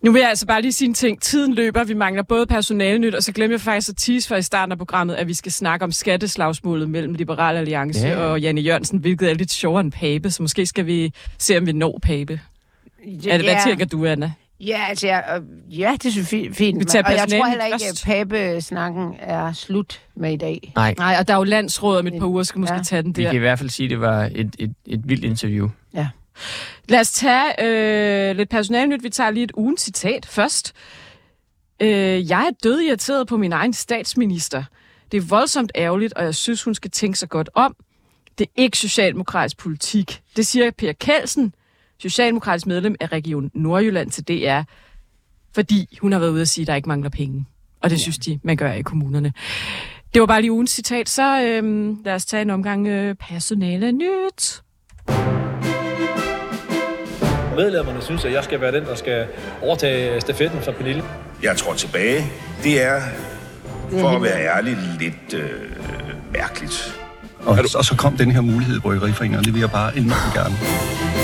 Nu 0.04 0.12
vil 0.12 0.20
jeg 0.20 0.28
altså 0.28 0.46
bare 0.46 0.62
lige 0.62 0.72
sige 0.72 0.88
en 0.88 0.94
ting. 0.94 1.22
Tiden 1.22 1.54
løber. 1.54 1.85
Vi 1.85 1.94
mangler 1.94 2.22
både 2.22 2.46
personalenyt, 2.46 3.14
og 3.14 3.22
så 3.22 3.33
glemmer 3.33 3.54
jeg 3.54 3.61
faktisk 3.61 3.88
at 3.88 3.96
tease 3.96 4.28
for 4.28 4.37
i 4.37 4.42
starten 4.42 4.72
af 4.72 4.78
programmet, 4.78 5.14
at 5.14 5.28
vi 5.28 5.35
skal 5.35 5.52
snakke 5.52 5.85
om 5.85 5.92
skatteslagsmålet 5.92 6.90
mellem 6.90 7.14
Liberal 7.14 7.57
Alliance 7.57 8.07
Ja. 8.07 8.16
og 8.16 8.40
Janne 8.40 8.61
Jørgensen, 8.61 8.98
hvilket 8.98 9.31
er 9.31 9.35
lidt 9.35 9.50
sjovere 9.52 9.81
end 9.81 9.92
Pape, 9.92 10.31
så 10.31 10.42
måske 10.42 10.66
skal 10.66 10.87
vi 10.87 11.12
se, 11.38 11.59
om 11.59 11.66
vi 11.66 11.72
når 11.72 11.98
Pape. 12.02 12.40
Ja, 13.07 13.31
er 13.33 13.37
det, 13.37 13.46
hvad 13.46 13.57
tænker 13.66 13.87
du, 13.87 14.07
Anna? 14.07 14.33
Ja, 14.61 14.85
altså, 14.88 15.07
jeg, 15.07 15.25
øh, 15.71 15.79
ja, 15.81 15.97
det 16.03 16.12
synes 16.12 16.33
jeg 16.33 16.40
fi- 16.40 16.53
fint. 16.55 16.81
Vi 16.81 16.85
tager 16.85 17.05
og 17.05 17.12
jeg 17.12 17.29
tror 17.29 17.47
heller 17.49 17.64
ikke, 17.64 17.87
at 17.87 18.03
Pape-snakken 18.05 19.14
er 19.18 19.53
slut 19.53 20.01
med 20.16 20.33
i 20.33 20.37
dag. 20.37 20.73
Nej. 20.77 20.94
Nej, 20.99 21.16
og 21.21 21.29
der 21.29 21.35
er 21.35 21.38
jo 21.38 21.44
landsråd 21.44 21.99
om 21.99 22.07
et 22.07 22.12
par 22.18 22.27
uger, 22.27 22.42
skal 22.42 22.59
måske 22.59 22.75
Ja. 22.77 22.83
tage 22.83 23.03
den 23.03 23.16
Vi 23.16 23.23
der. 23.23 23.29
kan 23.31 23.37
i 23.37 23.38
hvert 23.38 23.59
fald 23.59 23.71
sige, 23.71 23.85
at 23.87 23.90
det 23.90 24.01
var 24.01 24.31
et, 24.35 24.57
et, 24.59 24.75
et 24.87 25.01
vildt 25.09 25.25
interview. 25.25 25.68
Ja. 25.94 26.09
Lad 26.88 27.01
os 27.01 27.12
tage 27.12 27.64
øh, 28.31 28.37
lidt 28.37 28.49
personalnyt. 28.51 29.03
Vi 29.03 29.11
tager 29.11 29.31
lige 29.31 29.44
et 29.44 29.53
ugens 29.55 29.81
citat 29.81 30.27
først. 30.27 30.73
Øh, 31.81 32.29
jeg 32.31 32.40
er 32.47 32.51
død 32.64 32.81
irriteret 32.81 33.27
på 33.27 33.37
min 33.37 33.53
egen 33.53 33.73
statsminister. 33.73 34.64
Det 35.12 35.16
er 35.18 35.23
voldsomt 35.23 35.73
ærgerligt, 35.77 36.14
og 36.14 36.25
jeg 36.25 36.35
synes, 36.35 36.62
hun 36.62 36.75
skal 36.75 36.90
tænke 36.90 37.18
sig 37.18 37.29
godt 37.29 37.51
om. 37.55 37.77
Det 38.38 38.44
er 38.47 38.62
ikke 38.62 38.79
socialdemokratisk 38.79 39.59
politik. 39.59 40.21
Det 40.37 40.47
siger 40.47 40.71
Per 40.79 40.92
Kelsen, 40.92 41.55
socialdemokratisk 42.02 42.66
medlem 42.66 42.96
af 43.00 43.12
Region 43.12 43.50
Nordjylland 43.54 44.11
til 44.11 44.24
DR, 44.28 44.61
fordi 45.54 45.98
hun 46.00 46.12
har 46.12 46.18
været 46.18 46.30
ude 46.30 46.40
at 46.40 46.48
sige, 46.48 46.62
at 46.62 46.66
der 46.66 46.74
ikke 46.74 46.88
mangler 46.88 47.11
penge. 47.11 47.46
Og 47.82 47.90
det 47.90 48.00
synes 48.00 48.18
de, 48.18 48.40
man 48.42 48.56
gør 48.56 48.72
i 48.72 48.82
kommunerne. 48.82 49.32
Det 50.14 50.20
var 50.20 50.26
bare 50.26 50.40
lige 50.40 50.52
ugens 50.52 50.70
citat, 50.70 51.08
så 51.08 51.42
øh, 51.42 51.96
lad 52.04 52.14
os 52.14 52.24
tage 52.24 52.42
en 52.42 52.50
omgang 52.50 52.87
øh, 52.87 53.14
personale 53.14 53.92
nyt. 53.92 54.62
Medlemmerne 57.56 58.02
synes, 58.02 58.24
at 58.24 58.32
jeg 58.32 58.44
skal 58.44 58.61
være 58.61 58.72
den, 58.72 58.84
der 58.84 58.94
skal 58.94 59.26
overtage 59.62 60.20
stafetten 60.20 60.62
fra 60.62 60.72
Pernille. 60.72 61.02
Jeg 61.42 61.56
tror 61.56 61.74
tilbage. 61.74 62.24
Det 62.62 62.82
er, 62.82 63.00
for 63.90 64.08
at 64.08 64.22
være 64.22 64.56
ærlig, 64.56 64.76
lidt 65.00 65.34
øh, 65.34 65.50
mærkeligt. 66.32 67.00
Og, 67.38 67.58
og 67.76 67.84
så 67.84 67.94
kom 67.98 68.16
den 68.16 68.30
her 68.30 68.40
mulighed 68.40 68.76
i 68.76 68.80
Bryggeriforeningen, 68.80 69.38
og 69.38 69.44
det 69.44 69.54
vil 69.54 69.61
jeg 69.61 69.70
bare 69.70 69.96
enormt 69.96 70.34
gerne. 70.34 71.17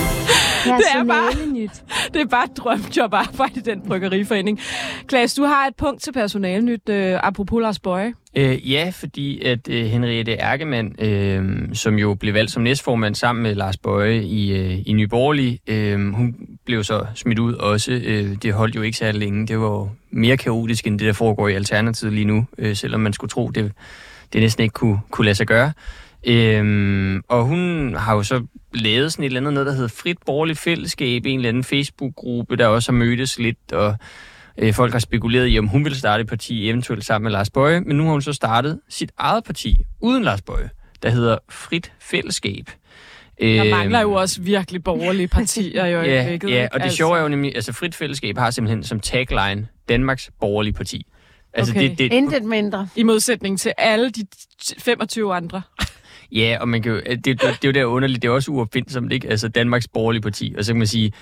Det 0.65 0.85
er 0.95 1.05
bare, 1.05 1.31
det 2.15 2.21
er 2.21 2.27
bare 2.27 2.45
et 2.45 2.57
drømjob 2.57 3.15
at 3.15 3.21
arbejde 3.21 3.53
i 3.57 3.61
den 3.61 3.81
bryggeriforening. 3.81 4.61
Klaas, 5.07 5.35
du 5.35 5.43
har 5.43 5.67
et 5.67 5.77
punkt 5.77 6.03
til 6.03 6.13
personalnyt, 6.13 6.89
øh, 6.89 7.19
apropos 7.23 7.61
Lars 7.63 7.79
Bøje. 7.79 8.13
Øh, 8.37 8.73
ja, 8.73 8.93
fordi 8.95 9.41
at 9.43 9.69
øh, 9.69 9.85
Henriette 9.87 10.33
Erkemann, 10.33 10.95
øh, 10.99 11.69
som 11.73 11.99
jo 11.99 12.15
blev 12.15 12.35
valgt 12.35 12.51
som 12.51 12.63
næstformand 12.63 13.15
sammen 13.15 13.43
med 13.43 13.55
Lars 13.55 13.77
Bøje 13.77 14.23
i, 14.23 14.53
øh, 14.53 14.79
i 14.87 14.93
Nye 14.93 15.07
Borgerlige, 15.09 15.59
øh, 15.67 16.13
hun 16.15 16.35
blev 16.65 16.85
så 16.85 17.07
smidt 17.15 17.39
ud 17.39 17.55
også. 17.55 17.93
Øh, 17.93 18.37
det 18.43 18.53
holdt 18.53 18.77
jo 18.77 18.83
ikke 18.83 18.99
særlig 18.99 19.21
længe. 19.21 19.47
Det 19.47 19.59
var 19.59 19.89
mere 20.11 20.37
kaotisk 20.37 20.87
end 20.87 20.99
det, 20.99 21.07
der 21.07 21.13
foregår 21.13 21.49
i 21.49 21.55
Alternativet 21.55 22.13
lige 22.13 22.25
nu, 22.25 22.47
øh, 22.59 22.77
selvom 22.77 23.01
man 23.01 23.13
skulle 23.13 23.31
tro, 23.31 23.49
det, 23.49 23.73
det 24.33 24.41
næsten 24.41 24.63
ikke 24.63 24.73
kunne, 24.73 24.99
kunne 25.11 25.25
lade 25.25 25.35
sig 25.35 25.47
gøre. 25.47 25.73
Øhm, 26.27 27.23
og 27.29 27.45
hun 27.45 27.95
har 27.95 28.15
jo 28.15 28.23
så 28.23 28.47
lavet 28.75 29.13
sådan 29.13 29.23
et 29.23 29.27
eller 29.27 29.41
andet 29.41 29.53
noget, 29.53 29.67
der 29.67 29.73
hedder 29.73 29.89
Frit 29.89 30.17
Borgerligt 30.27 30.59
Fællesskab, 30.59 31.27
en 31.27 31.39
eller 31.39 31.49
anden 31.49 31.65
Facebook-gruppe, 31.65 32.57
der 32.57 32.67
også 32.67 32.93
har 32.93 32.99
mødtes 32.99 33.39
lidt, 33.39 33.73
og 33.73 33.97
øh, 34.59 34.75
folk 34.75 34.93
har 34.93 34.99
spekuleret 34.99 35.49
i, 35.53 35.59
om 35.59 35.67
hun 35.67 35.85
ville 35.85 35.99
starte 35.99 36.21
et 36.21 36.27
parti, 36.29 36.69
eventuelt 36.69 37.05
sammen 37.05 37.25
med 37.25 37.33
Lars 37.33 37.51
Bøje, 37.51 37.81
men 37.81 37.97
nu 37.97 38.05
har 38.05 38.11
hun 38.11 38.23
så 38.23 38.33
startet 38.33 38.81
sit 38.89 39.13
eget 39.19 39.45
parti, 39.45 39.77
uden 40.01 40.23
Lars 40.23 40.43
Bøje, 40.43 40.71
der 41.03 41.11
hedder 41.11 41.39
Frit 41.51 41.93
Fællesskab. 42.01 42.65
Der 43.41 43.71
mangler 43.71 44.01
jo 44.01 44.13
også 44.13 44.41
virkelig 44.43 44.85
borgerlige 44.85 45.29
partier 45.29 45.85
i 45.85 45.93
Øhm. 45.95 46.05
Ja, 46.07 46.17
øjeblikket. 46.17 46.51
ja, 46.51 46.63
ikke? 46.63 46.75
og 46.75 46.81
det 46.81 46.93
sjove 46.93 47.19
er 47.19 47.23
jo 47.23 47.29
nemlig, 47.29 47.55
altså 47.55 47.73
Frit 47.73 47.95
Fællesskab 47.95 48.39
har 48.39 48.51
simpelthen 48.51 48.83
som 48.85 49.01
tagline 49.01 49.69
Danmarks 49.89 50.31
borgerlige 50.41 50.73
parti. 50.73 51.07
Altså 51.55 51.73
okay. 51.73 51.91
det, 51.91 51.99
det, 51.99 52.13
Intet 52.13 52.45
mindre. 52.45 52.89
I 52.97 53.03
modsætning 53.03 53.61
til 53.61 53.73
alle 53.79 54.11
de 54.11 54.21
t- 54.63 54.75
25 54.79 55.35
andre. 55.35 55.63
Ja, 56.33 56.57
og 56.61 56.69
man 56.69 56.83
kan 56.83 56.93
jo, 56.93 56.99
det, 56.99 57.25
det, 57.25 57.41
det 57.41 57.47
er 57.47 57.57
jo 57.65 57.73
der 57.73 57.85
underligt, 57.85 58.23
det 58.23 58.29
er 58.29 58.33
også 58.33 58.51
uopfindsomt, 58.51 59.13
ikke? 59.13 59.29
Altså 59.29 59.49
Danmarks 59.49 59.89
borgerlige 59.89 60.23
parti, 60.23 60.55
og 60.59 60.65
så 60.65 60.73
kan 60.73 60.79
man 60.79 60.87
sige, 60.87 61.13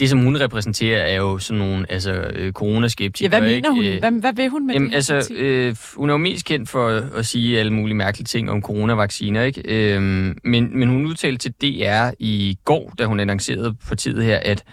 det 0.00 0.10
som 0.10 0.18
hun 0.18 0.40
repræsenterer 0.40 1.02
er 1.02 1.16
jo 1.16 1.38
sådan 1.38 1.58
nogle 1.58 1.86
altså, 1.92 2.12
øh, 2.12 2.46
Ja, 2.46 2.50
coronaskeptikere. 2.50 3.40
hvad 3.40 3.50
mener 3.50 3.70
hun? 3.70 3.84
Øh, 3.84 3.98
Hvad, 3.98 4.20
hvad 4.20 4.32
vil 4.32 4.48
hun 4.48 4.66
med 4.66 4.74
Jamen, 4.74 4.88
det 4.88 4.94
altså, 4.94 5.32
øh, 5.36 5.76
hun 5.96 6.08
er 6.10 6.14
jo 6.14 6.18
mest 6.18 6.46
kendt 6.46 6.68
for 6.68 6.88
at, 6.88 7.26
sige 7.26 7.60
alle 7.60 7.72
mulige 7.72 7.96
mærkelige 7.96 8.24
ting 8.24 8.50
om 8.50 8.62
coronavacciner, 8.62 9.42
ikke? 9.42 9.62
Øhm, 9.64 10.38
men, 10.44 10.78
men 10.78 10.88
hun 10.88 11.06
udtalte 11.06 11.50
til 11.50 11.52
DR 11.52 12.10
i 12.18 12.58
går, 12.64 12.92
da 12.98 13.04
hun 13.04 13.20
annoncerede 13.20 13.74
partiet 13.88 14.24
her, 14.24 14.38
at 14.42 14.64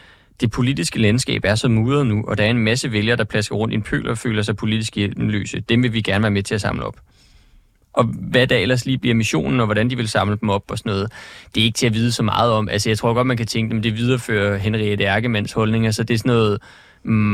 det 0.42 0.52
politiske 0.52 1.00
landskab 1.00 1.42
er 1.46 1.56
så 1.56 1.68
mudret 1.68 2.08
nu, 2.08 2.24
og 2.28 2.38
der 2.38 2.44
er 2.44 2.50
en 2.50 2.58
masse 2.58 2.92
vælgere, 2.92 3.18
der 3.18 3.24
plasker 3.24 3.56
rundt 3.56 3.74
i 3.74 3.76
en 3.76 3.84
pøl 3.84 4.10
og 4.10 4.18
føler 4.18 4.42
sig 4.42 4.56
politisk 4.56 4.96
hjælpenløse. 4.96 5.60
Dem 5.60 5.84
vil 5.84 5.94
vi 5.94 6.02
gerne 6.02 6.22
være 6.22 6.32
med 6.32 6.44
til 6.44 6.56
at 6.56 6.62
samle 6.62 6.84
op. 6.86 6.96
Og 7.94 8.04
hvad 8.04 8.48
der 8.48 8.58
ellers 8.58 8.86
lige 8.86 8.98
bliver 8.98 9.16
missionen, 9.16 9.60
og 9.60 9.66
hvordan 9.66 9.90
de 9.90 9.98
vil 9.98 10.08
samle 10.08 10.38
dem 10.42 10.50
op 10.50 10.72
og 10.72 10.78
sådan 10.78 10.90
noget, 10.90 11.12
det 11.56 11.62
er 11.62 11.66
ikke 11.66 11.78
til 11.78 11.86
at 11.86 11.94
vide 11.94 12.12
så 12.12 12.24
meget 12.24 12.52
om. 12.52 12.70
Altså, 12.70 12.90
jeg 12.90 12.98
tror 12.98 13.14
godt, 13.14 13.28
man 13.28 13.38
kan 13.38 13.48
tænke, 13.48 13.78
at 13.78 13.84
det 13.84 13.98
viderefører 13.98 14.58
Henriette 14.58 15.04
Erkemanns 15.04 15.52
holdninger, 15.52 15.92
så 15.92 16.04
det 16.04 16.14
er 16.14 16.18
sådan 16.18 16.30
noget 16.30 16.62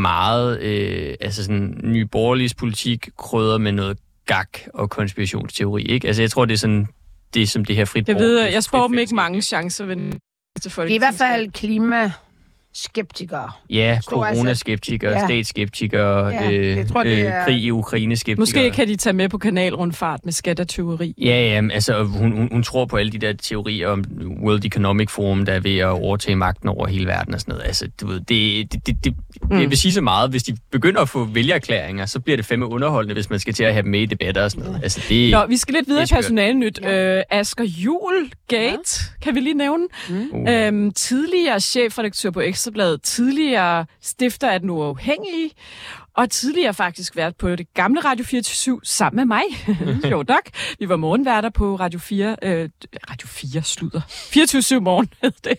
meget, 0.02 0.62
øh, 0.62 1.16
altså 1.20 1.44
sådan 1.44 1.80
ny 1.84 2.02
borgerligs 2.02 2.54
politik 2.54 3.10
krydder 3.18 3.58
med 3.58 3.72
noget 3.72 3.98
gak 4.26 4.58
og 4.74 4.90
konspirationsteori, 4.90 5.84
ikke? 5.84 6.08
Altså, 6.08 6.22
jeg 6.22 6.32
tror, 6.32 6.46
det 6.46 6.54
er 6.54 6.58
sådan 6.58 6.88
det, 7.34 7.50
som 7.50 7.66
det 7.66 7.76
her 7.76 7.86
frit 7.86 8.08
Jeg 8.08 8.16
ved, 8.16 8.42
jeg 8.42 8.64
spår 8.64 8.88
dem 8.88 8.98
ikke 8.98 9.16
mange 9.16 9.42
chancer 9.42 9.86
ved 9.86 10.12
til 10.62 10.72
folk. 10.72 10.88
Det 10.88 10.94
er 10.94 10.96
i 10.96 10.98
hvert 10.98 11.14
fald 11.14 11.52
klimaskeptikere. 12.76 13.52
Ja, 13.70 13.76
altså- 13.96 14.10
coronaskeptikere, 14.10 15.12
Ja. 15.12 15.20
ja. 15.20 15.26
statsskeptikere, 15.28 16.28
Ja, 16.28 16.52
øh, 16.52 16.78
jeg 16.78 16.88
tror, 16.88 17.04
det 17.04 17.12
øh, 17.12 17.18
er- 17.20 17.46
krig 17.46 17.58
i 17.58 17.72
Ukraine-skeptikere. 17.72 18.40
Måske 18.42 18.72
kan 18.72 18.88
de 18.88 18.96
tage 18.96 19.14
med 19.14 19.30
på 19.30 19.38
kanalrundfart 19.38 20.20
med 20.24 20.34
skat 20.34 20.60
og 20.60 20.68
tyveri. 20.68 21.14
Ja, 21.18 21.26
ja, 21.62 21.62
altså 21.74 22.04
hun, 22.04 22.32
hun, 22.32 22.50
hun 22.52 22.64
tror 22.64 22.86
på 22.86 22.98
alle 22.98 23.12
de 23.12 23.18
der 23.18 23.34
teorier 23.34 23.88
om 23.88 24.04
World 24.44 24.66
Economic 24.66 25.10
Forum, 25.10 25.46
der 25.46 25.54
er 25.54 25.60
ved 25.60 25.78
at 25.78 25.86
overtage 25.88 26.36
magten 26.36 26.70
over 26.70 26.88
hele 26.88 27.06
verden 27.08 27.34
og 27.34 27.40
sådan 27.40 27.52
noget. 27.52 27.68
Altså, 27.68 27.88
du 28.02 28.08
ved, 28.08 28.20
det, 28.20 28.74
det, 28.74 28.88
det, 28.88 28.96
det, 29.04 29.14
mm. 29.52 29.60
jeg 29.60 29.70
vil 29.70 29.78
sige 29.78 29.92
så 29.92 30.02
meget, 30.02 30.30
hvis 30.30 30.44
de 30.44 30.58
begynder 30.72 31.02
at 31.02 31.10
få 31.10 31.24
vælgererklæringer, 31.24 32.06
så 32.06 32.20
bliver 32.20 32.36
det 32.38 32.46
fandme 32.46 32.66
underholdende, 32.68 33.14
hvis 33.14 33.30
man 33.30 33.40
skal 33.40 33.54
til 33.54 33.64
at 33.64 33.74
have 33.74 33.84
dem 33.84 33.92
med 33.92 34.00
i 34.02 34.06
debatter 34.06 34.44
og 34.44 34.52
sådan 34.52 34.66
noget. 34.66 34.84
Altså, 34.84 35.02
det, 35.10 35.32
Nå, 35.32 35.46
vi 35.46 35.58
skal 35.58 35.74
lidt 35.74 35.88
videre 35.88 36.04
i 36.04 36.06
det 36.06 36.12
er 36.12 36.16
personalenyt. 36.16 36.80
Ja. 36.84 37.18
Øh, 37.18 37.24
Asger 37.30 37.64
Juhl 37.64 38.32
Gate, 38.48 38.68
ja. 38.70 38.78
kan 39.22 39.36
vi 39.36 39.40
lige 39.40 39.54
nævne. 39.54 39.84
Mm. 40.10 40.48
Øhm, 40.48 40.92
tidligere 40.92 41.60
chefredaktør 41.60 42.30
på 42.32 42.40
Ekstrabladet, 42.66 43.02
tidligere 43.02 43.86
stifter 44.02 44.50
af 44.50 44.60
Den 44.60 44.70
Uafhængige, 44.70 45.52
og 46.14 46.30
tidligere 46.30 46.74
faktisk 46.74 47.16
været 47.16 47.36
på 47.36 47.56
det 47.56 47.74
gamle 47.74 48.00
Radio 48.00 48.26
24 48.26 48.80
sammen 48.84 49.16
med 49.16 49.26
mig. 49.26 49.44
jo 50.12 50.24
nok. 50.28 50.50
Vi 50.80 50.90
var 50.90 50.96
morgenværter 50.96 51.50
på 51.50 51.76
Radio 51.76 52.00
4. 52.00 52.36
Øh, 52.42 52.70
Radio 53.10 53.28
4 53.28 53.64
slutter. 53.64 54.02
24 54.10 54.82
morgen 54.82 55.10
hed 55.22 55.32
det. 55.44 55.58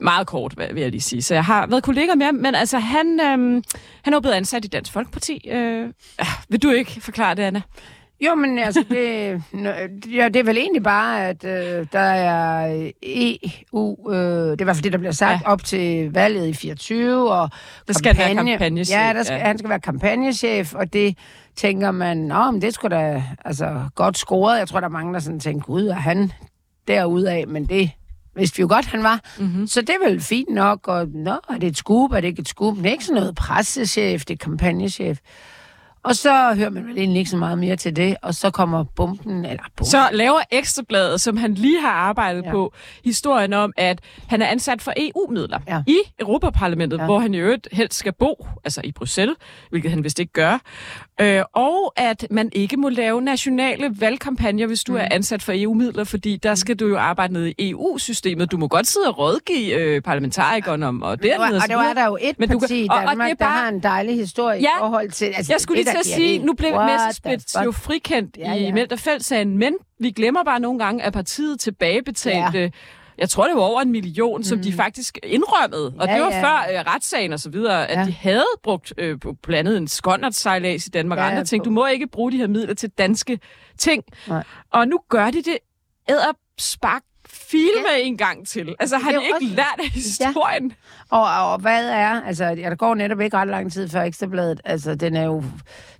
Meget 0.00 0.26
kort, 0.26 0.54
vil 0.58 0.82
jeg 0.82 0.90
lige 0.90 1.00
sige. 1.00 1.22
Så 1.22 1.34
jeg 1.34 1.44
har 1.44 1.66
været 1.66 1.82
kollega 1.82 2.14
med 2.14 2.26
ham, 2.26 2.34
men 2.34 2.54
altså 2.54 2.78
han, 2.78 3.20
øhm, 3.20 3.62
han 4.02 4.14
er 4.14 4.20
blevet 4.20 4.34
ansat 4.34 4.64
i 4.64 4.68
Dansk 4.68 4.92
Folkeparti. 4.92 5.48
Øh, 5.50 5.88
ah, 6.18 6.26
vil 6.48 6.62
du 6.62 6.70
ikke 6.70 7.00
forklare 7.00 7.34
det, 7.34 7.42
Anna? 7.42 7.62
Jo, 8.20 8.34
men 8.34 8.58
altså, 8.58 8.84
det, 8.90 9.42
ja, 10.12 10.28
det 10.28 10.36
er 10.36 10.44
vel 10.44 10.56
egentlig 10.56 10.82
bare, 10.82 11.28
at 11.28 11.44
øh, 11.44 11.86
der 11.92 11.98
er 11.98 12.90
EU, 13.02 14.12
øh, 14.12 14.16
det 14.16 14.60
er 14.60 14.60
i 14.60 14.64
hvert 14.64 14.76
fald 14.76 14.82
det, 14.84 14.92
der 14.92 14.98
bliver 14.98 15.12
sagt, 15.12 15.42
ja. 15.42 15.48
op 15.48 15.64
til 15.64 16.12
valget 16.12 16.46
i 16.48 16.54
24, 16.54 17.32
og 17.32 17.50
Der 17.86 17.92
skal 17.92 18.14
han 18.14 18.36
være 18.36 18.46
kampagnechef, 18.46 18.96
Ja, 18.96 19.12
der 19.16 19.22
skal, 19.22 19.36
ja. 19.36 19.44
han 19.44 19.58
skal 19.58 19.68
være 19.68 19.80
kampagnechef, 19.80 20.74
og 20.74 20.92
det 20.92 21.18
tænker 21.56 21.90
man, 21.90 22.16
nå, 22.16 22.50
men 22.50 22.62
det 22.62 22.74
skulle 22.74 22.96
da 22.96 23.22
altså, 23.44 23.80
godt 23.94 24.18
scoret. 24.18 24.58
Jeg 24.58 24.68
tror, 24.68 24.80
der 24.80 24.86
er 24.86 24.90
mange, 24.90 25.14
der 25.14 25.20
sådan 25.20 25.40
tænker, 25.40 25.66
gud, 25.66 25.86
er 25.86 25.94
han 25.94 26.32
derude 26.88 27.30
af, 27.32 27.46
men 27.48 27.64
det 27.64 27.90
vidste 28.36 28.56
vi 28.56 28.60
jo 28.60 28.68
godt, 28.70 28.86
han 28.86 29.02
var. 29.02 29.20
Mm-hmm. 29.38 29.66
Så 29.66 29.80
det 29.80 29.90
er 29.90 30.08
vel 30.08 30.20
fint 30.20 30.54
nok, 30.54 30.88
og 30.88 31.08
nå, 31.08 31.36
er 31.50 31.58
det 31.60 31.66
et 31.66 31.76
scoop, 31.76 32.12
er 32.12 32.20
det 32.20 32.28
ikke 32.28 32.40
et? 32.40 32.52
Men 32.60 32.76
det 32.76 32.86
er 32.86 32.90
ikke 32.90 33.04
sådan 33.04 33.20
noget 33.20 33.34
pressechef, 33.34 34.24
det 34.24 34.34
er 34.34 34.44
kampagnechef. 34.44 35.18
Og 36.06 36.16
så 36.16 36.54
hører 36.54 36.70
man 36.70 36.86
vel 36.86 36.98
egentlig 36.98 37.18
ikke 37.18 37.30
så 37.30 37.36
meget 37.36 37.58
mere 37.58 37.76
til 37.76 37.96
det, 37.96 38.16
og 38.22 38.34
så 38.34 38.50
kommer 38.50 38.84
bomben, 38.84 39.44
eller 39.44 39.62
bomben. 39.76 39.90
Så 39.90 40.08
laver 40.12 40.38
Ekstrabladet, 40.50 41.20
som 41.20 41.36
han 41.36 41.54
lige 41.54 41.80
har 41.80 41.90
arbejdet 41.92 42.42
ja. 42.44 42.50
på, 42.50 42.72
historien 43.04 43.52
om, 43.52 43.72
at 43.76 44.00
han 44.28 44.42
er 44.42 44.46
ansat 44.46 44.82
for 44.82 44.92
EU-midler 44.96 45.58
ja. 45.68 45.82
i 45.86 45.96
Europaparlamentet, 46.20 46.98
ja. 46.98 47.04
hvor 47.04 47.18
han 47.18 47.34
i 47.34 47.38
øvrigt 47.38 47.68
helst 47.72 47.98
skal 47.98 48.12
bo, 48.12 48.46
altså 48.64 48.80
i 48.84 48.92
Bruxelles, 48.92 49.36
hvilket 49.70 49.90
han 49.90 50.04
vist 50.04 50.18
ikke 50.18 50.32
gør. 50.32 50.58
Øh, 51.20 51.42
og 51.54 51.92
at 51.96 52.26
man 52.30 52.50
ikke 52.52 52.76
må 52.76 52.88
lave 52.88 53.22
nationale 53.22 53.94
valgkampagner, 54.00 54.66
hvis 54.66 54.84
du 54.84 54.92
mm. 54.92 54.98
er 54.98 55.08
ansat 55.10 55.42
for 55.42 55.52
EU-midler, 55.54 56.04
fordi 56.04 56.36
der 56.36 56.54
skal 56.54 56.76
du 56.76 56.86
jo 56.88 56.98
arbejde 56.98 57.32
nede 57.32 57.50
i 57.58 57.70
EU-systemet. 57.70 58.50
Du 58.50 58.56
må 58.58 58.68
godt 58.68 58.86
sidde 58.86 59.06
og 59.08 59.18
rådgive 59.18 59.74
øh, 59.74 60.02
parlamentarikerne 60.02 60.86
om, 60.86 61.02
og 61.02 61.22
dernede 61.22 61.56
og, 61.56 61.62
og 61.62 61.68
det 61.68 61.76
var 61.76 61.92
der 61.92 62.06
jo 62.06 62.18
et 62.20 62.38
Men 62.38 62.48
du 62.50 62.58
parti 62.58 62.84
i 62.84 62.88
og- 62.90 62.96
og 62.96 63.02
Danmark, 63.08 63.26
det 63.26 63.32
er 63.32 63.36
der 63.36 63.44
bare- 63.44 63.58
har 63.58 63.68
en 63.68 63.82
dejlig 63.82 64.14
historie 64.16 64.60
Ja. 64.60 64.66
i 64.68 64.70
forhold 64.78 65.10
til... 65.10 65.24
Altså, 65.24 65.52
jeg 65.52 65.60
skulle 65.60 65.82
lige 65.82 65.92
der 65.92 65.95
til 66.02 66.10
at 66.10 66.16
sige, 66.16 66.38
nu 66.38 66.52
blev 66.54 66.70
Messerschmidt 66.70 67.64
jo 67.64 67.72
frikendt 67.72 68.36
Ja, 68.38 68.52
ja, 68.52 68.68
i 68.68 68.72
Melterfeld-sagen, 68.72 69.58
men 69.58 69.74
vi 70.00 70.10
glemmer 70.10 70.44
bare 70.44 70.60
nogle 70.60 70.78
gange, 70.78 71.02
at 71.02 71.12
partiet 71.12 71.60
tilbagebetalte, 71.60 72.58
ja. 72.58 72.68
jeg 73.18 73.28
tror 73.30 73.46
det 73.46 73.56
var 73.56 73.62
over 73.62 73.80
en 73.80 73.90
million, 73.92 74.38
mm. 74.38 74.44
som 74.44 74.58
de 74.58 74.72
faktisk 74.72 75.18
indrømmede. 75.22 75.94
Og 75.98 76.06
Ja, 76.08 76.14
det 76.14 76.22
var 76.22 76.30
ja. 76.30 76.42
før 76.42 76.78
øh, 76.78 76.94
retssagen 76.94 77.32
og 77.32 77.40
så 77.40 77.50
videre, 77.50 77.86
at 77.88 77.98
Ja. 77.98 78.04
de 78.06 78.12
havde 78.12 78.44
brugt 78.62 78.92
øh, 78.98 79.20
på 79.20 79.32
blandt 79.42 79.68
andet 79.68 79.80
en 79.80 79.88
skonnertsejlads 79.88 80.86
i 80.86 80.90
Danmark 80.90 81.18
og 81.18 81.24
Ja, 81.24 81.30
andre 81.30 81.44
ting. 81.44 81.64
Du 81.64 81.70
må 81.70 81.86
ikke 81.86 82.06
bruge 82.06 82.32
de 82.32 82.36
her 82.36 82.46
midler 82.46 82.74
til 82.74 82.90
danske 82.90 83.38
ting. 83.78 84.04
Nej. 84.28 84.44
Og 84.72 84.88
nu 84.88 84.98
gør 85.08 85.30
de 85.30 85.42
det 85.42 85.58
spark 86.58 87.02
filme 87.30 87.88
ja. 87.96 88.02
en 88.02 88.16
gang 88.16 88.48
til. 88.48 88.74
Altså, 88.80 88.98
har 88.98 89.10
de 89.10 89.16
er 89.16 89.20
ikke 89.20 89.34
også- 89.34 89.46
lært 89.46 89.74
af 89.78 89.88
historien? 89.88 90.72
Og, 91.10 91.22
og, 91.22 91.52
og 91.52 91.58
hvad 91.58 91.88
er, 91.88 92.22
altså, 92.26 92.44
ja, 92.44 92.70
der 92.70 92.74
går 92.74 92.94
netop 92.94 93.20
ikke 93.20 93.36
ret 93.36 93.48
lang 93.48 93.72
tid 93.72 93.88
før 93.88 94.02
Ekstrabladet, 94.02 94.60
altså, 94.64 94.94
den 94.94 95.16
er 95.16 95.24
jo, 95.24 95.44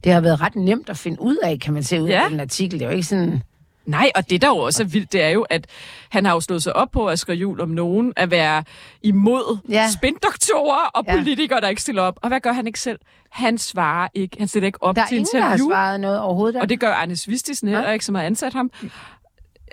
det 0.04 0.12
har 0.12 0.20
været 0.20 0.40
ret 0.40 0.56
nemt 0.56 0.90
at 0.90 0.96
finde 0.98 1.20
ud 1.20 1.36
af, 1.42 1.58
kan 1.60 1.74
man 1.74 1.82
se 1.82 2.02
ud 2.02 2.08
Ja. 2.08 2.24
af 2.24 2.30
den 2.30 2.40
artikel. 2.40 2.78
Det 2.78 2.84
er 2.86 2.90
jo 2.90 2.94
ikke 2.96 3.06
sådan... 3.06 3.42
Nej, 3.86 4.10
og 4.14 4.30
det 4.30 4.42
der 4.42 4.48
jo 4.48 4.56
også 4.56 4.82
er 4.82 4.86
vildt, 4.86 5.12
det 5.12 5.22
er 5.22 5.28
jo, 5.28 5.42
at 5.42 5.66
han 6.10 6.24
har 6.24 6.32
jo 6.32 6.40
slået 6.40 6.62
sig 6.62 6.76
op 6.76 6.90
på, 6.90 7.08
Asger 7.10 7.34
Juhl, 7.34 7.60
om 7.60 7.68
nogen 7.68 8.12
at 8.16 8.30
være 8.30 8.64
imod 9.02 9.58
ja. 9.68 9.74
Ja. 9.74 9.90
spindoktorer 9.90 10.86
og 10.94 11.04
Ja. 11.08 11.16
politikere, 11.16 11.60
der 11.60 11.68
ikke 11.68 11.82
stiller 11.82 12.02
op. 12.02 12.18
Og 12.22 12.28
hvad 12.28 12.40
gør 12.40 12.52
han 12.52 12.66
ikke 12.66 12.80
selv? 12.80 12.98
Han 13.30 13.58
svarer 13.58 14.08
ikke. 14.14 14.36
Han 14.38 14.48
stiller 14.48 14.66
ikke 14.66 14.82
op 14.82 14.96
Der 14.96 15.02
er 15.02 15.06
til 15.06 15.16
ingen, 15.16 15.28
der 15.32 15.40
har 15.40 15.52
interview. 15.54 15.70
svaret 15.70 16.00
noget 16.00 16.20
overhovedet. 16.20 16.60
Og 16.60 16.68
det 16.68 16.80
gør 16.80 16.92
Arnes 16.92 17.28
Vistisen 17.28 17.68
heller 17.68 17.90
ikke, 17.90 18.04
som 18.04 18.14
har 18.14 18.22
ansat 18.22 18.52
ham. 18.52 18.70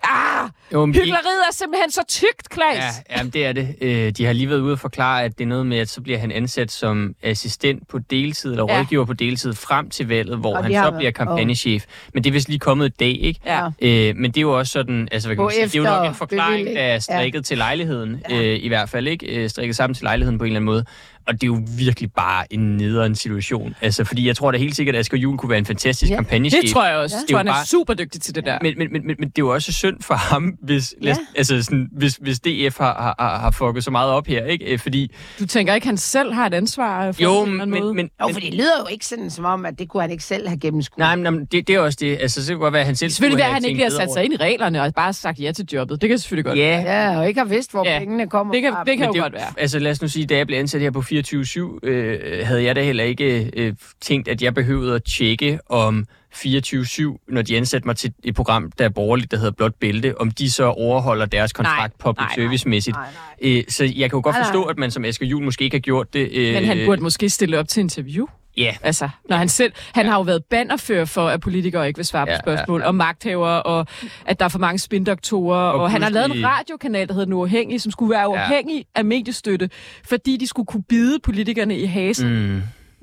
Ah! 0.03 0.49
Jo, 0.73 0.81
er 0.83 1.53
simpelthen 1.53 1.91
så 1.91 2.01
tykt, 2.07 2.49
Klaas. 2.49 2.77
Ja, 3.09 3.17
jamen, 3.17 3.31
det 3.33 3.45
er 3.45 3.51
det. 3.53 3.75
Øh, 3.81 4.11
De 4.17 4.25
har 4.25 4.33
lige 4.33 4.49
været 4.49 4.59
ude 4.59 4.73
og 4.73 4.79
forklare, 4.79 5.23
at 5.23 5.37
det 5.37 5.43
er 5.43 5.47
noget 5.47 5.65
med, 5.65 5.77
at 5.77 5.89
så 5.89 6.01
bliver 6.01 6.19
han 6.19 6.31
ansat 6.31 6.71
som 6.71 7.15
assistent 7.23 7.87
på 7.87 7.99
deltid, 7.99 8.51
eller 8.51 8.65
Ja. 8.69 8.79
rådgiver 8.79 9.05
på 9.05 9.13
deltid, 9.13 9.53
frem 9.53 9.89
til 9.89 10.07
valget, 10.07 10.37
hvor 10.37 10.57
Og 10.57 10.63
han 10.63 10.73
så 10.73 10.91
bliver 10.97 11.11
kampagnechef. 11.11 11.85
Men 12.13 12.23
det 12.23 12.29
er 12.29 12.33
vist 12.33 12.47
lige 12.49 12.59
kommet 12.59 12.85
et 12.85 12.99
dag, 12.99 13.17
ikke? 13.21 13.39
Ja. 13.45 13.65
Øh, 13.81 14.15
men 14.15 14.31
det 14.31 14.37
er 14.37 14.41
jo 14.41 14.57
også 14.57 14.71
sådan, 14.71 15.07
altså 15.11 15.27
hvad 15.29 15.35
kan 15.35 15.43
man 15.43 15.51
sige, 15.53 15.65
det 15.65 15.75
er 15.75 15.79
jo 15.79 15.83
nok 15.97 16.07
en 16.09 16.15
forklaring, 16.15 16.67
der 16.67 16.81
er 16.81 16.99
strikket 16.99 17.45
til 17.45 17.57
lejligheden, 17.57 18.23
øh, 18.31 18.63
i 18.63 18.67
hvert 18.67 18.89
fald, 18.89 19.07
ikke? 19.07 19.25
Øh, 19.25 19.49
strikket 19.49 19.75
sammen 19.75 19.93
til 19.93 20.03
lejligheden 20.03 20.37
på 20.37 20.43
en 20.43 20.47
eller 20.47 20.57
anden 20.59 20.65
måde. 20.65 20.85
Og 21.27 21.33
det 21.33 21.43
er 21.43 21.47
jo 21.47 21.61
virkelig 21.77 22.11
bare 22.13 22.53
en 22.53 22.77
nederen 22.77 23.15
situation. 23.15 23.75
Altså, 23.81 24.03
fordi 24.03 24.27
jeg 24.27 24.35
tror 24.35 24.51
da 24.51 24.57
helt 24.57 24.75
sikkert, 24.75 24.95
at 24.95 24.99
Asger 24.99 25.17
Juhl 25.17 25.37
kunne 25.37 25.49
være 25.49 25.59
en 25.59 25.65
fantastisk 25.65 26.09
Ja. 26.11 26.15
kampagnechef. 26.15 26.61
Det 26.61 26.69
tror 26.71 26.85
jeg 26.87 26.95
også. 26.97 27.15
Det 27.15 27.21
Jeg 27.21 27.23
er 27.23 27.27
tror, 27.27 27.33
jo 27.33 27.37
han 27.37 27.47
er 27.47 27.51
bare- 27.51 27.65
super 27.65 27.93
dygtig 27.93 28.21
til 28.21 28.35
det 28.35 28.45
der. 28.45 28.57
men, 28.61 28.73
men, 28.77 28.87
men, 28.93 29.07
men, 29.07 29.15
men 29.19 29.27
det 29.29 29.37
er 29.37 29.43
jo 29.45 29.53
også 29.53 29.71
synd 29.73 30.01
for 30.01 30.13
ham, 30.13 30.53
hvis, 30.61 30.93
ja. 31.03 31.15
altså 31.35 31.63
sådan, 31.63 31.89
hvis, 31.91 32.15
hvis 32.21 32.39
DF 32.39 32.77
har, 32.77 33.15
har, 33.19 33.37
har 33.39 33.51
fucket 33.51 33.83
så 33.83 33.91
meget 33.91 34.11
op 34.11 34.27
her, 34.27 34.45
ikke? 34.45 34.65
Øh, 34.73 34.79
Fordi, 34.79 35.11
Du 35.39 35.45
tænker 35.45 35.73
ikke, 35.73 35.87
han 35.87 35.97
selv 35.97 36.33
har 36.33 36.45
et 36.47 36.53
ansvar 36.53 37.11
for 37.11 37.21
jo, 37.23 37.45
det 37.45 37.53
men, 37.53 37.69
måde? 37.69 37.93
men, 37.93 38.09
Jo, 38.21 38.25
men 38.25 38.33
for 38.33 38.39
det 38.41 38.53
lyder 38.53 38.79
jo 38.79 38.87
ikke 38.91 39.05
sådan, 39.05 39.29
som 39.29 39.45
om, 39.45 39.65
at 39.65 39.79
det 39.79 39.89
kunne 39.89 40.01
han 40.01 40.11
ikke 40.11 40.23
selv 40.23 40.47
have 40.47 40.59
gennemskuet. 40.59 40.97
nej, 40.97 41.15
men 41.15 41.45
det, 41.45 41.67
det 41.67 41.75
er 41.75 41.79
også 41.79 41.97
det. 42.01 42.17
Altså, 42.21 42.41
så 42.45 42.47
kan 42.47 42.53
det 42.55 42.61
godt 42.61 42.73
være, 42.73 42.79
at 42.81 42.85
han 42.85 42.95
selv 42.95 43.07
Det 43.09 43.15
selvfølgelig 43.15 43.37
være, 43.37 43.47
at 43.47 43.53
han 43.53 43.65
ikke 43.65 43.77
lige 43.77 43.91
har 43.91 43.97
sat 44.05 44.13
sig 44.13 44.23
ind 44.23 44.33
i 44.33 44.37
reglerne 44.37 44.81
og 44.83 44.93
bare 44.95 45.13
sagt 45.13 45.39
ja 45.39 45.51
til 45.51 45.65
jobbet. 45.73 46.01
Det 46.01 46.09
kan 46.09 46.19
selvfølgelig 46.19 46.45
godt 46.45 46.57
Ja, 46.59 46.81
Ja, 46.81 47.17
og 47.19 47.27
ikke 47.27 47.39
har 47.39 47.45
vidst, 47.47 47.71
hvor 47.71 47.85
Ja. 47.87 47.93
ja. 47.93 47.99
pengene 47.99 48.29
kommer 48.29 48.53
Det 48.53 48.61
kan, 48.61 48.71
fra. 48.73 48.83
det 48.83 48.97
kan 48.97 48.99
Men 48.99 49.07
jo 49.07 49.13
det, 49.13 49.21
godt 49.21 49.33
være. 49.33 49.53
Altså 49.57 49.79
lad 49.79 49.91
os 49.91 50.01
nu 50.01 50.07
sige, 50.07 50.25
da 50.25 50.37
jeg 50.37 50.47
blev 50.47 50.59
ansat 50.59 50.81
her 50.81 50.91
på 50.91 51.01
24-7, 51.19 51.79
øh, 51.83 52.47
havde 52.47 52.63
jeg 52.63 52.75
da 52.75 52.83
heller 52.83 53.03
ikke 53.03 53.51
øh, 53.55 53.73
tænkt, 54.01 54.27
at 54.27 54.41
jeg 54.41 54.53
behøvede 54.53 54.95
at 54.95 55.03
tjekke 55.03 55.59
om 55.69 56.05
24-7, 56.35 57.25
når 57.27 57.41
de 57.41 57.57
ansatte 57.57 57.87
mig 57.87 57.95
til 57.95 58.13
et 58.23 58.35
program, 58.35 58.71
der 58.71 58.85
er 58.85 58.89
borgerligt, 58.89 59.31
der 59.31 59.37
hedder 59.37 59.51
Blåt 59.51 59.75
Bælte, 59.75 60.21
om 60.21 60.31
de 60.31 60.51
så 60.51 60.63
overholder 60.63 61.25
deres 61.25 61.53
kontrakt 61.53 62.05
nej, 62.05 62.13
nej, 62.17 62.35
service-mæssigt. 62.35 62.97
Øh, 63.41 63.63
så 63.69 63.83
jeg 63.83 64.09
kan 64.09 64.17
jo 64.17 64.21
godt 64.23 64.35
Nej, 64.35 64.43
forstå, 64.43 64.61
nej. 64.61 64.69
at 64.69 64.77
man 64.77 64.91
som 64.91 65.05
Asger 65.05 65.25
Juhl 65.25 65.45
måske 65.45 65.63
ikke 65.63 65.75
har 65.77 65.81
gjort 65.81 66.13
det. 66.13 66.29
Øh, 66.31 66.53
Men 66.53 66.65
han 66.65 66.77
burde 66.85 67.01
måske 67.01 67.29
stille 67.29 67.59
op 67.59 67.67
til 67.67 67.81
interview. 67.81 68.25
Ja, 68.57 68.75
Altså, 68.81 69.09
når 69.29 69.37
han 69.37 69.49
selv, 69.49 69.73
han 69.93 70.05
har 70.05 70.15
jo 70.15 70.21
været 70.21 70.43
bannerfører 70.43 71.05
for, 71.05 71.27
at 71.27 71.41
politikere 71.41 71.87
ikke 71.87 71.97
vil 71.97 72.05
svare 72.05 72.25
på 72.25 72.31
Ja, 72.31 72.39
spørgsmål, 72.39 72.81
og 72.81 72.95
magthavere, 72.95 73.63
og 73.63 73.85
at 74.25 74.39
der 74.39 74.45
er 74.45 74.49
for 74.49 74.59
mange 74.59 74.79
spindoktorer, 74.79 75.57
og, 75.59 75.81
og 75.81 75.91
han 75.91 76.01
har 76.01 76.09
lavet 76.09 76.37
en 76.37 76.45
radiokanal, 76.45 77.07
der 77.07 77.13
hedder 77.13 77.25
Den 77.25 77.33
Uafhængige, 77.33 77.79
som 77.79 77.91
skulle 77.91 78.09
være 78.09 78.29
uafhængig 78.29 78.85
af 78.95 79.05
mediestøtte, 79.05 79.69
fordi 80.07 80.37
de 80.37 80.47
skulle 80.47 80.65
kunne 80.65 80.83
bide 80.83 81.19
politikerne 81.19 81.77
i 81.77 81.85
hasen. 81.85 82.29
Mm. 82.29 82.35
mm, 82.55 82.61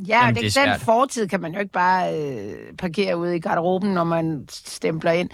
Ja, 0.08 0.20
Jamen, 0.20 0.34
det, 0.34 0.42
det 0.44 0.56
er 0.56 0.70
den 0.72 0.80
fortid 0.80 1.28
kan 1.28 1.40
man 1.40 1.52
jo 1.52 1.60
ikke 1.60 1.72
bare 1.72 2.18
øh, 2.18 2.52
parkere 2.78 3.16
ude 3.16 3.36
i 3.36 3.40
garderoben, 3.40 3.94
når 3.94 4.04
man 4.04 4.44
stempler 4.50 5.12
ind 5.12 5.30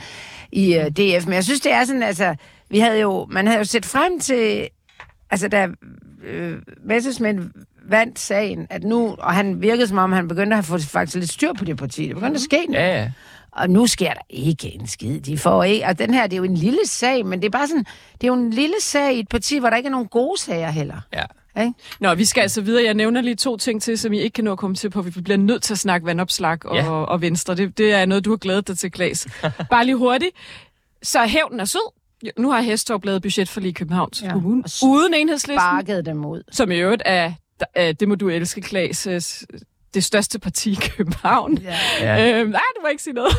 i 0.52 0.74
øh, 0.74 0.84
DF. 0.86 1.26
Men 1.26 1.34
jeg 1.34 1.44
synes, 1.44 1.60
det 1.60 1.72
er 1.72 1.84
sådan, 1.84 2.02
altså, 2.02 2.34
vi 2.70 2.78
havde 2.78 3.00
jo, 3.00 3.26
man 3.30 3.46
havde 3.46 3.58
jo 3.58 3.64
set 3.64 3.86
frem 3.86 4.20
til, 4.20 4.68
altså 5.30 5.48
da 5.48 5.68
øh, 6.24 6.58
Messerschmidt 6.84 7.36
vandt 7.90 8.18
sagen, 8.18 8.66
at 8.70 8.84
nu, 8.84 9.14
og 9.18 9.32
han 9.34 9.62
virkede 9.62 9.86
som 9.86 9.98
om, 9.98 10.12
han 10.12 10.28
begyndte 10.28 10.56
at 10.56 10.64
fået 10.64 10.82
faktisk 10.82 11.16
lidt 11.16 11.30
styr 11.32 11.52
på 11.58 11.64
det 11.64 11.76
parti. 11.76 12.06
Det 12.06 12.14
begyndte 12.14 12.34
at 12.34 12.40
ske 12.40 12.66
noget. 12.68 12.84
ja, 12.86 12.98
ja. 13.02 13.10
Og 13.52 13.70
nu 13.70 13.86
sker 13.86 14.12
der 14.12 14.20
ikke 14.30 14.74
en 14.74 14.86
skid. 14.86 15.20
De 15.20 15.38
får 15.38 15.64
ikke, 15.64 15.86
og 15.86 15.98
den 15.98 16.14
her, 16.14 16.22
det 16.26 16.32
er 16.32 16.36
jo 16.36 16.44
en 16.44 16.54
lille 16.56 16.78
sag, 16.86 17.26
men 17.26 17.40
det 17.40 17.46
er 17.46 17.50
bare 17.50 17.66
sådan, 17.68 17.84
det 18.12 18.24
er 18.24 18.28
jo 18.28 18.34
en 18.34 18.50
lille 18.50 18.74
sag 18.80 19.14
i 19.14 19.20
et 19.20 19.28
parti, 19.28 19.58
hvor 19.58 19.70
der 19.70 19.76
ikke 19.76 19.86
er 19.86 19.90
nogen 19.90 20.06
gode 20.08 20.40
sager 20.40 20.70
heller. 20.70 21.00
ja. 21.14 21.22
Ikke? 21.60 21.72
Nå, 22.00 22.14
vi 22.14 22.24
skal 22.24 22.40
altså 22.40 22.60
videre. 22.60 22.84
Jeg 22.84 22.94
nævner 22.94 23.20
lige 23.20 23.34
to 23.34 23.56
ting 23.56 23.82
til, 23.82 23.98
som 23.98 24.12
I 24.12 24.18
ikke 24.18 24.34
kan 24.34 24.44
nå 24.44 24.52
at 24.52 24.58
komme 24.58 24.76
til 24.76 24.90
på. 24.90 25.02
Vi 25.02 25.10
bliver 25.20 25.36
nødt 25.36 25.62
til 25.62 25.74
at 25.74 25.78
snakke 25.78 26.06
vandopslag 26.06 26.66
og, 26.66 26.76
Ja. 26.76 26.90
og 26.90 27.20
Venstre. 27.20 27.54
Det, 27.54 27.78
det 27.78 27.92
er 27.92 28.06
noget, 28.06 28.24
du 28.24 28.30
har 28.30 28.36
glædet 28.36 28.68
dig 28.68 28.78
til, 28.78 28.90
Klaas. 28.90 29.26
Bare 29.70 29.84
lige 29.84 29.96
hurtigt. 29.96 30.30
Så 31.02 31.26
hævnen 31.26 31.60
er 31.60 31.64
sød. 31.64 31.92
Nu 32.38 32.50
har 32.50 32.60
Hestorp 32.60 33.04
lavet 33.04 33.22
budget 33.22 33.48
for 33.48 33.60
lige 33.60 33.72
Københavns 33.72 34.22
ja. 34.22 34.32
Kommune. 34.32 34.62
Uden 34.84 35.14
enhedslisten. 35.14 35.58
Sparkede 35.60 36.04
dem 36.04 36.24
ud. 36.24 36.42
Som 36.52 36.70
i 36.70 36.76
øvrigt 36.76 37.02
er, 37.04 37.32
er 37.74 37.92
det 37.92 38.08
må 38.08 38.14
du 38.14 38.28
elske, 38.28 38.60
Klaas, 38.60 39.06
øh, 39.06 39.20
det 39.96 40.04
største 40.04 40.38
parti 40.38 40.72
i 40.72 40.78
København. 40.96 41.58
Ja. 41.58 41.76
Ja. 42.00 42.40
Øhm, 42.40 42.50
nej, 42.50 42.60
du 42.76 42.80
må 42.82 42.88
ikke 42.88 43.02
sige 43.02 43.14
noget. 43.14 43.32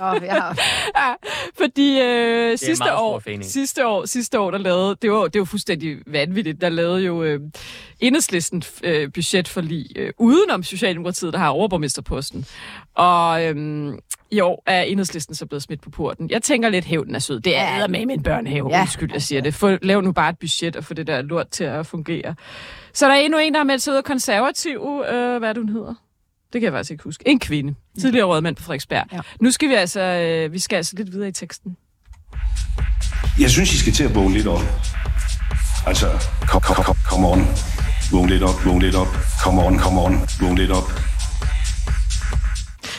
Oh, 0.00 0.16
ja. 0.22 0.34
ja, 1.02 1.14
fordi 1.58 2.00
øh, 2.00 2.58
sidste 2.58 2.94
år, 2.94 3.42
sidste 3.42 3.86
år, 3.86 4.04
sidste 4.04 4.40
år, 4.40 4.50
der 4.50 4.58
lavede, 4.58 4.96
det 5.02 5.10
var, 5.10 5.28
det 5.28 5.38
var 5.38 5.44
fuldstændig 5.44 5.96
vanvittigt, 6.06 6.60
der 6.60 6.68
lavede 6.68 7.02
jo 7.02 7.22
øh, 7.22 7.40
enhedslisten 8.00 8.62
øh, 8.82 9.12
budgetforlig 9.12 9.86
øh, 9.96 10.12
udenom 10.18 10.62
Socialdemokratiet, 10.62 11.32
der 11.32 11.38
har 11.38 11.48
overborgmesterposten. 11.48 12.46
Og 12.94 13.44
øh, 13.44 13.92
i 14.30 14.40
år 14.40 14.62
er 14.66 14.82
enhedslisten 14.82 15.34
så 15.34 15.46
blevet 15.46 15.62
smidt 15.62 15.82
på 15.82 15.90
porten. 15.90 16.30
Jeg 16.30 16.42
tænker 16.42 16.68
lidt, 16.68 16.84
hævden 16.84 17.14
er 17.14 17.18
sød. 17.18 17.40
Det 17.40 17.56
er 17.56 17.86
med 17.86 18.00
en 18.00 18.22
børnehave. 18.22 18.70
Ja. 18.70 18.80
Undskyld, 18.80 19.10
jeg 19.12 19.22
siger 19.22 19.40
det. 19.40 19.54
Få, 19.54 19.76
lav 19.82 20.00
nu 20.02 20.12
bare 20.12 20.30
et 20.30 20.38
budget 20.38 20.76
og 20.76 20.84
få 20.84 20.94
det 20.94 21.06
der 21.06 21.22
lort 21.22 21.48
til 21.48 21.64
at 21.64 21.86
fungere. 21.86 22.34
Så 22.96 23.06
der 23.06 23.12
er 23.12 23.18
endnu 23.18 23.38
en, 23.38 23.52
der 23.52 23.58
har 23.60 23.64
meldt 23.64 23.82
sig 23.82 23.92
ud 23.92 23.96
af 23.96 24.04
konservativ. 24.04 25.04
Øh, 25.08 25.38
hvad 25.38 25.54
det, 25.54 25.62
hun 25.62 25.68
hedder? 25.68 25.94
Det 26.52 26.60
kan 26.60 26.62
jeg 26.62 26.72
faktisk 26.72 26.90
ikke 26.90 27.04
huske. 27.04 27.28
En 27.28 27.38
kvinde. 27.38 27.74
Tidligere 28.00 28.26
rådmand 28.26 28.56
på 28.56 28.62
Frederiksberg. 28.62 29.04
Ja. 29.12 29.20
Nu 29.40 29.50
skal 29.50 29.68
vi 29.68 29.74
altså, 29.74 30.00
øh, 30.00 30.52
vi 30.52 30.58
skal 30.58 30.76
altså 30.76 30.96
lidt 30.96 31.12
videre 31.12 31.28
i 31.28 31.32
teksten. 31.32 31.76
Jeg 33.40 33.50
synes, 33.50 33.74
I 33.74 33.78
skal 33.78 33.92
til 33.92 34.04
at 34.04 34.14
vågne 34.14 34.34
lidt 34.34 34.46
op. 34.46 34.60
Altså, 35.86 36.06
kom, 36.48 36.60
kom, 36.60 36.84
kom, 36.84 36.96
kom 37.10 37.24
on. 37.24 37.46
Vågn 38.12 38.28
lidt 38.28 38.42
op, 38.42 38.64
vågn 38.64 38.82
lidt 38.82 38.94
op. 38.94 39.08
Come 39.42 39.64
on, 39.66 39.78
come 39.78 40.00
on. 40.00 40.20
Vågn 40.40 40.58
lidt 40.58 40.70
op. 40.70 40.90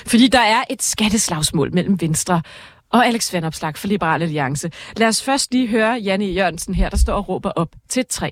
Fordi 0.08 0.28
der 0.28 0.40
er 0.42 0.64
et 0.70 0.84
skatteslagsmål 0.84 1.74
mellem 1.74 2.02
Venstre 2.02 2.42
og 2.90 3.08
Alex 3.08 3.34
Vanopslag 3.34 3.78
for 3.78 3.88
Liberal 3.88 4.22
Alliance. 4.22 4.72
Lad 4.98 5.08
os 5.08 5.24
først 5.24 5.52
lige 5.52 5.68
høre 5.68 5.94
Janne 5.94 6.26
Jørgensen 6.26 6.76
her, 6.76 6.90
der 6.90 6.98
står 6.98 7.14
og 7.14 7.30
råber 7.30 7.52
op 7.52 7.70
til 7.90 8.06
træ. 8.10 8.30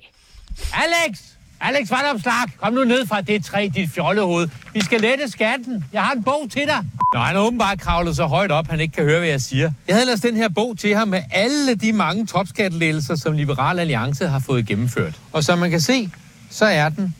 Alex! 0.72 1.35
Alex 1.60 1.90
Vandopslag, 1.90 2.34
kom 2.60 2.72
nu 2.72 2.84
ned 2.84 3.06
fra 3.06 3.20
det 3.20 3.44
træ, 3.44 3.68
dit 3.74 3.90
fjollehoved. 3.90 4.48
Vi 4.72 4.80
skal 4.80 5.00
lette 5.00 5.30
skatten. 5.30 5.84
Jeg 5.92 6.02
har 6.02 6.12
en 6.12 6.22
bog 6.22 6.46
til 6.50 6.62
dig. 6.66 6.84
Nå, 7.14 7.20
han 7.20 7.36
har 7.36 7.42
åbenbart 7.42 7.80
kravlet 7.80 8.16
så 8.16 8.26
højt 8.26 8.52
op, 8.52 8.68
han 8.68 8.80
ikke 8.80 8.94
kan 8.94 9.04
høre, 9.04 9.18
hvad 9.18 9.28
jeg 9.28 9.40
siger. 9.40 9.70
Jeg 9.86 9.94
havde 9.94 10.02
ellers 10.02 10.20
den 10.20 10.36
her 10.36 10.48
bog 10.48 10.78
til 10.78 10.94
ham 10.94 11.08
med 11.08 11.22
alle 11.30 11.74
de 11.74 11.92
mange 11.92 12.26
topskattelettelser, 12.26 13.14
som 13.14 13.32
Liberal 13.32 13.78
Alliance 13.78 14.28
har 14.28 14.38
fået 14.38 14.66
gennemført. 14.66 15.14
Og 15.32 15.44
som 15.44 15.58
man 15.58 15.70
kan 15.70 15.80
se, 15.80 16.10
så 16.50 16.64
er 16.64 16.88
den 16.88 17.14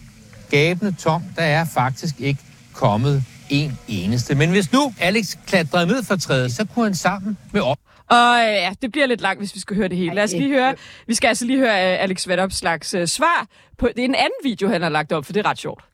gabende 0.51 0.93
tom. 0.93 1.22
Der 1.37 1.43
er 1.43 1.64
faktisk 1.64 2.14
ikke 2.18 2.41
kommet 2.72 3.24
en 3.49 3.78
eneste. 3.89 4.34
Men 4.34 4.51
hvis 4.51 4.72
nu 4.72 4.95
Alex 5.01 5.37
klatrede 5.47 5.87
ned 5.87 6.05
fra 6.05 6.16
træet, 6.16 6.53
så 6.53 6.64
kunne 6.64 6.84
han 6.84 6.95
sammen 6.95 7.37
med 7.53 7.61
op 7.61 7.78
og 8.11 8.39
øh, 8.39 8.53
ja, 8.53 8.73
det 8.83 8.93
bliver 8.93 9.07
lidt 9.07 9.21
langt, 9.21 9.41
hvis 9.41 9.55
vi 9.55 9.61
skal 9.61 9.77
høre 9.77 9.89
det 9.89 9.99
hele. 9.99 10.15
Lad 10.15 10.25
os 10.25 10.33
lige 10.33 10.49
høre, 10.49 10.75
vi 11.07 11.15
skal 11.15 11.29
altså 11.29 11.45
lige 11.45 11.59
høre 11.59 11.95
uh, 11.95 12.03
Alex 12.03 12.29
Vanopslags 12.29 12.95
uh, 12.95 13.05
svar 13.05 13.47
på, 13.79 13.89
det 13.97 13.99
er 13.99 14.05
en 14.05 14.15
anden 14.15 14.41
video, 14.43 14.69
han 14.69 14.83
har 14.83 14.89
lagt 14.89 15.13
op, 15.13 15.25
for 15.25 15.33
det 15.33 15.47
er 15.47 15.51
ret 15.51 15.59
sjovt. 15.59 15.85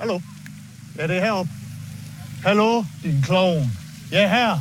Hallo? 0.00 0.20
Ja, 0.98 1.06
det 1.06 1.16
er 1.16 1.20
heroppe. 1.20 1.50
Hallo, 2.44 2.84
din 3.02 3.22
klovn. 3.22 3.72
Jeg 4.12 4.22
er 4.22 4.28
her. 4.28 4.58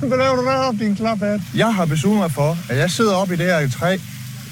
Hvad 0.08 0.18
laver 0.18 0.36
du 0.36 0.44
deroppe, 0.44 0.84
din 0.84 0.96
klaphat? 0.96 1.40
Jeg 1.56 1.74
har 1.74 1.86
besluttet 1.86 2.20
mig 2.20 2.30
for, 2.30 2.56
at 2.70 2.78
jeg 2.78 2.90
sidder 2.90 3.14
oppe 3.14 3.34
i 3.34 3.36
det 3.36 3.46
her 3.46 3.68
træ, 3.70 3.96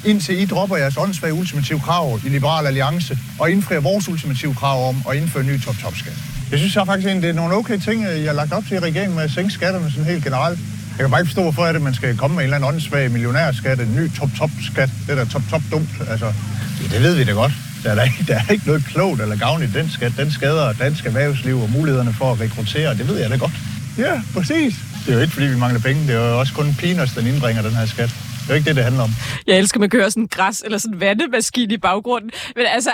indtil 0.06 0.42
I 0.42 0.46
dropper 0.46 0.76
jeres 0.76 0.96
åndssvage 0.96 1.34
ultimative 1.34 1.80
krav 1.80 2.18
i 2.26 2.28
Liberal 2.28 2.66
Alliance, 2.66 3.18
og 3.40 3.50
indfrier 3.50 3.80
vores 3.80 4.08
ultimative 4.08 4.54
krav 4.54 4.88
om 4.88 4.96
at 5.10 5.16
indføre 5.16 5.44
en 5.44 5.48
ny 5.48 5.60
top-top-skat. 5.60 6.41
Jeg 6.52 6.58
synes 6.58 6.76
jeg 6.76 6.86
faktisk 6.86 7.06
egentlig, 7.06 7.22
det 7.22 7.36
er 7.36 7.40
nogle 7.40 7.54
okay 7.54 7.78
ting, 7.78 8.04
jeg 8.04 8.26
har 8.26 8.32
lagt 8.32 8.52
op 8.52 8.64
til 8.68 8.74
i 8.76 8.78
regeringen 8.78 9.16
med 9.16 9.24
at 9.24 9.30
sænke 9.30 9.50
skatterne 9.50 9.90
sådan 9.90 10.04
helt 10.04 10.24
generelt. 10.24 10.58
Jeg 10.90 10.98
kan 10.98 11.10
bare 11.10 11.20
ikke 11.20 11.28
forstå, 11.28 11.42
hvorfor 11.42 11.66
er 11.66 11.72
det, 11.72 11.82
man 11.82 11.94
skal 11.94 12.16
komme 12.16 12.34
med 12.36 12.42
en 12.42 12.46
eller 12.46 12.56
anden 12.56 12.68
åndssvag 12.68 13.10
millionærskat, 13.10 13.80
en 13.80 13.94
ny 13.96 14.10
top-top-skat. 14.18 14.90
Det 15.06 15.12
er 15.12 15.24
da 15.24 15.30
top-top 15.30 15.62
dumt. 15.70 15.88
Altså, 16.10 16.32
det, 16.78 16.90
det 16.90 17.02
ved 17.02 17.14
vi 17.14 17.24
da 17.24 17.32
godt. 17.32 17.52
Der 17.82 17.90
er, 17.90 17.94
der, 17.94 18.02
ikke, 18.02 18.24
der 18.28 18.40
er 18.40 18.52
ikke 18.52 18.66
noget 18.66 18.84
klogt 18.84 19.20
eller 19.20 19.36
gavn 19.36 19.62
i 19.62 19.66
den 19.66 19.90
skat. 19.90 20.12
Den 20.16 20.30
skader 20.30 20.72
dansk 20.72 21.06
erhvervsliv 21.06 21.60
og 21.60 21.70
mulighederne 21.70 22.12
for 22.12 22.32
at 22.32 22.40
rekruttere. 22.40 22.94
Det 22.94 23.08
ved 23.08 23.18
jeg 23.18 23.30
da 23.30 23.36
godt. 23.36 23.52
Ja, 23.98 24.22
præcis. 24.34 24.74
Det 25.06 25.12
er 25.12 25.16
jo 25.16 25.20
ikke, 25.20 25.32
fordi 25.32 25.46
vi 25.46 25.56
mangler 25.56 25.80
penge. 25.80 26.02
Det 26.06 26.14
er 26.14 26.28
jo 26.28 26.38
også 26.38 26.54
kun 26.54 26.74
peanuts, 26.78 27.12
den 27.14 27.26
indbringer 27.26 27.62
den 27.62 27.74
her 27.74 27.86
skat. 27.86 28.08
Det 28.08 28.48
er 28.48 28.48
jo 28.48 28.54
ikke 28.54 28.68
det, 28.68 28.76
det 28.76 28.84
handler 28.84 29.02
om. 29.02 29.10
Jeg 29.46 29.58
elsker, 29.58 29.76
at 29.76 29.80
man 29.80 29.90
kører 29.90 30.08
sådan 30.08 30.22
en 30.22 30.28
græs 30.28 30.62
eller 30.64 30.78
sådan 30.78 30.94
en 30.94 31.00
vandemaskine 31.00 31.74
i 31.74 31.78
baggrunden. 31.78 32.30
Men 32.56 32.66
altså, 32.66 32.90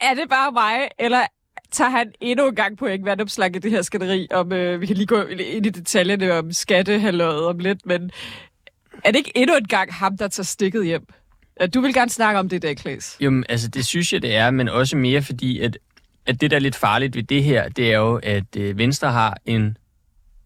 er 0.00 0.14
det 0.14 0.24
bare 0.30 0.52
mig, 0.52 0.76
eller 0.98 1.22
tager 1.72 1.90
han 1.90 2.12
endnu 2.20 2.48
en 2.48 2.54
gang 2.54 2.78
på 2.78 2.86
ikke 2.86 3.04
vandopslag 3.04 3.56
i 3.56 3.58
det 3.58 3.70
her 3.70 3.82
skatteri, 3.82 4.26
om 4.30 4.52
øh, 4.52 4.80
vi 4.80 4.86
kan 4.86 4.96
lige 4.96 5.06
gå 5.06 5.22
ind 5.22 5.66
i 5.66 5.70
detaljerne 5.70 6.32
om 6.32 6.52
skattehalløjet 6.52 7.46
om 7.46 7.58
lidt, 7.58 7.86
men 7.86 8.10
er 9.04 9.10
det 9.10 9.16
ikke 9.16 9.32
endnu 9.34 9.56
en 9.56 9.68
gang 9.68 9.94
ham, 9.94 10.16
der 10.18 10.28
tager 10.28 10.44
stikket 10.44 10.86
hjem? 10.86 11.06
Du 11.74 11.80
vil 11.80 11.94
gerne 11.94 12.10
snakke 12.10 12.38
om 12.38 12.48
det 12.48 12.62
der, 12.62 12.74
Klaas. 12.74 13.16
Jamen, 13.20 13.44
altså, 13.48 13.68
det 13.68 13.86
synes 13.86 14.12
jeg, 14.12 14.22
det 14.22 14.36
er, 14.36 14.50
men 14.50 14.68
også 14.68 14.96
mere 14.96 15.22
fordi, 15.22 15.60
at, 15.60 15.78
at 16.26 16.40
det, 16.40 16.50
der 16.50 16.56
er 16.56 16.60
lidt 16.60 16.76
farligt 16.76 17.16
ved 17.16 17.22
det 17.22 17.44
her, 17.44 17.68
det 17.68 17.92
er 17.92 17.98
jo, 17.98 18.20
at 18.22 18.56
øh, 18.56 18.78
Venstre 18.78 19.12
har 19.12 19.36
en 19.46 19.76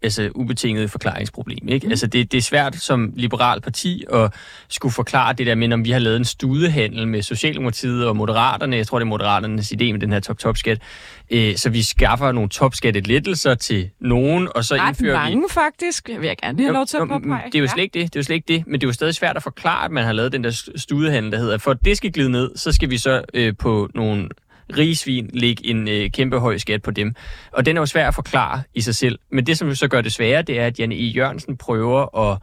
altså, 0.02 0.30
ubetinget 0.34 0.90
forklaringsproblem. 0.90 1.68
Ikke? 1.68 1.86
Mm. 1.86 1.90
Altså, 1.90 2.06
det, 2.06 2.32
det 2.32 2.38
er 2.38 2.42
svært 2.42 2.76
som 2.76 3.12
liberal 3.16 3.60
parti 3.60 4.04
at 4.12 4.34
skulle 4.68 4.92
forklare 4.92 5.32
det 5.32 5.46
der 5.46 5.54
med, 5.54 5.72
om 5.72 5.84
vi 5.84 5.90
har 5.90 5.98
lavet 5.98 6.16
en 6.16 6.24
studehandel 6.24 7.08
med 7.08 7.22
Socialdemokratiet 7.22 8.06
og 8.06 8.16
Moderaterne. 8.16 8.76
Jeg 8.76 8.86
tror, 8.86 8.98
det 8.98 9.04
er 9.04 9.08
Moderaternes 9.08 9.72
idé 9.72 9.92
med 9.92 9.98
den 9.98 10.12
her 10.12 10.20
top-top-skat. 10.20 10.82
Øh, 11.30 11.56
så 11.56 11.70
vi 11.70 11.82
skaffer 11.82 12.32
nogle 12.32 12.48
topskattelettelser 12.48 13.54
til 13.54 13.90
nogen, 14.00 14.48
og 14.54 14.64
så 14.64 14.74
Ret 14.74 14.88
indfører 14.88 15.24
vi... 15.24 15.34
mange, 15.34 15.48
faktisk. 15.50 16.08
Jeg 16.08 16.20
vil 16.20 16.26
jeg 16.26 16.36
gerne 16.42 16.62
have 16.62 16.72
lov 16.72 16.86
til 16.86 16.96
at 16.96 17.08
påpege. 17.08 17.42
Det 17.46 17.54
er 17.54 17.60
jo 17.60 17.68
slet 17.68 17.82
ikke 17.82 17.98
det. 17.98 18.14
Det 18.14 18.16
er 18.16 18.20
jo 18.20 18.24
slet 18.24 18.36
ikke 18.36 18.48
det. 18.48 18.66
Men 18.66 18.80
det 18.80 18.86
er 18.86 18.88
jo 18.88 18.92
stadig 18.92 19.14
svært 19.14 19.36
at 19.36 19.42
forklare, 19.42 19.84
at 19.84 19.90
man 19.90 20.04
har 20.04 20.12
lavet 20.12 20.32
den 20.32 20.44
der 20.44 20.70
studehandel, 20.76 21.32
der 21.32 21.38
hedder, 21.38 21.58
for 21.58 21.70
at 21.70 21.84
det 21.84 21.96
skal 21.96 22.12
glide 22.12 22.30
ned, 22.30 22.50
så 22.56 22.72
skal 22.72 22.90
vi 22.90 22.98
så 22.98 23.22
øh, 23.34 23.54
på 23.58 23.88
nogle 23.94 24.28
rigsvin 24.76 25.30
lægge 25.32 25.66
en 25.66 25.88
øh, 25.88 26.10
kæmpe 26.10 26.38
høj 26.38 26.58
skat 26.58 26.82
på 26.82 26.90
dem. 26.90 27.14
Og 27.52 27.66
den 27.66 27.76
er 27.76 27.80
jo 27.80 27.86
svær 27.86 28.08
at 28.08 28.14
forklare 28.14 28.62
i 28.74 28.80
sig 28.80 28.94
selv. 28.94 29.18
Men 29.30 29.46
det, 29.46 29.58
som 29.58 29.68
jo 29.68 29.74
så 29.74 29.88
gør 29.88 30.00
det 30.00 30.12
svære, 30.12 30.42
det 30.42 30.60
er, 30.60 30.66
at 30.66 30.78
Janne 30.78 30.94
E. 30.94 31.04
Jørgensen 31.04 31.56
prøver 31.56 32.30
at 32.30 32.38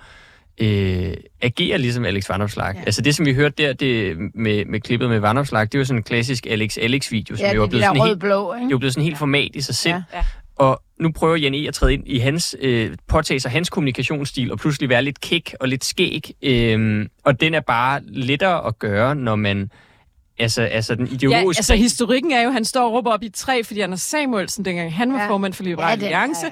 øh, 0.61 1.13
agere 1.41 1.77
ligesom 1.77 2.05
Alex 2.05 2.29
Vandopslag. 2.29 2.75
Ja. 2.75 2.81
Altså 2.85 3.01
det, 3.01 3.15
som 3.15 3.25
vi 3.25 3.33
hørte 3.33 3.63
der 3.63 3.73
det, 3.73 4.17
med, 4.35 4.65
med 4.65 4.79
klippet 4.79 5.09
med 5.09 5.19
Vandopslag, 5.19 5.61
det 5.61 5.75
er 5.75 5.79
jo 5.79 5.85
sådan 5.85 5.99
en 5.99 6.03
klassisk 6.03 6.45
Alex-Alex-video, 6.45 7.35
som 7.35 7.45
Ja, 7.45 7.55
jo 7.55 7.63
er 7.63 7.67
blevet 7.67 7.85
sådan 7.85 8.07
helt, 8.07 8.23
er 8.23 8.67
jo 8.71 8.77
blevet 8.77 8.93
sådan 8.93 9.03
helt 9.03 9.17
format 9.17 9.51
i 9.53 9.61
sig 9.61 9.75
selv. 9.75 9.95
Ja. 9.95 10.17
Ja. 10.17 10.23
Og 10.55 10.81
nu 10.99 11.11
prøver 11.11 11.35
Jan 11.35 11.53
E. 11.53 11.67
at 11.67 11.73
træde 11.73 11.93
ind 11.93 12.03
i 12.05 12.17
hans, 12.17 12.55
øh, 12.61 12.95
påtage 13.07 13.39
sig 13.39 13.51
hans 13.51 13.69
kommunikationsstil, 13.69 14.51
og 14.51 14.59
pludselig 14.59 14.89
være 14.89 15.03
lidt 15.03 15.21
kæk 15.21 15.55
og 15.59 15.67
lidt 15.67 15.85
skæg. 15.85 16.31
Øh, 16.43 17.05
og 17.23 17.41
den 17.41 17.53
er 17.53 17.59
bare 17.59 18.01
lettere 18.07 18.67
at 18.67 18.79
gøre, 18.79 19.15
når 19.15 19.35
man, 19.35 19.71
altså, 20.39 20.61
altså 20.61 20.95
den 20.95 21.07
Ja, 21.07 21.13
ideologiske... 21.13 21.59
altså 21.59 21.75
historikken 21.75 22.31
er 22.31 22.41
jo, 22.41 22.47
at 22.47 22.53
han 22.53 22.65
står 22.65 22.85
og 22.85 22.93
råber 22.93 23.11
op 23.11 23.23
i 23.23 23.25
et 23.25 23.33
træ, 23.33 23.61
fordi 23.63 23.79
Anders 23.79 24.01
Samuelsen, 24.01 24.65
dengang 24.65 24.93
han 24.95 25.13
var 25.13 25.21
ja. 25.23 25.29
formand 25.29 25.53
for 25.53 25.63
Liberal 25.63 25.85
Ja, 25.85 25.89
ja, 25.89 25.95
det- 25.95 26.03
Alliance, 26.03 26.45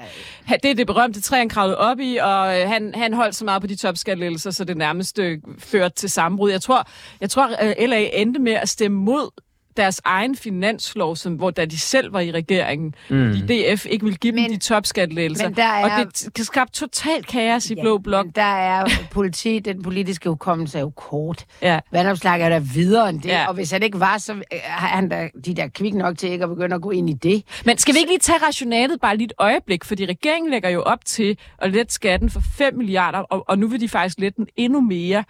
ja. 0.50 0.54
det 0.62 0.70
er 0.70 0.74
det 0.74 0.86
berømte 0.86 1.20
træ, 1.20 1.36
han 1.36 1.48
kravlede 1.48 1.78
op 1.78 2.00
i, 2.00 2.16
og 2.22 2.60
øh, 2.60 2.68
han, 2.68 2.92
han 2.94 3.14
holdt 3.14 3.34
så 3.34 3.44
meget 3.44 3.60
på 3.62 3.66
de 3.66 3.76
topskattelettelser, 3.76 4.50
så 4.50 4.64
det 4.64 4.76
nærmest 4.76 5.18
øh, 5.18 5.38
førte 5.58 5.94
til 5.94 6.10
sammenbrud. 6.10 6.50
Jeg 6.50 6.60
tror, 6.62 6.88
jeg 7.20 7.30
tror 7.30 7.50
øh, 7.62 7.88
LA 7.88 8.08
endte 8.12 8.40
med 8.40 8.52
at 8.52 8.68
stemme 8.68 8.98
mod 8.98 9.30
deres 9.76 10.00
egen 10.04 10.36
finanslov, 10.36 11.16
som, 11.16 11.34
hvor 11.34 11.50
da 11.50 11.64
de 11.64 11.78
selv 11.78 12.12
var 12.12 12.20
i 12.20 12.32
regeringen, 12.32 12.94
Mm. 13.10 13.34
fordi 13.34 13.72
DF 13.74 13.86
ikke 13.86 14.04
ville 14.04 14.16
give 14.18 14.32
men, 14.32 14.44
dem 14.44 14.52
de 14.52 14.58
topskattelettelser. 14.58 15.48
men 15.48 15.56
der 15.56 15.62
er- 15.64 16.00
Og 16.00 16.06
det 16.14 16.28
t- 16.38 16.44
skabte 16.44 16.72
totalt 16.72 17.26
kaos 17.26 17.70
i 17.70 17.74
ja, 17.74 17.82
Blå 17.82 17.98
Blok. 17.98 18.26
Der 18.34 18.42
er 18.42 18.86
politi, 19.10 19.58
den 19.58 19.82
politiske 19.82 20.28
hukommelse 20.28 20.78
er 20.78 20.82
jo 20.82 20.90
kort. 20.90 21.44
Ja. 21.62 21.80
Vandopslag 21.92 22.40
er 22.42 22.48
der 22.48 22.58
videre 22.60 23.08
end 23.08 23.20
det, 23.20 23.28
Ja. 23.28 23.48
og 23.48 23.54
hvis 23.54 23.70
han 23.70 23.82
ikke 23.82 24.00
var, 24.00 24.18
så 24.18 24.32
øh, 24.32 24.40
har 24.64 24.88
han 24.88 25.08
da, 25.08 25.28
de 25.44 25.54
der 25.54 25.68
kvik 25.68 25.94
nok 25.94 26.18
til 26.18 26.30
ikke 26.30 26.42
at 26.44 26.48
begynde 26.50 26.74
at 26.74 26.82
gå 26.82 26.90
ind 26.90 27.10
i 27.10 27.12
det. 27.12 27.42
Men 27.64 27.78
skal 27.78 27.94
vi 27.94 27.98
ikke 27.98 28.10
lige 28.10 28.18
tage 28.18 28.38
rationalet 28.46 29.00
bare 29.00 29.16
lige 29.16 29.24
et 29.26 29.32
øjeblik? 29.38 29.84
Fordi 29.84 30.06
regeringen 30.06 30.50
lægger 30.50 30.68
jo 30.68 30.82
op 30.82 31.04
til 31.04 31.38
at 31.58 31.70
lette 31.72 31.94
skatten 31.94 32.30
for 32.30 32.42
5 32.58 32.74
milliarder, 32.76 33.18
og, 33.18 33.44
og 33.48 33.58
nu 33.58 33.68
vil 33.68 33.80
de 33.80 33.88
faktisk 33.88 34.18
lette 34.18 34.36
den 34.36 34.46
endnu 34.56 34.80
mere. 34.80 35.24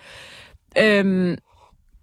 Øhm, 0.78 1.36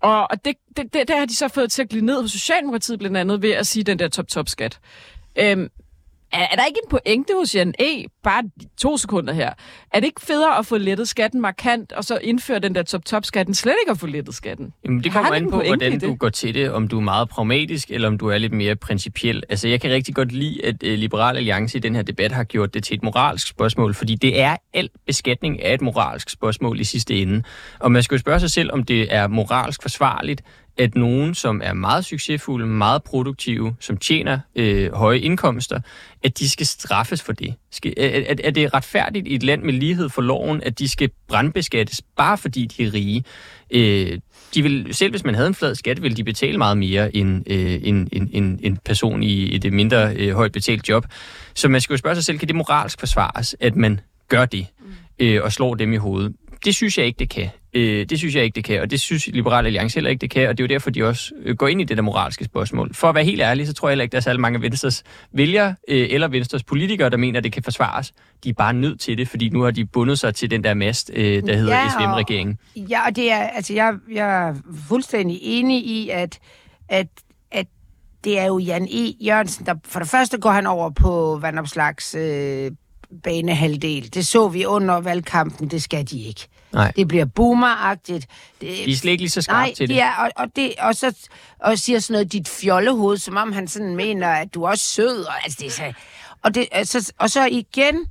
og 0.06 0.28
og 0.32 0.46
det, 0.46 0.56
det, 0.78 0.94
det, 0.94 1.08
det 1.08 1.18
har 1.18 1.26
de 1.26 1.36
så 1.36 1.48
fået 1.48 1.72
til 1.72 1.82
at 1.82 1.90
glide 1.90 2.06
ned 2.06 2.22
på 2.22 2.28
Socialdemokratiet 2.28 3.00
blandt 3.00 3.18
andet 3.18 3.42
ved 3.42 3.52
at 3.52 3.68
sige 3.68 3.84
den 3.84 4.00
der 4.00 4.08
top-top-skat. 4.08 4.80
Øhm, 5.36 5.70
er, 6.36 6.48
er 6.52 6.56
der 6.56 6.66
ikke 6.66 6.80
en 6.84 6.90
pointe 6.90 7.34
hos 7.40 7.56
Jan 7.56 7.74
E? 7.80 8.06
Bare 8.24 8.44
to 8.78 8.98
sekunder 8.98 9.34
her. 9.34 9.54
Er 9.94 10.00
det 10.00 10.06
ikke 10.06 10.22
federe 10.22 10.58
at 10.58 10.66
få 10.66 10.78
lettet 10.78 11.08
skatten 11.08 11.42
markant, 11.42 11.92
og 11.92 12.04
så 12.04 12.18
indføre 12.18 12.60
den 12.60 12.76
der 12.76 12.84
top-top-skatten, 12.84 13.56
slet 13.56 13.76
ikke 13.84 13.92
at 13.92 14.00
få 14.00 14.08
lettet 14.08 14.36
skatten? 14.36 14.74
Jamen, 14.86 15.04
det 15.04 15.12
kommer 15.12 15.34
an 15.34 15.52
på, 15.52 15.62
hvordan 15.62 16.00
du 16.00 16.16
går 16.16 16.30
til 16.30 16.54
det, 16.54 16.72
om 16.72 16.88
du 16.88 16.98
er 16.98 17.02
meget 17.02 17.30
pragmatisk, 17.30 17.92
eller 17.92 18.08
om 18.08 18.18
du 18.18 18.28
er 18.28 18.38
lidt 18.38 18.54
mere 18.54 18.76
principiel. 18.76 19.44
Altså, 19.50 19.68
jeg 19.68 19.82
kan 19.82 19.92
rigtig 19.92 20.16
godt 20.16 20.32
lide, 20.32 20.66
at 20.66 20.84
øh, 20.84 20.98
Liberal 20.98 21.38
Alliance 21.38 21.78
i 21.78 21.82
den 21.82 21.96
her 21.96 22.02
debat 22.02 22.32
har 22.32 22.44
gjort 22.44 22.74
det 22.74 22.84
til 22.84 22.96
et 22.96 23.04
moralsk 23.04 23.48
spørgsmål, 23.48 23.94
fordi 23.94 24.16
det 24.16 24.42
er 24.42 24.58
alt 24.74 24.92
beskatning 25.06 25.64
af 25.64 25.74
et 25.74 25.82
moralsk 25.82 26.30
spørgsmål 26.30 26.80
i 26.80 26.84
sidste 26.84 27.22
ende. 27.22 27.44
Og 27.80 27.92
man 27.92 28.04
skal 28.04 28.16
jo 28.16 28.20
spørge 28.20 28.40
sig 28.40 28.52
selv, 28.52 28.72
om 28.74 28.84
det 28.84 29.14
er 29.14 29.28
moralsk 29.28 29.82
forsvarligt, 29.82 30.42
at 30.78 30.96
nogen, 30.96 31.36
som 31.36 31.62
er 31.64 31.74
meget 31.74 32.06
succesfulde, 32.06 32.66
meget 32.66 33.04
produktive, 33.04 33.76
som 33.80 33.98
tjener 33.98 34.40
øh, 34.56 34.94
høje 34.94 35.20
indkomster, 35.20 35.80
at 36.24 36.40
de 36.40 36.50
skal 36.50 36.66
straffes 36.66 37.22
for 37.22 37.34
det. 37.34 37.54
Skal, 37.72 37.94
er, 37.98 38.36
er, 38.44 38.52
det 38.52 38.74
retfærdigt 38.74 39.28
i 39.28 39.36
et 39.36 39.44
land 39.44 39.64
med 39.64 39.74
lighed 39.74 40.10
for 40.10 40.22
loven, 40.22 40.64
at 40.64 40.80
de 40.80 40.88
skal 40.88 41.10
brandbeskattes, 41.28 42.02
bare 42.18 42.38
fordi 42.38 42.66
de 42.66 42.84
er 42.84 42.94
rige? 42.94 43.24
Øh, 43.72 44.20
de 44.56 44.62
vil, 44.62 44.88
selv 44.92 45.12
hvis 45.12 45.24
man 45.24 45.36
havde 45.36 45.48
en 45.48 45.56
flad 45.56 45.76
skat, 45.76 46.02
ville 46.02 46.18
de 46.18 46.24
betale 46.24 46.58
meget 46.58 46.78
mere 46.78 47.16
end 47.16 47.52
øh, 47.52 47.80
en, 47.84 48.10
en, 48.12 48.30
en, 48.34 48.60
en 48.64 48.78
person 48.86 49.24
i 49.24 49.56
et 49.56 49.74
mindre 49.74 50.16
øh, 50.16 50.36
højt 50.36 50.52
betalt 50.52 50.90
job. 50.90 51.06
Så 51.54 51.68
man 51.68 51.82
skal 51.82 51.94
jo 51.94 51.98
spørge 51.98 52.16
sig 52.16 52.26
selv, 52.26 52.38
kan 52.38 52.48
det 52.48 52.56
moralsk 52.56 53.00
forsvares, 53.00 53.56
at 53.60 53.76
man 53.76 54.00
gør 54.28 54.46
det 54.46 54.68
øh, 55.20 55.44
og 55.44 55.52
slår 55.52 55.76
dem 55.76 55.94
i 55.94 55.98
hovedet? 55.98 56.34
Det 56.66 56.76
synes 56.76 56.98
jeg 56.98 57.06
ikke, 57.06 57.20
det 57.20 57.30
kan. 57.30 57.50
Øh, 57.74 58.06
det 58.06 58.18
synes 58.18 58.36
jeg 58.36 58.44
ikke, 58.44 58.56
det 58.56 58.64
kan, 58.64 58.82
og 58.82 58.92
det 58.92 59.02
synes 59.02 59.28
Liberale 59.28 59.66
Alliance 59.66 59.96
heller 59.96 60.10
ikke, 60.10 60.22
det 60.22 60.30
kan, 60.30 60.50
og 60.50 60.58
det 60.58 60.64
er 60.64 60.68
jo 60.68 60.74
derfor, 60.74 60.90
de 60.90 61.04
også 61.04 61.34
øh, 61.44 61.56
går 61.56 61.68
ind 61.68 61.82
i 61.82 61.84
det 61.84 61.98
der 61.98 62.04
moralske 62.04 62.46
spørgsmål. 62.46 62.94
For 62.94 63.10
at 63.10 63.16
være 63.16 63.24
helt 63.24 63.42
ærlig, 63.42 63.68
så 63.68 63.74
tror 63.74 63.88
jeg 63.88 63.92
heller 63.92 64.04
ikke, 64.04 64.12
der 64.12 64.18
er 64.18 64.22
særlig 64.22 64.42
mange 64.42 64.62
Venstres 64.62 65.04
vælgere 65.32 65.76
øh, 65.88 66.08
eller 66.10 66.28
Venstres 66.28 66.64
politikere, 66.64 67.10
der 67.10 67.18
mener, 67.18 67.40
at 67.40 67.44
det 67.44 67.52
kan 67.52 67.64
forsvares. 67.64 68.14
De 68.44 68.50
er 68.50 68.54
bare 68.54 68.74
nødt 68.74 69.00
til 69.00 69.18
det, 69.18 69.28
fordi 69.28 69.50
nu 69.50 69.62
har 69.62 69.72
de 69.72 69.86
bundet 69.86 70.20
sig 70.20 70.36
til 70.36 70.52
den 70.52 70.64
der 70.64 70.74
mast, 70.74 71.12
øh, 71.14 71.44
der 71.44 71.56
hedder 71.56 71.76
Ja, 71.76 71.90
SVM-regeringen. 71.90 72.58
Ja, 72.76 73.08
og 73.08 73.16
det 73.16 73.32
er, 73.32 73.40
altså, 73.40 73.74
jeg, 73.74 73.94
jeg 74.12 74.48
er 74.48 74.56
fuldstændig 74.88 75.40
enig 75.42 75.86
i, 75.86 76.10
at, 76.10 76.40
at, 76.90 77.08
at 77.52 77.68
det 78.24 78.40
er 78.40 78.46
jo 78.46 78.58
Jan 78.58 78.88
E. 78.92 79.26
Jørgensen, 79.26 79.66
der 79.66 79.76
for 79.86 80.00
det 80.00 80.10
første 80.10 80.38
går 80.38 80.52
han 80.52 80.68
over 80.68 80.90
på 80.90 81.40
vandopslags 81.42 82.16
øh, 82.16 82.72
banehalvdel. 83.24 84.14
Det 84.14 84.28
så 84.28 84.48
vi 84.48 84.66
under 84.66 84.96
valgkampen, 84.96 85.68
det 85.68 85.84
skal 85.84 86.10
de 86.10 86.22
ikke. 86.22 86.48
Nej. 86.74 86.92
Det 86.96 87.08
bliver 87.08 87.26
boomeragtigt. 87.26 88.28
Det, 88.62 88.70
De 88.86 88.92
er 88.92 88.96
slet 88.96 89.12
ikke 89.12 89.22
lige 89.24 89.30
så 89.30 89.42
skarpe 89.42 89.58
Nej, 89.60 89.74
til 89.74 89.88
det. 89.88 89.96
de 89.96 90.00
er, 90.00 90.12
og, 90.16 90.30
og, 90.36 90.56
det, 90.56 90.74
og 90.80 90.96
så 90.96 91.16
og 91.60 91.80
siger 91.80 92.00
sådan 92.00 92.14
noget, 92.14 92.32
dit 92.32 92.48
fjollehoved, 92.48 93.18
som 93.18 93.38
om 93.38 93.52
han 93.52 93.68
sådan 93.68 93.96
mener, 93.96 94.28
at 94.28 94.54
du 94.54 94.64
er 94.64 94.70
også 94.70 94.86
sød. 94.86 95.24
Og, 95.24 95.44
altså, 95.44 95.58
det 95.60 95.68
er 95.68 95.72
så, 95.72 95.94
og, 96.44 96.56
det, 96.56 96.68
altså, 96.72 97.14
og 97.20 97.30
så 97.30 97.46
igen 97.46 98.06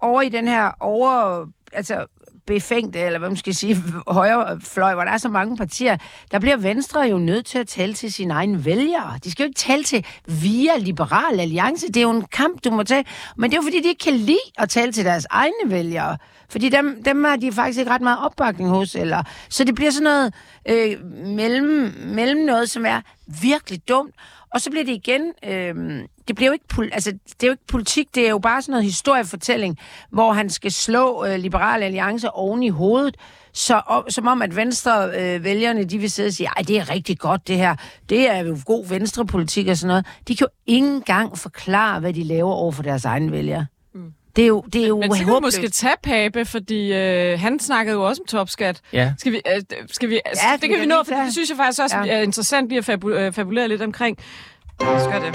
over 0.00 0.22
i 0.22 0.28
den 0.28 0.48
her 0.48 0.70
over, 0.80 1.46
altså 1.72 2.06
befængte, 2.46 2.98
eller 2.98 3.18
hvad 3.18 3.28
man 3.28 3.36
skal 3.36 3.54
sige, 3.54 3.76
højre 4.08 4.60
fløj, 4.60 4.94
hvor 4.94 5.04
der 5.04 5.10
er 5.10 5.18
så 5.18 5.28
mange 5.28 5.56
partier, 5.56 5.96
der 6.30 6.38
bliver 6.38 6.56
Venstre 6.56 7.00
jo 7.00 7.18
nødt 7.18 7.46
til 7.46 7.58
at 7.58 7.68
tale 7.68 7.94
til 7.94 8.12
sine 8.12 8.34
egne 8.34 8.64
vælgere. 8.64 9.18
De 9.24 9.30
skal 9.30 9.42
jo 9.44 9.46
ikke 9.46 9.58
tale 9.58 9.84
til 9.84 10.06
via 10.26 10.78
Liberal 10.78 11.40
Alliance. 11.40 11.86
Det 11.86 11.96
er 11.96 12.02
jo 12.02 12.10
en 12.10 12.24
kamp, 12.32 12.64
du 12.64 12.70
må 12.70 12.82
tage. 12.82 13.04
Men 13.36 13.50
det 13.50 13.56
er 13.56 13.60
jo 13.60 13.62
fordi, 13.62 13.82
de 13.82 13.88
ikke 13.88 14.04
kan 14.04 14.12
lide 14.12 14.38
at 14.58 14.68
tale 14.68 14.92
til 14.92 15.04
deres 15.04 15.26
egne 15.30 15.70
vælgere. 15.70 16.18
Fordi 16.48 16.68
dem, 16.68 17.02
dem 17.04 17.24
har 17.24 17.36
de 17.36 17.52
faktisk 17.52 17.78
ikke 17.78 17.90
ret 17.90 18.00
meget 18.00 18.18
opbakning 18.24 18.70
hos. 18.70 18.94
Eller, 18.94 19.22
så 19.48 19.64
det 19.64 19.74
bliver 19.74 19.90
sådan 19.90 20.04
noget 20.04 20.34
øh, 20.68 21.04
mellem, 21.26 21.94
mellem 22.04 22.44
noget, 22.44 22.70
som 22.70 22.86
er 22.86 23.00
virkelig 23.26 23.88
dumt. 23.88 24.14
Og 24.56 24.62
så 24.62 24.70
bliver 24.70 24.84
det 24.84 24.92
igen, 24.92 25.32
øh, 25.44 26.04
det 26.28 26.36
bliver 26.36 26.46
jo 26.46 26.52
ikke, 26.52 26.94
altså, 26.94 27.10
det 27.10 27.42
er 27.42 27.46
jo 27.46 27.52
ikke 27.52 27.66
politik, 27.66 28.14
det 28.14 28.26
er 28.26 28.30
jo 28.30 28.38
bare 28.38 28.62
sådan 28.62 28.72
noget 28.72 28.84
historiefortælling, 28.84 29.78
hvor 30.10 30.32
han 30.32 30.50
skal 30.50 30.72
slå 30.72 31.24
øh, 31.24 31.38
Liberal 31.38 31.82
Alliance 31.82 32.30
oven 32.30 32.62
i 32.62 32.68
hovedet, 32.68 33.16
så, 33.52 33.82
og, 33.86 34.04
som 34.08 34.26
om 34.26 34.42
at 34.42 34.56
venstre 34.56 35.10
øh, 35.20 35.44
vælgerne, 35.44 35.84
de 35.84 35.98
vil 35.98 36.10
sidde 36.10 36.26
og 36.26 36.32
sige, 36.32 36.48
ej, 36.56 36.62
det 36.68 36.78
er 36.78 36.90
rigtig 36.90 37.18
godt 37.18 37.48
det 37.48 37.56
her, 37.56 37.76
det 38.08 38.30
er 38.30 38.38
jo 38.38 38.58
god 38.64 38.86
venstrepolitik 38.88 39.68
og 39.68 39.76
sådan 39.76 39.88
noget. 39.88 40.06
De 40.28 40.36
kan 40.36 40.46
jo 40.46 40.72
ikke 40.74 40.86
engang 40.86 41.38
forklare, 41.38 42.00
hvad 42.00 42.12
de 42.12 42.24
laver 42.24 42.52
over 42.52 42.72
for 42.72 42.82
deres 42.82 43.04
egne 43.04 43.32
vælgere. 43.32 43.66
Det 44.36 44.42
er 44.42 44.46
jo, 44.48 44.64
det 44.72 44.82
er 44.84 44.88
jo 44.88 45.00
Men 45.00 45.12
så 45.12 45.18
kan 45.18 45.26
vi 45.34 45.40
måske 45.42 45.68
tage 45.68 45.94
Pape, 46.02 46.44
fordi 46.44 46.92
øh, 46.92 47.40
han 47.40 47.60
snakkede 47.60 47.96
jo 47.96 48.02
også 48.08 48.22
om 48.22 48.26
topskat. 48.26 48.80
Ja. 48.92 49.12
Skal 49.18 49.32
vi, 49.32 49.40
øh, 49.56 49.62
skal 49.90 50.08
vi, 50.08 50.20
altså, 50.24 50.44
Ja, 50.46 50.52
det 50.52 50.62
vi 50.62 50.68
kan 50.68 50.80
vi 50.80 50.86
nå, 50.86 50.94
for 51.08 51.14
det 51.14 51.32
synes 51.32 51.50
jeg 51.50 51.56
faktisk 51.56 51.82
også 51.82 51.96
Ja. 51.96 52.06
er 52.16 52.20
interessant 52.22 52.68
lige 52.68 52.78
at 52.78 52.88
fabu- 52.90 53.10
øh, 53.10 53.32
fabulere 53.32 53.68
lidt 53.68 53.82
omkring. 53.82 54.18
Lad 54.80 54.88
os 54.88 55.02
gøre 55.12 55.20
det. 55.26 55.34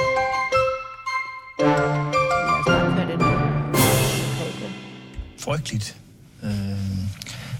frygteligt, 5.39 5.95
øh, 6.43 6.49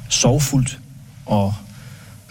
sorgfuldt 0.09 0.79
og 1.25 1.53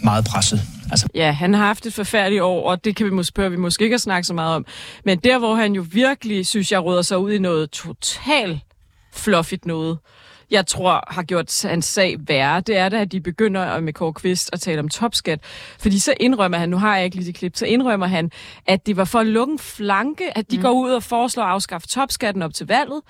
meget 0.03 0.25
presset. 0.25 0.61
Altså, 0.91 1.07
Ja, 1.15 1.31
han 1.31 1.53
har 1.53 1.65
haft 1.65 1.85
et 1.85 1.93
forfærdeligt 1.93 2.41
år, 2.41 2.69
og 2.69 2.85
det 2.85 2.95
kan 2.95 3.05
vi 3.05 3.11
måske, 3.11 3.33
behøver 3.33 3.49
vi 3.49 3.55
måske 3.57 3.83
ikke 3.83 3.93
at 3.93 4.01
snakke 4.01 4.27
så 4.27 4.33
meget 4.33 4.55
om. 4.55 4.65
Men 5.05 5.19
der, 5.19 5.37
hvor 5.39 5.55
han 5.55 5.73
jo 5.73 5.85
virkelig, 5.91 6.45
synes 6.47 6.71
jeg, 6.71 6.83
råder 6.83 7.01
sig 7.01 7.17
ud 7.17 7.31
i 7.31 7.39
noget 7.39 7.71
totalt 7.71 8.59
fluffigt 9.11 9.65
noget, 9.65 9.97
jeg 10.51 10.67
tror 10.67 11.03
har 11.07 11.23
gjort 11.23 11.65
hans 11.69 11.85
sag 11.85 12.17
værre, 12.27 12.61
det 12.61 12.77
er 12.77 12.89
da, 12.89 13.01
at 13.01 13.11
de 13.11 13.21
begynder 13.21 13.79
med 13.79 13.93
Kåre 13.93 14.13
Kvist 14.13 14.49
at 14.53 14.59
tale 14.61 14.79
om 14.79 14.89
topskat. 14.89 15.39
Fordi 15.79 15.99
så 15.99 16.13
indrømmer 16.19 16.57
han, 16.57 16.69
nu 16.69 16.77
har 16.77 16.95
jeg 16.95 17.05
ikke 17.05 17.15
lige 17.15 17.27
det 17.27 17.35
klip, 17.35 17.55
så 17.55 17.65
indrømmer 17.65 18.07
han, 18.07 18.31
at 18.65 18.85
det 18.85 18.97
var 18.97 19.05
for 19.05 19.19
at 19.19 19.27
lukke 19.27 19.51
en 19.51 19.59
flanke, 19.59 20.37
at 20.37 20.51
de 20.51 20.57
mm. 20.57 20.61
går 20.63 20.71
ud 20.71 20.91
og 20.91 21.03
foreslår 21.03 21.43
at 21.43 21.49
afskaffe 21.49 21.87
topskatten 21.87 22.41
op 22.41 22.53
til 22.53 22.67
valget. 22.67 23.01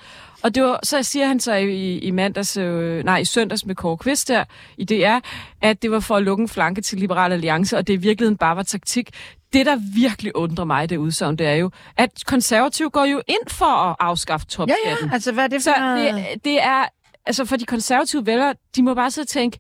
Og 0.43 0.55
det 0.55 0.63
var, 0.63 0.79
så 0.83 1.03
siger 1.03 1.27
han 1.27 1.39
så 1.39 1.53
i, 1.55 1.97
i 1.97 2.11
mandags, 2.11 2.57
øh, 2.57 3.03
nej, 3.03 3.17
i 3.17 3.25
søndags 3.25 3.65
med 3.65 3.75
Kåre 3.75 3.97
Kvist 3.97 4.27
der 4.27 4.43
i 4.77 4.85
DR, 4.85 5.19
at 5.61 5.81
det 5.81 5.91
var 5.91 5.99
for 5.99 6.15
at 6.15 6.23
lukke 6.23 6.41
en 6.41 6.49
flanke 6.49 6.81
til 6.81 6.99
Liberal 6.99 7.31
Alliance, 7.31 7.77
og 7.77 7.87
det 7.87 7.93
i 7.93 7.97
virkeligheden 7.97 8.37
bare 8.37 8.55
var 8.55 8.63
taktik. 8.63 9.09
Det, 9.53 9.65
der 9.65 9.77
virkelig 9.95 10.35
undrer 10.35 10.65
mig, 10.65 10.89
det 10.89 10.97
udsagn, 10.97 11.35
det 11.35 11.47
er 11.47 11.53
jo, 11.55 11.71
at 11.97 12.09
konservative 12.25 12.89
går 12.89 13.05
jo 13.05 13.21
ind 13.27 13.49
for 13.49 13.65
at 13.65 13.95
afskaffe 13.99 14.45
Ja, 14.49 14.55
topskatten. 14.55 15.07
ja, 15.07 15.13
altså 15.13 15.31
hvad 15.31 15.43
er 15.43 15.47
det 15.47 15.63
for 15.63 15.71
Så 15.77 16.21
det, 16.33 16.43
det 16.45 16.61
er, 16.63 16.85
altså 17.25 17.45
for 17.45 17.55
de 17.55 17.65
konservative 17.65 18.25
vælgere, 18.25 18.53
de 18.75 18.83
må 18.83 18.93
bare 18.93 19.11
sidde 19.11 19.25
og 19.25 19.29
tænke, 19.29 19.59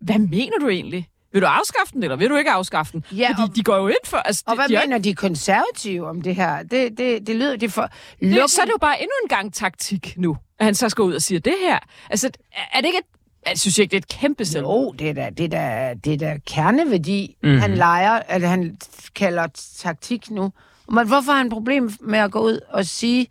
hvad 0.00 0.18
mener 0.18 0.58
du 0.60 0.68
egentlig? 0.68 1.08
Vil 1.32 1.42
du 1.42 1.46
afskaffe 1.46 1.92
den, 1.92 2.02
eller 2.02 2.16
vil 2.16 2.30
du 2.30 2.36
ikke 2.36 2.50
afskaffe 2.50 2.92
den? 2.92 3.04
Ja, 3.12 3.28
Fordi 3.28 3.42
og- 3.50 3.56
de 3.56 3.62
går 3.62 3.76
jo 3.76 3.88
ind 3.88 3.96
for... 4.04 4.16
Altså, 4.16 4.42
Og 4.46 4.52
de, 4.52 4.56
hvad 4.56 4.68
de 4.68 4.74
mener 4.86 4.98
de 4.98 5.14
konservative 5.14 6.08
om 6.08 6.22
det 6.22 6.34
her? 6.36 6.62
Det, 6.62 6.98
det, 6.98 7.26
det 7.26 7.36
lyder 7.36 7.56
det 7.56 7.72
for... 7.72 7.88
ikke- 8.20 8.34
Luk- 8.36 8.42
det, 8.42 8.50
så 8.50 8.60
er 8.60 8.64
det 8.64 8.72
jo 8.72 8.78
bare 8.80 9.00
endnu 9.02 9.12
en 9.22 9.28
gang 9.28 9.54
taktik 9.54 10.14
nu, 10.16 10.36
at 10.58 10.64
han 10.64 10.74
så 10.74 10.88
skal 10.88 11.02
ud 11.02 11.14
og 11.14 11.22
siger 11.22 11.40
det 11.40 11.54
her. 11.64 11.78
Altså, 12.10 12.30
er 12.72 12.80
det 12.80 12.86
ikke 12.86 12.98
et... 12.98 13.04
Jeg 13.46 13.58
synes 13.58 13.78
ikke, 13.78 13.90
det 13.90 13.96
er 13.96 14.00
et 14.00 14.20
kæmpe 14.20 14.44
selv. 14.44 14.62
Jo, 14.62 14.94
det 14.98 15.08
er 15.08 15.12
da, 15.14 15.30
det 15.30 15.44
er 15.44 15.48
da, 15.48 15.94
det 16.04 16.12
er 16.12 16.16
da 16.16 16.38
kerneværdi, 16.46 17.36
mm. 17.42 17.58
han 17.58 17.74
leger, 17.74 18.22
eller 18.30 18.48
han 18.48 18.76
kalder 19.14 19.46
taktik 19.78 20.30
nu. 20.30 20.52
Men 20.88 21.06
hvorfor 21.06 21.32
har 21.32 21.38
han 21.38 21.46
et 21.46 21.52
problem 21.52 21.90
med 22.00 22.18
at 22.18 22.30
gå 22.30 22.40
ud 22.40 22.60
og 22.68 22.86
sige, 22.86 23.26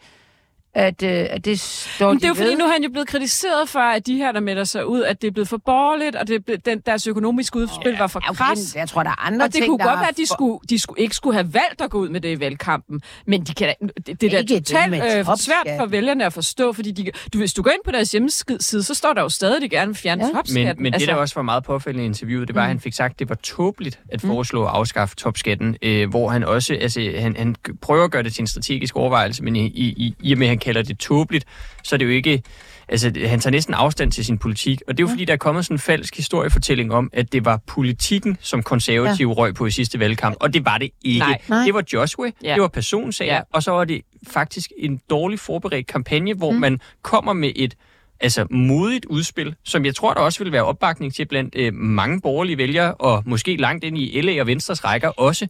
at, 0.73 1.03
øh, 1.03 1.25
at 1.29 1.45
det 1.45 1.59
står 1.59 2.07
Men 2.07 2.15
de 2.15 2.19
det 2.19 2.23
er 2.25 2.27
jo 2.29 2.33
fordi, 2.33 2.49
ved? 2.49 2.57
nu 2.57 2.63
er 2.65 2.71
han 2.71 2.83
jo 2.83 2.89
blevet 2.89 3.07
kritiseret 3.07 3.69
for, 3.69 3.79
at 3.79 4.07
de 4.07 4.15
her, 4.17 4.31
der 4.31 4.39
melder 4.39 4.63
sig 4.63 4.85
ud, 4.87 5.01
at 5.03 5.21
det 5.21 5.27
er 5.27 5.31
blevet 5.31 5.47
for 5.47 5.57
borgerligt, 5.65 6.15
og 6.15 6.27
det 6.27 6.43
er 6.49 6.57
den, 6.57 6.79
deres 6.85 7.07
økonomiske 7.07 7.57
udspil 7.59 7.97
var 7.97 8.07
for 8.07 8.19
Okay, 8.29 8.33
kras. 8.37 8.75
jeg 8.75 8.89
tror, 8.89 9.03
der 9.03 9.09
er 9.09 9.25
andre 9.27 9.45
og 9.45 9.47
det 9.47 9.53
ting, 9.53 9.65
kunne 9.65 9.77
der 9.77 9.85
godt 9.85 9.99
være, 9.99 10.09
at 10.09 10.17
de, 10.17 10.25
for- 10.29 10.33
skulle, 10.35 10.59
de 10.69 10.79
skulle, 10.79 11.01
ikke 11.01 11.15
skulle 11.15 11.33
have 11.33 11.53
valgt 11.53 11.81
at 11.81 11.89
gå 11.89 11.97
ud 11.99 12.09
med 12.09 12.21
det 12.21 12.37
i 12.37 12.39
valgkampen. 12.39 13.01
Men 13.27 13.43
de 13.43 13.53
kan, 13.53 13.73
det, 14.07 14.21
det 14.21 14.23
er 14.33 14.37
da 14.37 14.41
det 14.41 14.65
totalt 14.65 14.93
øh, 14.93 15.25
svært 15.37 15.77
for 15.79 15.85
vælgerne 15.85 16.25
at 16.25 16.33
forstå, 16.33 16.73
fordi 16.73 16.91
de, 16.91 17.11
du, 17.33 17.37
hvis 17.37 17.53
du 17.53 17.61
går 17.61 17.71
ind 17.71 17.81
på 17.85 17.91
deres 17.91 18.11
hjemmeside, 18.11 18.61
så 18.83 18.93
står 18.93 19.13
der 19.13 19.21
jo 19.21 19.29
stadig, 19.29 19.55
at 19.55 19.61
de 19.61 19.69
gerne 19.69 19.87
vil 19.87 19.95
fjerne 19.97 20.25
Ja. 20.25 20.31
topskatten. 20.33 20.65
Men, 20.67 20.91
men 20.91 20.93
det, 20.93 21.07
der 21.07 21.15
også 21.15 21.35
var 21.35 21.41
meget 21.41 21.63
påfældende 21.63 22.03
i 22.03 22.05
interviewet, 22.07 22.47
det 22.47 22.55
var, 22.55 22.61
at 22.61 22.67
han 22.67 22.79
fik 22.79 22.93
sagt, 22.93 23.11
at 23.13 23.19
det 23.19 23.29
var 23.29 23.35
tåbeligt 23.35 23.99
at 24.11 24.21
foreslå 24.21 24.63
at 24.63 24.69
afskaffe 24.73 25.15
topskatten, 25.15 25.77
øh, 25.81 26.09
hvor 26.09 26.29
han 26.29 26.43
også, 26.43 26.73
altså, 26.81 27.11
han, 27.17 27.35
han 27.37 27.55
prøver 27.81 28.03
at 28.03 28.11
gøre 28.11 28.23
det 28.23 28.33
til 28.33 28.41
en 28.41 28.47
strategisk 28.47 28.95
overvejelse, 28.95 29.43
men 29.43 29.55
i, 29.55 29.65
i, 29.65 30.15
i 30.19 30.33
og 30.33 30.37
med, 30.39 30.47
at 30.47 30.49
han 30.49 30.57
kalder 30.61 30.81
det 30.81 30.97
tåbeligt, 30.99 31.45
så 31.83 31.95
er 31.95 31.97
det 31.97 32.05
jo 32.05 32.09
ikke, 32.11 32.43
altså, 32.87 33.11
han 33.25 33.39
tager 33.39 33.51
næsten 33.51 33.73
afstand 33.73 34.11
til 34.11 34.25
sin 34.25 34.37
politik, 34.37 34.81
og 34.87 34.97
det 34.97 35.03
er 35.03 35.07
jo 35.07 35.09
fordi, 35.09 35.25
der 35.25 35.33
er 35.33 35.37
kommet 35.37 35.65
sådan 35.65 35.75
en 35.75 35.79
falsk 35.79 36.15
historiefortælling 36.15 36.93
om, 36.93 37.09
at 37.13 37.31
det 37.33 37.45
var 37.45 37.59
politikken, 37.67 38.37
som 38.41 38.63
konservative 38.63 39.29
ja. 39.29 39.35
røg 39.35 39.55
på 39.55 39.65
i 39.65 39.71
sidste 39.71 39.99
valgkamp, 39.99 40.37
og 40.39 40.53
det 40.53 40.65
var 40.65 40.77
det 40.77 40.89
ikke. 41.03 41.19
Nej. 41.19 41.41
Nej. 41.49 41.63
Det 41.65 41.73
var 41.73 41.83
Joshua, 41.93 42.31
Ja. 42.43 42.53
det 42.53 42.61
var 42.61 42.67
personsager, 42.67 43.35
Ja. 43.35 43.41
og 43.53 43.63
så 43.63 43.71
var 43.71 43.85
det 43.85 44.01
faktisk 44.27 44.71
en 44.77 45.01
dårlig 45.09 45.39
forberedt 45.39 45.87
kampagne, 45.87 46.33
hvor 46.33 46.51
mm. 46.51 46.59
man 46.59 46.79
kommer 47.01 47.33
med 47.33 47.51
et 47.55 47.75
altså 48.23 48.45
modigt 48.51 49.05
udspil, 49.05 49.55
som 49.63 49.85
jeg 49.85 49.95
tror, 49.95 50.13
der 50.13 50.21
også 50.21 50.43
vil 50.43 50.51
være 50.51 50.63
opbakning 50.63 51.13
til 51.13 51.25
blandt 51.25 51.55
øh, 51.57 51.73
mange 51.73 52.21
borgerlige 52.21 52.57
vælgere, 52.57 52.93
og 52.93 53.23
måske 53.25 53.55
langt 53.55 53.83
ind 53.83 53.97
i 53.97 54.21
LA 54.21 54.41
og 54.41 54.47
Venstres 54.47 54.83
rækker 54.83 55.07
også. 55.09 55.47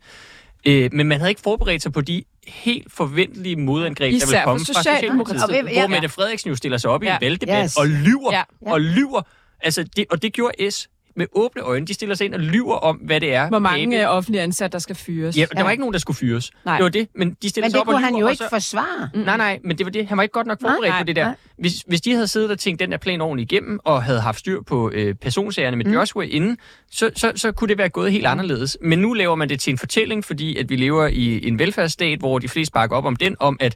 Øh, 0.68 0.90
men 0.94 1.08
man 1.08 1.20
havde 1.20 1.32
ikke 1.32 1.42
forberedt 1.42 1.82
sig 1.84 1.92
på 1.94 2.02
de 2.02 2.24
helt 2.48 2.92
forventelige 2.94 3.56
modangreb, 3.56 4.12
der 4.12 4.18
Især 4.18 4.26
ville 4.28 4.38
fra 4.40 4.44
komme 4.44 4.66
fra 4.66 4.74
Socialdemokratiet. 4.74 5.50
Ja, 5.72 5.80
hvor. 5.80 5.88
Mette 5.88 6.10
Frederiksen 6.10 6.50
jo 6.50 6.56
stiller 6.56 6.78
sig 6.78 6.90
op 6.92 7.04
i 7.04 7.06
Ja. 7.06 7.14
en 7.16 7.22
valgdebat 7.22 7.64
Yes. 7.64 7.78
og 7.78 7.88
lyver, 7.88 8.32
Ja. 8.32 8.44
Ja. 8.66 8.72
og 8.72 8.82
lyver. 8.82 9.22
Altså, 9.62 9.84
det, 9.96 10.06
og 10.10 10.22
det 10.22 10.34
gjorde 10.34 10.72
S 10.72 10.90
med 11.16 11.26
åbne 11.36 11.62
øjne. 11.62 11.86
De 11.88 11.94
stiller 11.94 12.16
sig 12.16 12.26
ind 12.26 12.34
og 12.34 12.40
lyver 12.40 12.76
om, 12.76 12.96
hvad 12.96 13.20
det 13.22 13.34
er. 13.34 13.48
Hvor 13.50 13.60
mange 13.60 14.02
øh, 14.04 14.16
offentlige 14.16 14.42
ansatte, 14.42 14.74
der 14.74 14.80
skal 14.80 14.96
fyres. 14.96 15.38
Ja, 15.38 15.42
der 15.42 15.48
Ja. 15.58 15.64
var 15.64 15.72
ikke 15.72 15.82
nogen, 15.82 15.94
der 15.94 16.00
skulle 16.00 16.18
fyres. 16.18 16.52
Nej. 16.66 16.78
Det 16.78 16.84
var 16.84 16.90
det, 16.90 17.08
men 17.16 17.36
de 17.42 17.50
stiller 17.50 17.66
Men 17.66 17.72
sig 17.72 17.76
det 17.76 17.82
op 17.82 17.88
og 17.88 17.94
kunne 17.94 18.04
han 18.06 18.16
jo 18.16 18.28
ikke 18.28 18.44
så- 18.44 18.50
forsvare. 18.50 19.10
Mm. 19.14 19.20
Nej, 19.20 19.38
nej, 19.38 19.60
men 19.64 19.78
det 19.78 19.86
var 19.86 19.92
det. 19.92 20.08
Han 20.08 20.18
var 20.18 20.24
ikke 20.24 20.34
godt 20.34 20.48
nok 20.48 20.62
forberedt 20.62 20.90
Nej, 20.90 21.00
på 21.02 21.06
det 21.06 21.16
der. 21.16 21.24
nej. 21.26 21.36
Hvis, 21.58 21.74
hvis 21.88 22.02
de 22.02 22.14
havde 22.14 22.28
siddet 22.28 22.52
og 22.52 22.60
tænkt 22.60 22.80
den 22.80 22.92
der 22.92 22.98
plan 22.98 23.22
ordentligt 23.22 23.52
igennem, 23.52 23.80
og 23.84 24.04
havde 24.04 24.22
haft 24.22 24.40
styr 24.40 24.62
på 24.68 24.92
øh, 24.94 25.16
personsagerne 25.16 25.78
med 25.78 25.86
mm. 25.86 25.94
Joshua 25.94 26.24
inden, 26.24 26.58
så, 26.92 27.10
så, 27.16 27.32
så 27.36 27.52
kunne 27.52 27.68
det 27.68 27.78
være 27.78 27.90
gået 27.90 28.12
helt 28.12 28.26
anderledes. 28.26 28.78
Men 28.82 29.00
nu 29.00 29.14
laver 29.14 29.36
man 29.36 29.50
det 29.50 29.60
til 29.60 29.72
en 29.72 29.78
fortælling, 29.78 30.26
fordi 30.26 30.58
at 30.58 30.70
vi 30.70 30.76
lever 30.76 31.08
i 31.08 31.48
en 31.48 31.60
velfærdsstat, 31.60 32.20
hvor 32.20 32.40
de 32.40 32.48
fleste 32.48 32.72
bakker 32.74 32.96
op 32.96 33.06
om 33.06 33.16
den, 33.16 33.36
om 33.40 33.58
at 33.60 33.76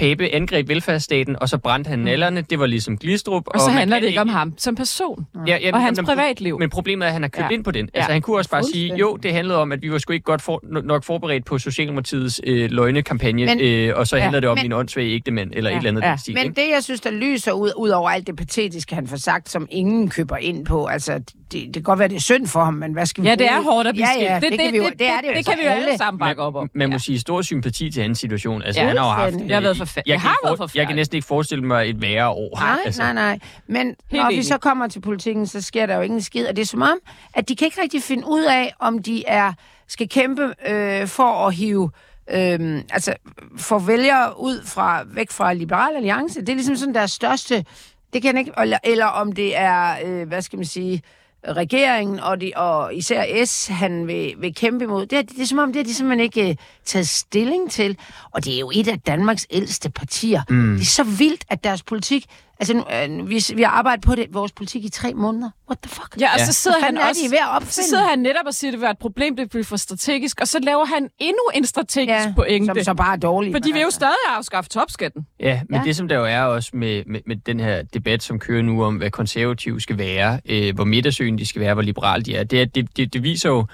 Pape 0.00 0.34
angreb 0.34 0.68
velfærdsstaten, 0.68 1.36
og 1.42 1.48
så 1.48 1.58
brændte 1.58 1.88
han 1.88 1.98
nallerne. 1.98 2.40
Det 2.50 2.58
var 2.58 2.66
ligesom 2.66 2.98
Glistrup. 2.98 3.42
Og 3.46 3.60
så 3.60 3.66
man 3.66 3.74
handler 3.78 4.00
det 4.00 4.06
ikke 4.06 4.20
om 4.20 4.28
ham 4.28 4.54
som 4.58 4.74
person. 4.74 5.26
Ja, 5.46 5.56
ja, 5.62 5.70
og 5.74 5.82
hans 5.82 5.98
men- 5.98 6.06
privatliv. 6.06 6.58
Men 6.58 6.70
problemet 6.70 7.04
er, 7.04 7.08
at 7.08 7.12
han 7.12 7.22
har 7.22 7.28
købt 7.28 7.38
Ja. 7.40 7.44
ja. 7.50 7.54
ind 7.54 7.64
på 7.64 7.70
den. 7.70 7.88
Ja. 7.94 7.98
Altså, 7.98 8.12
han 8.12 8.22
kunne 8.22 8.36
også 8.36 8.50
bare 8.50 8.62
sige, 8.64 8.96
jo, 8.96 9.16
det 9.16 9.32
handlede 9.32 9.58
om, 9.58 9.72
at 9.72 9.82
vi 9.82 9.92
var 9.92 9.98
sgu 9.98 10.12
ikke 10.12 10.24
godt 10.24 10.42
for, 10.42 10.60
nok 10.82 11.04
forberedt 11.04 11.44
på 11.44 11.58
Socialdemokratiets 11.58 12.40
øh, 12.46 12.70
løgnekampagne, 12.70 13.46
Men- 13.46 13.60
øh, 13.60 13.92
og 13.96 14.06
så 14.06 14.16
Ja, 14.16 14.22
handler 14.22 14.40
det 14.40 14.48
om 14.48 14.56
men- 14.58 14.64
en 14.66 14.72
åndssvag 14.72 15.04
ægtemand, 15.04 15.50
eller 15.54 15.70
Ja, 15.70 15.76
et 15.76 15.78
eller 15.80 15.90
andet 15.90 16.02
ja. 16.02 16.10
ja. 16.10 16.16
stil. 16.16 16.34
Men 16.34 16.42
ikke? 16.44 16.54
det, 16.60 16.68
jeg 16.74 16.82
synes, 16.84 17.00
der 17.00 17.10
lyser 17.10 17.52
ud, 17.52 17.70
ud 17.76 17.88
over 17.88 18.10
alt 18.10 18.26
det 18.26 18.36
patetiske, 18.36 18.94
han 18.94 19.06
får 19.06 19.16
sagt, 19.16 19.48
som 19.48 19.66
ingen 19.70 20.08
køber 20.10 20.36
ind 20.36 20.66
på, 20.66 20.86
altså, 20.86 21.12
det, 21.12 21.26
det 21.52 21.74
kan 21.74 21.82
godt 21.82 21.98
være, 21.98 22.08
det 22.08 22.16
er 22.16 22.20
synd 22.20 22.46
for 22.46 22.64
ham, 22.64 22.74
men 22.74 22.92
hvad 22.92 23.06
skal 23.06 23.24
vi 23.24 23.28
Ja, 23.28 23.34
det 23.34 23.46
er 23.46 23.62
hårdt 23.62 23.88
at 23.88 23.94
blive 23.94 24.06
ja, 24.18 24.24
ja, 24.24 24.34
Det- 24.34 24.42
det, 24.42 24.52
det- 24.52 24.60
kan 24.60 24.72
vi 24.72 24.78
jo, 24.78 24.84
det- 24.84 24.92
det, 24.92 24.98
det, 24.98 25.28
jo 25.28 25.34
det 25.36 25.44
for 25.44 25.52
kan 25.52 25.58
vi 25.60 25.64
jo 25.64 25.70
alle 25.70 25.98
sammen 25.98 26.18
bakke 26.18 26.42
op 26.42 26.54
om. 26.56 26.70
Man 26.74 26.90
må 26.90 26.98
sige 26.98 27.18
stor 27.20 27.42
sympati 27.42 27.90
til 27.90 28.02
hans 28.02 28.18
situation. 28.18 28.62
Altså, 28.62 28.80
Ja. 28.80 28.86
han 28.88 28.96
har 28.96 29.04
jo 29.04 29.10
haft... 29.10 29.50
Har 29.52 29.60
været 29.60 29.76
forfærdeligt. 29.90 30.08
Jeg, 30.08 30.14
Det 30.14 30.20
har 30.22 30.36
været 30.44 30.56
for, 30.56 30.64
jeg 30.64 30.68
forfærdeligt. 30.70 30.88
kan 30.88 30.96
næsten 30.96 31.16
ikke 31.16 31.26
forestille 31.26 31.64
mig 31.64 31.90
et 31.90 32.02
værre 32.02 32.28
år. 32.28 32.58
Nej, 32.60 32.78
altså. 32.86 33.02
nej, 33.02 33.12
nej. 33.12 33.38
Men 33.66 33.86
Helt 33.86 34.22
når 34.22 34.28
vi 34.28 34.34
enig. 34.34 34.46
så 34.46 34.58
kommer 34.58 34.88
til 34.88 35.00
politikken, 35.00 35.46
så 35.46 35.60
sker 35.60 35.86
der 35.86 35.96
jo 35.96 36.02
ingen 36.02 36.22
skid. 36.22 36.46
Og 36.46 36.56
det 36.56 36.62
er 36.62 36.66
som 36.66 36.82
om, 36.82 36.98
at 37.34 37.48
de 37.48 37.56
kan 37.56 37.64
ikke 37.66 37.82
rigtig 37.82 38.02
finde 38.02 38.24
ud 38.26 38.42
af, 38.44 38.72
om 38.80 38.98
de 39.02 39.24
er 39.26 39.52
skal 39.88 40.08
kæmpe 40.08 40.54
øh, 40.68 41.06
for 41.06 41.46
at 41.46 41.54
hive 41.54 41.90
øh, 42.30 42.82
altså 42.90 43.14
for 43.58 43.78
vælgere 43.78 44.40
ud 44.40 44.62
fra 44.66 45.02
væk 45.06 45.30
fra 45.30 45.52
Liberal 45.52 45.96
Alliance. 45.96 46.40
Det 46.40 46.48
er 46.48 46.54
ligesom 46.54 46.76
sådan 46.76 46.94
deres 46.94 47.10
største... 47.10 47.64
Det 48.12 48.22
kan 48.22 48.32
jeg 48.36 48.40
ikke... 48.40 48.52
Eller, 48.58 48.78
eller 48.84 49.06
om 49.06 49.32
det 49.32 49.56
er, 49.58 49.94
øh, 50.04 50.28
hvad 50.28 50.42
skal 50.42 50.56
man 50.56 50.66
sige, 50.66 51.02
regeringen 51.48 52.20
og, 52.20 52.40
de, 52.40 52.52
og 52.56 52.94
især 52.94 53.44
S, 53.44 53.66
han 53.66 54.06
vil, 54.06 54.34
vil 54.38 54.54
kæmpe 54.54 54.84
imod. 54.84 55.06
Det 55.06 55.18
er, 55.18 55.22
det 55.22 55.42
er 55.42 55.46
som 55.46 55.58
om, 55.58 55.72
det 55.72 55.76
har 55.76 55.84
de 55.84 55.94
simpelthen 55.94 56.24
ikke 56.24 56.50
øh, 56.50 56.56
taget 56.84 57.08
stilling 57.08 57.70
til. 57.70 57.96
Og 58.30 58.44
det 58.44 58.54
er 58.54 58.58
jo 58.58 58.70
et 58.74 58.88
af 58.88 59.00
Danmarks 59.00 59.46
ældste 59.50 59.90
partier. 59.90 60.42
Mm. 60.48 60.72
Det 60.72 60.80
er 60.80 60.84
så 60.84 61.04
vildt, 61.04 61.44
at 61.48 61.64
deres 61.64 61.82
politik... 61.82 62.26
Altså, 62.60 62.74
nu, 62.74 62.84
øh, 63.20 63.28
vi, 63.30 63.44
vi 63.54 63.62
har 63.62 63.70
arbejdet 63.70 64.04
på 64.04 64.14
det, 64.14 64.26
vores 64.30 64.52
politik 64.52 64.84
i 64.84 64.88
tre 64.88 65.14
måneder. 65.14 65.50
What 65.70 65.78
the 65.82 65.88
fuck? 65.90 66.16
Ja, 66.20 66.32
og 66.32 66.38
Ja. 66.38 66.44
så 66.46 66.52
sidder 66.52 66.76
han 66.84 66.96
er 66.96 67.08
også, 67.08 67.20
ved 67.30 67.38
at 67.38 67.48
opfinde? 67.48 67.72
så 67.72 67.82
sidder 67.88 68.04
han 68.08 68.18
netop 68.18 68.46
og 68.46 68.54
siger, 68.54 68.68
at 68.68 68.72
det 68.72 68.80
var 68.80 68.90
et 68.90 68.98
problem, 68.98 69.36
det 69.36 69.50
blev 69.50 69.64
for 69.64 69.76
strategisk, 69.76 70.40
og 70.40 70.48
så 70.48 70.58
laver 70.62 70.84
han 70.84 71.08
endnu 71.18 71.42
en 71.54 71.66
strategisk 71.66 72.08
Ja, 72.26 72.32
pointe. 72.36 72.66
som 72.74 72.84
så 72.84 72.94
bare 72.94 73.12
er 73.12 73.16
dårlig. 73.16 73.52
For 73.52 73.58
de 73.58 73.72
vil 73.72 73.80
jo 73.80 73.86
altså. 73.86 73.96
stadig 73.96 74.14
afskaffe 74.36 74.70
topskatten. 74.70 75.26
Ja, 75.40 75.60
men 75.68 75.78
Ja. 75.80 75.84
det 75.84 75.96
som 75.96 76.08
der 76.08 76.16
jo 76.16 76.24
er 76.24 76.42
også 76.42 76.70
med, 76.72 77.02
med, 77.06 77.20
med 77.26 77.36
den 77.36 77.60
her 77.60 77.82
debat, 77.82 78.22
som 78.22 78.38
kører 78.38 78.62
nu 78.62 78.84
om, 78.84 78.96
hvad 78.96 79.10
konservative 79.10 79.80
skal 79.80 79.98
være, 79.98 80.40
øh, 80.48 80.74
hvor 80.74 80.84
midtersøgen 80.84 81.38
de 81.38 81.46
skal 81.46 81.60
være, 81.60 81.74
hvor 81.74 81.82
liberale 81.82 82.22
de 82.22 82.36
er, 82.36 82.44
det, 82.44 82.60
er, 82.60 82.64
det, 82.64 82.96
det, 82.96 83.12
det 83.12 83.22
viser 83.22 83.48
jo, 83.48 83.66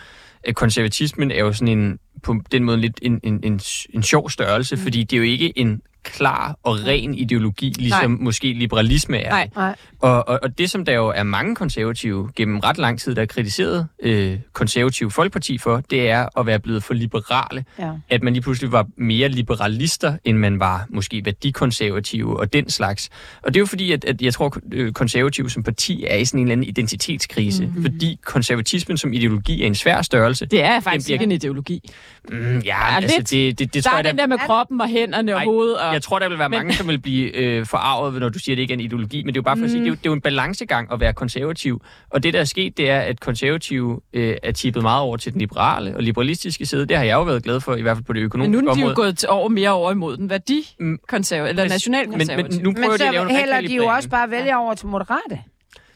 at 0.44 0.54
konservatismen 0.54 1.30
er 1.30 1.38
jo 1.38 1.52
sådan 1.52 1.78
en, 1.78 1.98
på 2.22 2.36
den 2.52 2.64
måde 2.64 2.76
lidt 2.76 2.98
en, 3.02 3.20
en, 3.22 3.40
en, 3.42 3.60
en 3.94 4.02
sjov 4.02 4.30
størrelse, 4.30 4.76
mm. 4.76 4.82
fordi 4.82 5.04
det 5.04 5.12
er 5.12 5.18
jo 5.18 5.22
ikke 5.24 5.58
en 5.58 5.80
klar 6.06 6.58
og 6.62 6.86
ren 6.86 7.14
ideologi, 7.14 7.74
ligesom 7.78 8.10
Nej. 8.10 8.20
måske 8.20 8.52
liberalisme 8.52 9.18
er. 9.18 9.30
Nej. 9.30 9.48
Nej. 9.56 9.74
Og, 10.00 10.28
og, 10.28 10.38
og 10.42 10.58
det, 10.58 10.70
som 10.70 10.84
der 10.84 10.92
jo 10.92 11.08
er 11.08 11.22
mange 11.22 11.54
konservative 11.54 12.30
gennem 12.36 12.58
ret 12.58 12.78
lang 12.78 13.00
tid, 13.00 13.14
der 13.14 13.20
har 13.20 13.26
kritiseret 13.26 13.88
øh, 14.02 14.38
konservative 14.52 15.10
folkeparti 15.10 15.58
for, 15.58 15.80
det 15.90 16.10
er 16.10 16.38
at 16.40 16.46
være 16.46 16.58
blevet 16.58 16.82
for 16.82 16.94
liberale. 16.94 17.64
Ja. 17.78 17.90
At 18.10 18.22
man 18.22 18.32
lige 18.32 18.42
pludselig 18.42 18.72
var 18.72 18.86
mere 18.96 19.28
liberalister, 19.28 20.16
end 20.24 20.38
man 20.38 20.60
var 20.60 20.86
måske 20.90 21.22
værdikonservative 21.24 22.40
og 22.40 22.52
den 22.52 22.70
slags. 22.70 23.08
Og 23.42 23.54
det 23.54 23.56
er 23.56 23.60
jo 23.60 23.66
fordi, 23.66 23.92
at, 23.92 24.04
at 24.04 24.22
jeg 24.22 24.34
tror, 24.34 24.56
øh, 24.72 24.92
konservative 24.92 25.50
som 25.50 25.62
parti 25.62 26.04
er 26.08 26.16
i 26.16 26.24
sådan 26.24 26.40
en 26.40 26.46
eller 26.46 26.52
anden 26.52 26.66
identitetskrise, 26.68 27.66
mm-hmm. 27.66 27.82
fordi 27.82 28.18
konservatismen 28.24 28.96
som 28.98 29.12
ideologi 29.12 29.62
er 29.62 29.66
en 29.66 29.74
svær 29.74 30.02
størrelse. 30.02 30.46
Det 30.46 30.62
er 30.62 30.80
faktisk 30.80 31.06
bliver- 31.06 31.14
ikke 31.14 31.24
en 31.24 31.32
ideologi. 31.32 31.90
Mm, 32.30 32.58
ja, 32.58 32.76
Ja, 32.90 32.96
altså 32.96 33.16
lidt. 33.18 33.30
det, 33.30 33.58
det, 33.58 33.74
det 33.74 33.84
Der 33.84 33.90
tror 33.90 33.92
er 33.92 33.96
jeg, 33.98 34.04
der, 34.04 34.10
den 34.10 34.18
der 34.18 34.26
med 34.26 34.38
kroppen 34.38 34.80
og 34.80 34.88
hænderne 34.88 35.34
og 35.34 35.38
Ej, 35.38 35.44
hovedet. 35.44 35.78
Og... 35.78 35.94
jeg 35.96 36.02
tror, 36.02 36.18
der 36.18 36.28
vil 36.28 36.38
være 36.38 36.48
Men- 36.48 36.58
mange, 36.58 36.72
som 36.74 36.88
vil 36.88 36.98
blive 37.00 37.36
øh, 37.36 37.66
forarvet, 37.66 38.20
når 38.20 38.28
du 38.28 38.38
siger, 38.38 38.54
at 38.54 38.56
det 38.56 38.62
ikke 38.62 38.72
er 38.72 38.76
en 38.76 38.80
ideologi. 38.84 39.22
Men 39.22 39.26
det 39.34 39.38
er 39.38 39.40
jo 39.40 39.42
bare 39.42 39.56
for 39.56 39.64
at 39.64 39.70
sige, 39.70 39.80
det 39.80 39.86
er 39.86 39.90
jo, 39.90 39.94
det 39.94 40.06
er 40.06 40.10
jo 40.10 40.12
en 40.12 40.20
balancegang 40.20 40.92
at 40.92 41.00
være 41.00 41.12
konservativ. 41.12 41.82
Og 42.10 42.22
det, 42.22 42.34
der 42.34 42.40
er 42.40 42.44
sket, 42.44 42.76
det 42.76 42.90
er, 42.90 43.00
at 43.00 43.20
konservative 43.20 44.00
øh, 44.12 44.36
er 44.42 44.52
tippet 44.52 44.82
meget 44.82 45.02
over 45.02 45.16
til 45.16 45.32
den 45.32 45.40
liberale 45.40 45.96
og 45.96 46.02
liberalistiske 46.02 46.66
side. 46.66 46.86
Det 46.86 46.96
har 46.96 47.04
jeg 47.04 47.14
jo 47.14 47.22
været 47.22 47.42
glad 47.42 47.60
for, 47.60 47.74
i 47.76 47.82
hvert 47.82 47.96
fald 47.96 48.04
på 48.04 48.12
det 48.12 48.20
Men 48.20 48.24
økonomiske 48.26 48.62
nu 48.64 48.70
er 48.70 48.74
de 48.74 48.80
jo 48.80 48.84
område. 48.86 48.94
gået 48.96 49.18
til 49.18 49.28
over, 49.28 49.48
mere 49.48 49.70
over 49.70 49.92
imod 49.92 50.16
den 50.16 50.30
værdi 50.30 50.66
Mm. 50.80 50.98
eller 51.12 51.52
Men- 51.54 51.68
nationalkonservativ. 51.68 52.36
men- 52.36 52.54
men 52.56 52.62
nu 52.64 52.72
prøver 52.72 52.88
Men 52.90 52.98
de 52.98 53.06
at 53.06 53.12
lave 53.14 53.24
så 53.26 53.30
en 53.30 53.36
hælder 53.36 53.60
de 53.60 53.74
jo 53.74 53.86
også 53.86 54.08
bare 54.08 54.30
vælge 54.30 54.56
over 54.56 54.74
til 54.74 54.86
moderate. 54.86 55.38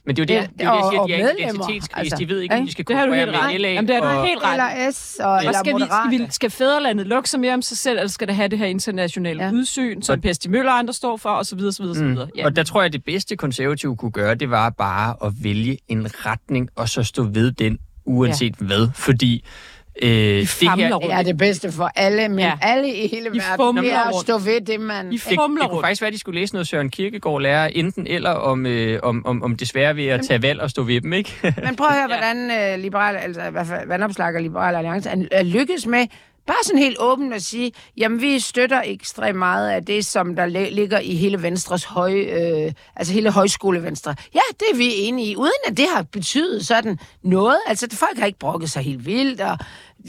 Men 0.06 0.16
det 0.16 0.30
er 0.30 0.34
jo 0.36 0.40
det, 0.40 0.48
Ja, 0.64 0.64
det, 0.64 0.66
er 0.66 0.70
jo 0.70 0.76
det 0.76 0.82
jeg 0.82 0.90
siger, 0.90 1.00
og- 1.00 1.08
de 1.08 1.14
er 1.14 1.18
identitetskrise. 1.38 1.88
altså. 1.98 2.16
De 2.16 2.28
ved 2.28 2.40
ikke, 2.40 2.54
om 2.54 2.66
de 2.66 2.72
skal 2.72 2.84
Det 2.88 2.96
konkurrere 2.96 3.26
ret. 3.44 3.52
med 3.52 3.58
LA. 3.58 3.68
Jamen, 3.72 3.88
det 3.88 3.96
har 3.96 4.02
du 4.12 4.18
og, 4.18 4.26
helt 4.26 4.42
ret. 4.44 4.52
Eller 4.52 4.90
S 4.92 5.16
og, 5.24 5.38
eller 5.38 5.52
skal, 5.52 5.74
vi, 5.76 5.80
skal, 6.10 6.26
vi, 6.26 6.26
skal 6.32 6.50
fædrelandet 6.50 7.06
lukke 7.06 7.28
sig 7.30 7.40
mere 7.40 7.54
om 7.54 7.62
sig 7.62 7.76
selv, 7.78 7.98
eller 7.98 8.08
skal 8.10 8.28
det 8.28 8.36
have 8.36 8.48
det 8.48 8.58
her 8.58 8.66
internationale 8.66 9.42
Ja. 9.42 9.48
ja. 9.48 9.54
udsyn, 9.54 10.02
som 10.02 10.20
Pesti 10.20 10.48
Møller 10.48 10.72
og 10.72 10.78
andre 10.78 10.94
står 10.94 11.16
for, 11.16 11.28
osv. 11.30 11.58
osv., 11.58 11.84
osv. 11.84 12.02
Mm. 12.02 12.18
Ja. 12.36 12.44
Og 12.44 12.56
der 12.56 12.62
tror 12.62 12.80
jeg, 12.80 12.86
at 12.86 12.92
det 12.92 13.04
bedste 13.04 13.36
konservative 13.36 13.96
kunne 13.96 14.10
gøre, 14.12 14.34
det 14.34 14.50
var 14.50 14.70
bare 14.70 15.14
at 15.24 15.32
vælge 15.42 15.78
en 15.88 16.06
retning, 16.26 16.68
og 16.76 16.88
så 16.88 17.02
stå 17.02 17.22
ved 17.22 17.52
den, 17.52 17.78
uanset 18.04 18.54
ja. 18.60 18.66
hvad. 18.66 18.88
Fordi 18.94 19.44
øh, 20.02 20.10
det 20.10 20.48
famler 20.48 20.86
her... 20.86 20.94
rundt. 20.94 21.06
Det 21.06 21.14
er 21.14 21.22
det 21.22 21.36
bedste 21.38 21.72
for 21.72 21.90
alle, 21.96 22.28
men 22.28 22.38
Ja. 22.38 22.52
alle 22.62 22.88
i 22.88 23.08
hele 23.08 23.30
I 23.34 23.38
verden. 23.38 23.76
Det 23.76 23.92
er 23.92 23.98
at 24.08 24.14
stå 24.22 24.38
ved 24.38 24.60
det, 24.60 24.80
man... 24.80 25.12
I 25.12 25.16
Det, 25.16 25.24
det 25.30 25.38
kunne 25.38 25.64
rundt. 25.64 25.86
faktisk 25.86 26.02
være, 26.02 26.06
at 26.08 26.12
de 26.14 26.18
skulle 26.18 26.40
læse 26.40 26.54
noget 26.54 26.68
Søren 26.68 26.90
Kierkegaard 26.90 27.40
lærer 27.42 27.66
enten 27.66 28.06
eller 28.06 28.30
om, 28.30 28.66
øh, 28.66 29.00
om, 29.02 29.26
om, 29.26 29.42
om 29.42 29.56
det 29.56 29.68
svære 29.68 29.96
ved 29.96 30.06
at 30.06 30.20
tage 30.28 30.42
valg 30.42 30.60
og 30.60 30.70
stå 30.70 30.82
ved 30.82 31.00
dem, 31.00 31.12
ikke? 31.12 31.32
Men 31.42 31.76
prøv 31.76 31.86
at 31.86 31.94
høre, 31.94 32.06
hvordan 32.18 32.50
øh, 32.50 32.78
liberal, 32.82 33.16
altså, 33.16 33.42
i 33.42 33.50
hvert 33.50 33.66
fald 33.66 33.88
vandopslag 33.88 34.34
og 34.36 34.42
Liberal 34.42 34.74
Alliance 34.74 35.08
er, 35.10 35.16
er 35.32 35.42
lykkes 35.42 35.86
med 35.86 36.06
bare 36.46 36.64
sådan 36.64 36.78
helt 36.78 36.96
åbent 37.00 37.34
at 37.34 37.42
sige, 37.42 37.72
jamen 37.96 38.20
vi 38.20 38.38
støtter 38.38 38.82
ekstremt 38.84 39.38
meget 39.38 39.70
af 39.70 39.84
det, 39.84 40.06
som 40.06 40.36
der 40.36 40.46
ligger 40.70 40.98
i 40.98 41.14
hele 41.14 41.42
Venstres 41.42 41.84
høj, 41.84 42.14
øh, 42.14 42.72
altså 42.96 43.12
hele 43.12 43.30
højskole 43.30 43.82
Venstre. 43.82 44.14
Ja, 44.34 44.40
det 44.60 44.66
er 44.72 44.76
vi 44.76 44.94
enige 44.94 45.30
i, 45.30 45.36
uden 45.36 45.52
at 45.66 45.76
det 45.76 45.86
har 45.94 46.02
betydet 46.02 46.66
sådan 46.66 46.98
noget. 47.22 47.58
Altså, 47.66 47.88
folk 47.92 48.18
har 48.18 48.26
ikke 48.26 48.38
brokket 48.38 48.70
sig 48.70 48.82
helt 48.82 49.06
vildt, 49.06 49.40
og 49.40 49.58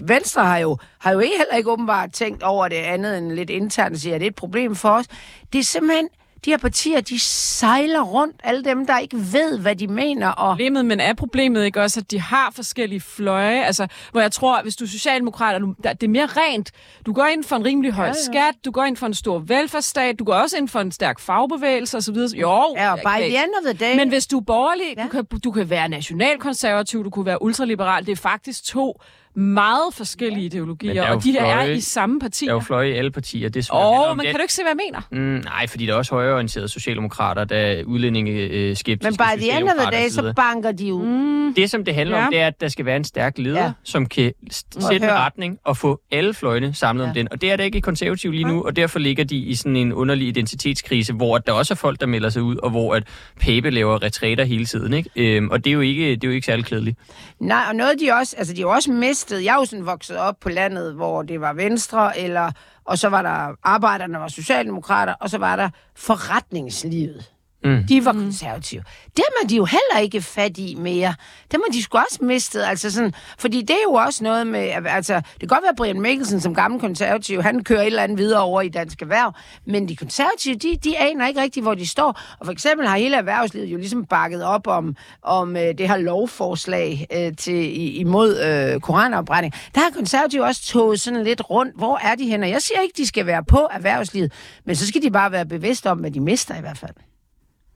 Venstre 0.04 0.46
har 0.46 0.58
jo, 0.58 0.78
har 1.00 1.12
jo 1.12 1.20
heller 1.20 1.56
ikke 1.58 1.72
åbenbart 1.72 2.14
tænkt 2.14 2.44
over 2.44 2.68
det 2.68 2.76
andet 2.76 3.18
end 3.18 3.32
lidt 3.32 3.50
internt 3.50 3.94
og 3.94 4.00
siger, 4.00 4.16
at 4.16 4.22
det 4.22 4.26
er 4.26 4.32
et 4.32 4.36
problem 4.36 4.76
for 4.76 4.90
os. 4.90 5.06
Det 5.54 5.60
er 5.60 5.64
simpelthen, 5.64 6.10
de 6.46 6.50
her 6.50 6.58
partier, 6.58 7.02
de 7.02 7.20
sejler 7.20 8.02
rundt, 8.02 8.36
alle 8.44 8.64
dem, 8.64 8.86
der 8.86 9.00
ikke 9.00 9.18
ved, 9.18 9.60
hvad 9.60 9.76
de 9.76 9.88
mener, 9.88 10.28
og 10.28 10.50
Problemet, 10.50 10.86
men 10.86 11.00
er 11.00 11.14
problemet 11.14 11.66
ikke 11.66 11.82
også, 11.82 12.00
at 12.00 12.12
de 12.12 12.20
har 12.22 12.52
forskellige 12.56 13.02
fløje? 13.02 13.64
Altså, 13.64 13.88
hvor 14.12 14.22
jeg 14.22 14.32
tror, 14.32 14.62
hvis 14.62 14.76
du 14.76 14.84
er 14.84 14.88
socialdemokrat, 14.88 15.62
er 15.84 15.94
det 15.94 16.04
er 16.04 16.08
mere 16.08 16.26
rent. 16.26 16.72
Du 17.06 17.14
går 17.14 17.26
ind 17.26 17.44
for 17.44 17.56
en 17.56 17.66
rimelig 17.66 17.92
høj 17.92 18.06
ja, 18.06 18.10
ja. 18.10 18.24
skat, 18.32 18.54
du 18.66 18.72
går 18.72 18.84
ind 18.84 18.98
for 18.98 19.06
en 19.08 19.14
stor 19.14 19.40
velfærdsstat, 19.40 20.20
du 20.20 20.24
går 20.24 20.34
også 20.34 20.58
ind 20.58 20.70
for 20.70 20.80
en 20.80 20.92
stærk 20.92 21.20
fagbevægelse 21.20 21.98
osv. 21.98 22.16
Jo, 22.16 22.74
Ja, 22.76 22.92
og 22.92 23.00
kan- 23.00 23.22
the 23.22 23.44
end 23.44 23.54
of 23.66 23.76
the 23.76 23.86
day... 23.86 23.96
Men 23.96 24.10
hvis 24.10 24.28
du 24.28 24.38
er 24.38 24.44
borgerlig, 24.44 24.86
Ja. 24.98 25.02
ja. 25.02 25.08
du, 25.08 25.10
kan, 25.12 25.40
du 25.44 25.52
kan 25.52 25.70
være 25.70 25.90
nationalkonservativ, 25.90 27.04
du 27.04 27.10
kunne 27.10 27.26
være 27.26 27.42
ultraliberal. 27.42 28.06
Det 28.06 28.12
er 28.12 28.16
faktisk 28.16 28.64
to 28.64 29.02
meget 29.36 29.94
forskellige 29.94 30.46
ideologier, 30.46 30.94
der 30.94 31.04
er 31.04 31.16
og 31.16 31.24
de 31.24 31.32
her 31.32 31.42
er 31.46 31.54
fløje- 31.64 31.76
i 31.76 31.80
samme 31.80 32.20
Der 32.20 32.26
er 32.26 32.30
partier. 32.30 32.52
jo 32.54 32.60
fløje 32.60 32.90
i 32.90 32.92
alle 32.94 33.12
partier. 33.12 33.50
Det 33.50 33.70
er 33.70 33.76
Åh, 33.76 34.00
oh, 34.10 34.18
men 34.18 34.20
det. 34.20 34.26
kan 34.32 34.36
du 34.36 34.42
ikke 34.42 34.54
se, 34.54 34.62
hvad 34.64 34.72
jeg 34.72 34.80
mener? 35.12 35.26
Mm, 35.38 35.44
nej, 35.44 35.68
fordi 35.68 35.86
der 35.86 35.94
er 35.94 35.98
også 35.98 36.16
højreorienterede 36.16 36.68
socialdemokrater, 36.70 37.44
der 37.44 37.56
er 37.56 37.84
udlændinge 37.84 38.32
øh, 38.32 38.76
skeptiske 38.76 39.10
Men 39.12 39.38
by 39.38 39.42
the 39.42 39.58
end 39.60 39.70
of 39.70 39.76
the 39.92 40.02
day, 40.04 40.10
så 40.10 40.34
banker 40.36 40.72
de 40.72 40.94
ud. 40.94 41.06
Mm, 41.06 41.54
Det, 41.54 41.70
som 41.70 41.86
det 41.86 41.96
handler 41.96 42.16
ja. 42.16 42.22
Ja. 42.22 42.28
om, 42.28 42.34
det 42.34 42.42
er, 42.42 42.48
at 42.48 42.62
der 42.62 42.68
skal 42.68 42.86
være 42.86 42.96
en 42.98 43.04
stærk 43.04 43.38
leder, 43.38 43.60
Ja. 43.60 43.66
ja. 43.66 43.72
som 43.84 44.06
kan 44.06 44.34
sætte 44.80 45.06
en 45.08 45.12
retning 45.14 45.58
og 45.66 45.78
få 45.78 46.02
alle 46.12 46.34
fløjene 46.34 46.74
samlet 46.74 47.04
ja. 47.04 47.10
om 47.10 47.16
Ja. 47.16 47.20
den. 47.20 47.28
Og 47.32 47.42
det 47.42 47.52
er 47.52 47.56
der 47.56 47.64
ikke 47.64 47.78
i 47.78 47.82
konservativ 47.82 48.32
lige 48.32 48.44
nu, 48.44 48.64
og 48.64 48.76
derfor 48.76 49.00
ligger 49.00 49.24
de 49.24 49.36
i 49.38 49.56
sådan 49.56 49.76
en 49.76 49.94
underlig 49.94 50.28
identitetskrise, 50.28 51.14
hvor 51.14 51.38
der 51.38 51.52
også 51.52 51.74
er 51.74 51.76
folk, 51.76 52.00
der 52.00 52.06
melder 52.06 52.30
sig 52.30 52.42
ud, 52.42 52.56
og 52.56 52.70
hvor 52.70 52.96
at 52.96 53.04
Pape 53.40 53.70
laver 53.70 54.04
retræter 54.04 54.44
hele 54.44 54.66
tiden. 54.66 54.94
Ikke? 54.94 55.10
Øhm, 55.16 55.50
og 55.50 55.64
det 55.64 55.70
er, 55.70 55.74
jo 55.74 55.80
ikke, 55.82 56.12
det 56.12 56.24
er 56.24 56.28
jo 56.28 56.34
ikke 56.34 56.46
særlig 56.46 56.66
klædeligt. 56.66 56.98
Nej, 57.40 57.62
og 57.70 57.76
noget 57.76 58.00
de 58.00 58.12
også, 58.20 58.36
altså 58.38 58.54
de 58.54 58.62
jo 58.62 58.70
også 58.70 58.92
sted. 59.22 59.38
jeg 59.38 59.54
er 59.54 59.60
jo 59.60 59.66
sådan 59.66 59.86
vokset 59.86 60.18
op 60.18 60.40
på 60.40 60.50
landet, 60.50 60.94
hvor 60.94 61.22
det 61.22 61.42
var 61.42 61.54
Venstre, 61.54 62.20
eller, 62.20 62.52
og 62.86 62.98
så 62.98 63.10
var 63.10 63.22
der 63.22 63.56
arbejderne, 63.64 64.14
der 64.14 64.20
var 64.20 64.28
socialdemokrater, 64.28 65.14
og 65.14 65.30
så 65.30 65.38
var 65.38 65.56
der 65.56 65.70
forretningslivet. 65.96 67.32
Mm. 67.64 67.84
De 67.88 68.06
var 68.06 68.14
konservative. 68.14 68.84
Dem 69.18 69.26
er 69.44 69.48
de 69.48 69.56
jo 69.56 69.66
heller 69.66 69.98
ikke 70.02 70.22
fat 70.22 70.58
i 70.58 70.76
mere. 70.76 71.16
Dem 71.52 71.62
har 71.66 71.72
de 71.72 71.84
sgu 71.84 71.98
også 71.98 72.20
mistet. 72.22 72.64
Altså 72.64 72.92
sådan, 72.92 73.14
fordi 73.38 73.62
det 73.62 73.70
er 73.70 73.84
jo 73.84 73.94
også 73.94 74.24
noget 74.24 74.48
med... 74.48 74.70
Altså, 74.86 75.16
det 75.16 75.40
kan 75.40 75.48
godt 75.48 75.64
være, 75.64 75.76
Brian 75.78 76.02
Mikkelsen 76.02 76.42
som 76.42 76.56
gammel 76.56 76.80
konservativ, 76.80 77.42
han 77.42 77.64
kører 77.64 77.82
et 77.82 77.86
eller 77.88 78.04
andet 78.04 78.18
videre 78.18 78.42
over 78.42 78.62
i 78.62 78.70
Dansk 78.70 79.02
Erhverv. 79.02 79.34
Men 79.66 79.88
de 79.88 79.96
konservative, 79.96 80.56
de, 80.56 80.78
de 80.84 80.98
aner 80.98 81.28
ikke 81.28 81.42
rigtigt, 81.42 81.64
hvor 81.64 81.74
de 81.74 81.88
står. 81.88 82.20
Og 82.40 82.46
for 82.46 82.52
eksempel 82.52 82.88
har 82.88 82.98
hele 82.98 83.16
erhvervslivet 83.16 83.68
jo 83.68 83.78
ligesom 83.78 84.06
bakket 84.06 84.44
op 84.44 84.68
om, 84.68 84.96
om 85.22 85.58
øh, 85.58 85.78
det 85.78 85.88
her 85.88 85.98
lovforslag 85.98 87.08
øh, 87.16 87.36
til, 87.38 88.00
imod 88.00 88.40
øh, 88.40 88.80
koranopbrænding. 88.80 89.54
Der 89.76 89.82
har 89.82 89.90
konservative 89.90 90.44
også 90.44 90.62
toget 90.64 91.02
sådan 91.02 91.24
lidt 91.24 91.50
rundt. 91.50 91.76
Hvor 91.76 91.98
er 91.98 92.16
de 92.16 92.28
henne? 92.28 92.48
Jeg 92.48 92.62
siger 92.62 92.80
ikke, 92.80 92.94
de 92.98 93.08
skal 93.08 93.26
være 93.26 93.44
på 93.44 93.68
erhvervslivet, 93.72 94.34
men 94.66 94.76
så 94.76 94.88
skal 94.88 95.02
de 95.02 95.12
bare 95.12 95.32
være 95.32 95.46
bevidste 95.46 95.92
om, 95.92 95.98
hvad 95.98 96.12
de 96.12 96.20
mister 96.20 96.58
i 96.58 96.62
hvert 96.62 96.78
fald. 96.78 96.94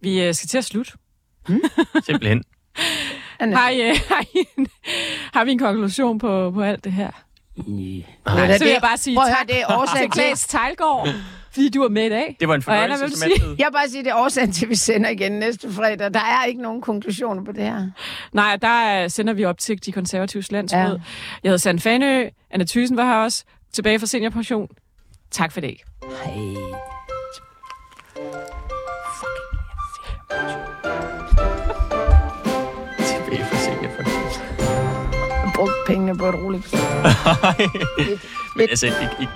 Vi 0.01 0.21
øh, 0.23 0.33
skal 0.33 0.47
til 0.49 0.57
at 0.57 0.65
slutte. 0.65 0.91
Simpelthen. 2.05 2.43
Har, 3.39 3.69
I, 3.69 3.81
øh, 3.89 3.95
har, 4.09 4.21
I, 4.35 4.45
en- 4.57 4.67
har 5.33 5.45
vi 5.45 5.51
en 5.51 5.59
konklusion 5.59 6.19
på, 6.19 6.51
på 6.51 6.61
alt 6.61 6.83
det 6.83 6.91
her? 6.93 7.11
Nej, 7.55 8.57
så 8.57 8.63
vil 8.63 8.71
jeg 8.71 8.81
bare 8.81 8.97
sige 8.97 9.15
Prøv 9.15 9.23
at 9.23 9.29
høre, 9.29 9.37
tak 9.37 9.47
det 9.47 9.61
er 9.61 9.77
årsagen 9.79 10.11
til 10.11 10.21
Klaas 10.21 10.47
Tejlgaard, 10.47 11.07
fordi 11.51 11.69
du 11.69 11.81
er 11.83 11.89
med 11.89 12.05
i 12.05 12.09
dag. 12.09 12.37
Det 12.39 12.47
var 12.47 12.55
en 12.55 12.63
Anna, 12.67 12.83
fornøjelse 12.95 13.17
som 13.19 13.29
sige? 13.31 13.55
Jeg 13.57 13.65
vil 13.67 13.71
bare 13.73 13.89
sige, 13.89 14.03
det 14.03 14.09
er 14.11 14.15
årsagen 14.15 14.51
til, 14.51 14.65
at 14.65 14.69
vi 14.69 14.75
sender 14.75 15.09
igen 15.09 15.31
næste 15.31 15.71
fredag. 15.73 16.13
Der 16.13 16.19
er 16.19 16.45
ikke 16.45 16.61
nogen 16.61 16.81
konklusioner 16.81 17.43
på 17.43 17.51
det 17.51 17.63
her. 17.63 17.87
Nej, 18.33 18.55
der 18.55 19.03
øh, 19.03 19.09
sender 19.09 19.33
vi 19.33 19.45
op 19.45 19.57
til 19.57 19.85
de 19.85 19.91
konservatives 19.91 20.51
landsråd. 20.51 20.79
Ja. 20.79 20.87
Jeg 20.87 20.97
hedder 21.43 21.57
Sand 21.57 21.79
Fanø, 21.79 22.29
Anna 22.51 22.65
Thysen 22.65 22.97
var 22.97 23.05
her 23.05 23.15
også, 23.15 23.43
tilbage 23.73 23.99
fra 23.99 24.05
seniorpension. 24.05 24.67
Tak 25.31 25.51
for 25.51 25.61
det. 25.61 25.75
Hej. 26.25 26.91
Tilbage 33.09 33.45
for 33.49 33.55
seniorpension. 33.55 34.45
Jeg 34.59 35.41
har 35.43 35.51
brugt 35.55 35.73
pengene 35.87 36.17
på 36.17 36.25
et 36.25 36.35
roligt. 36.35 36.75
Men 38.57 38.69
altså, 38.69 38.85
ikke, 38.85 39.09
ikke, 39.19 39.31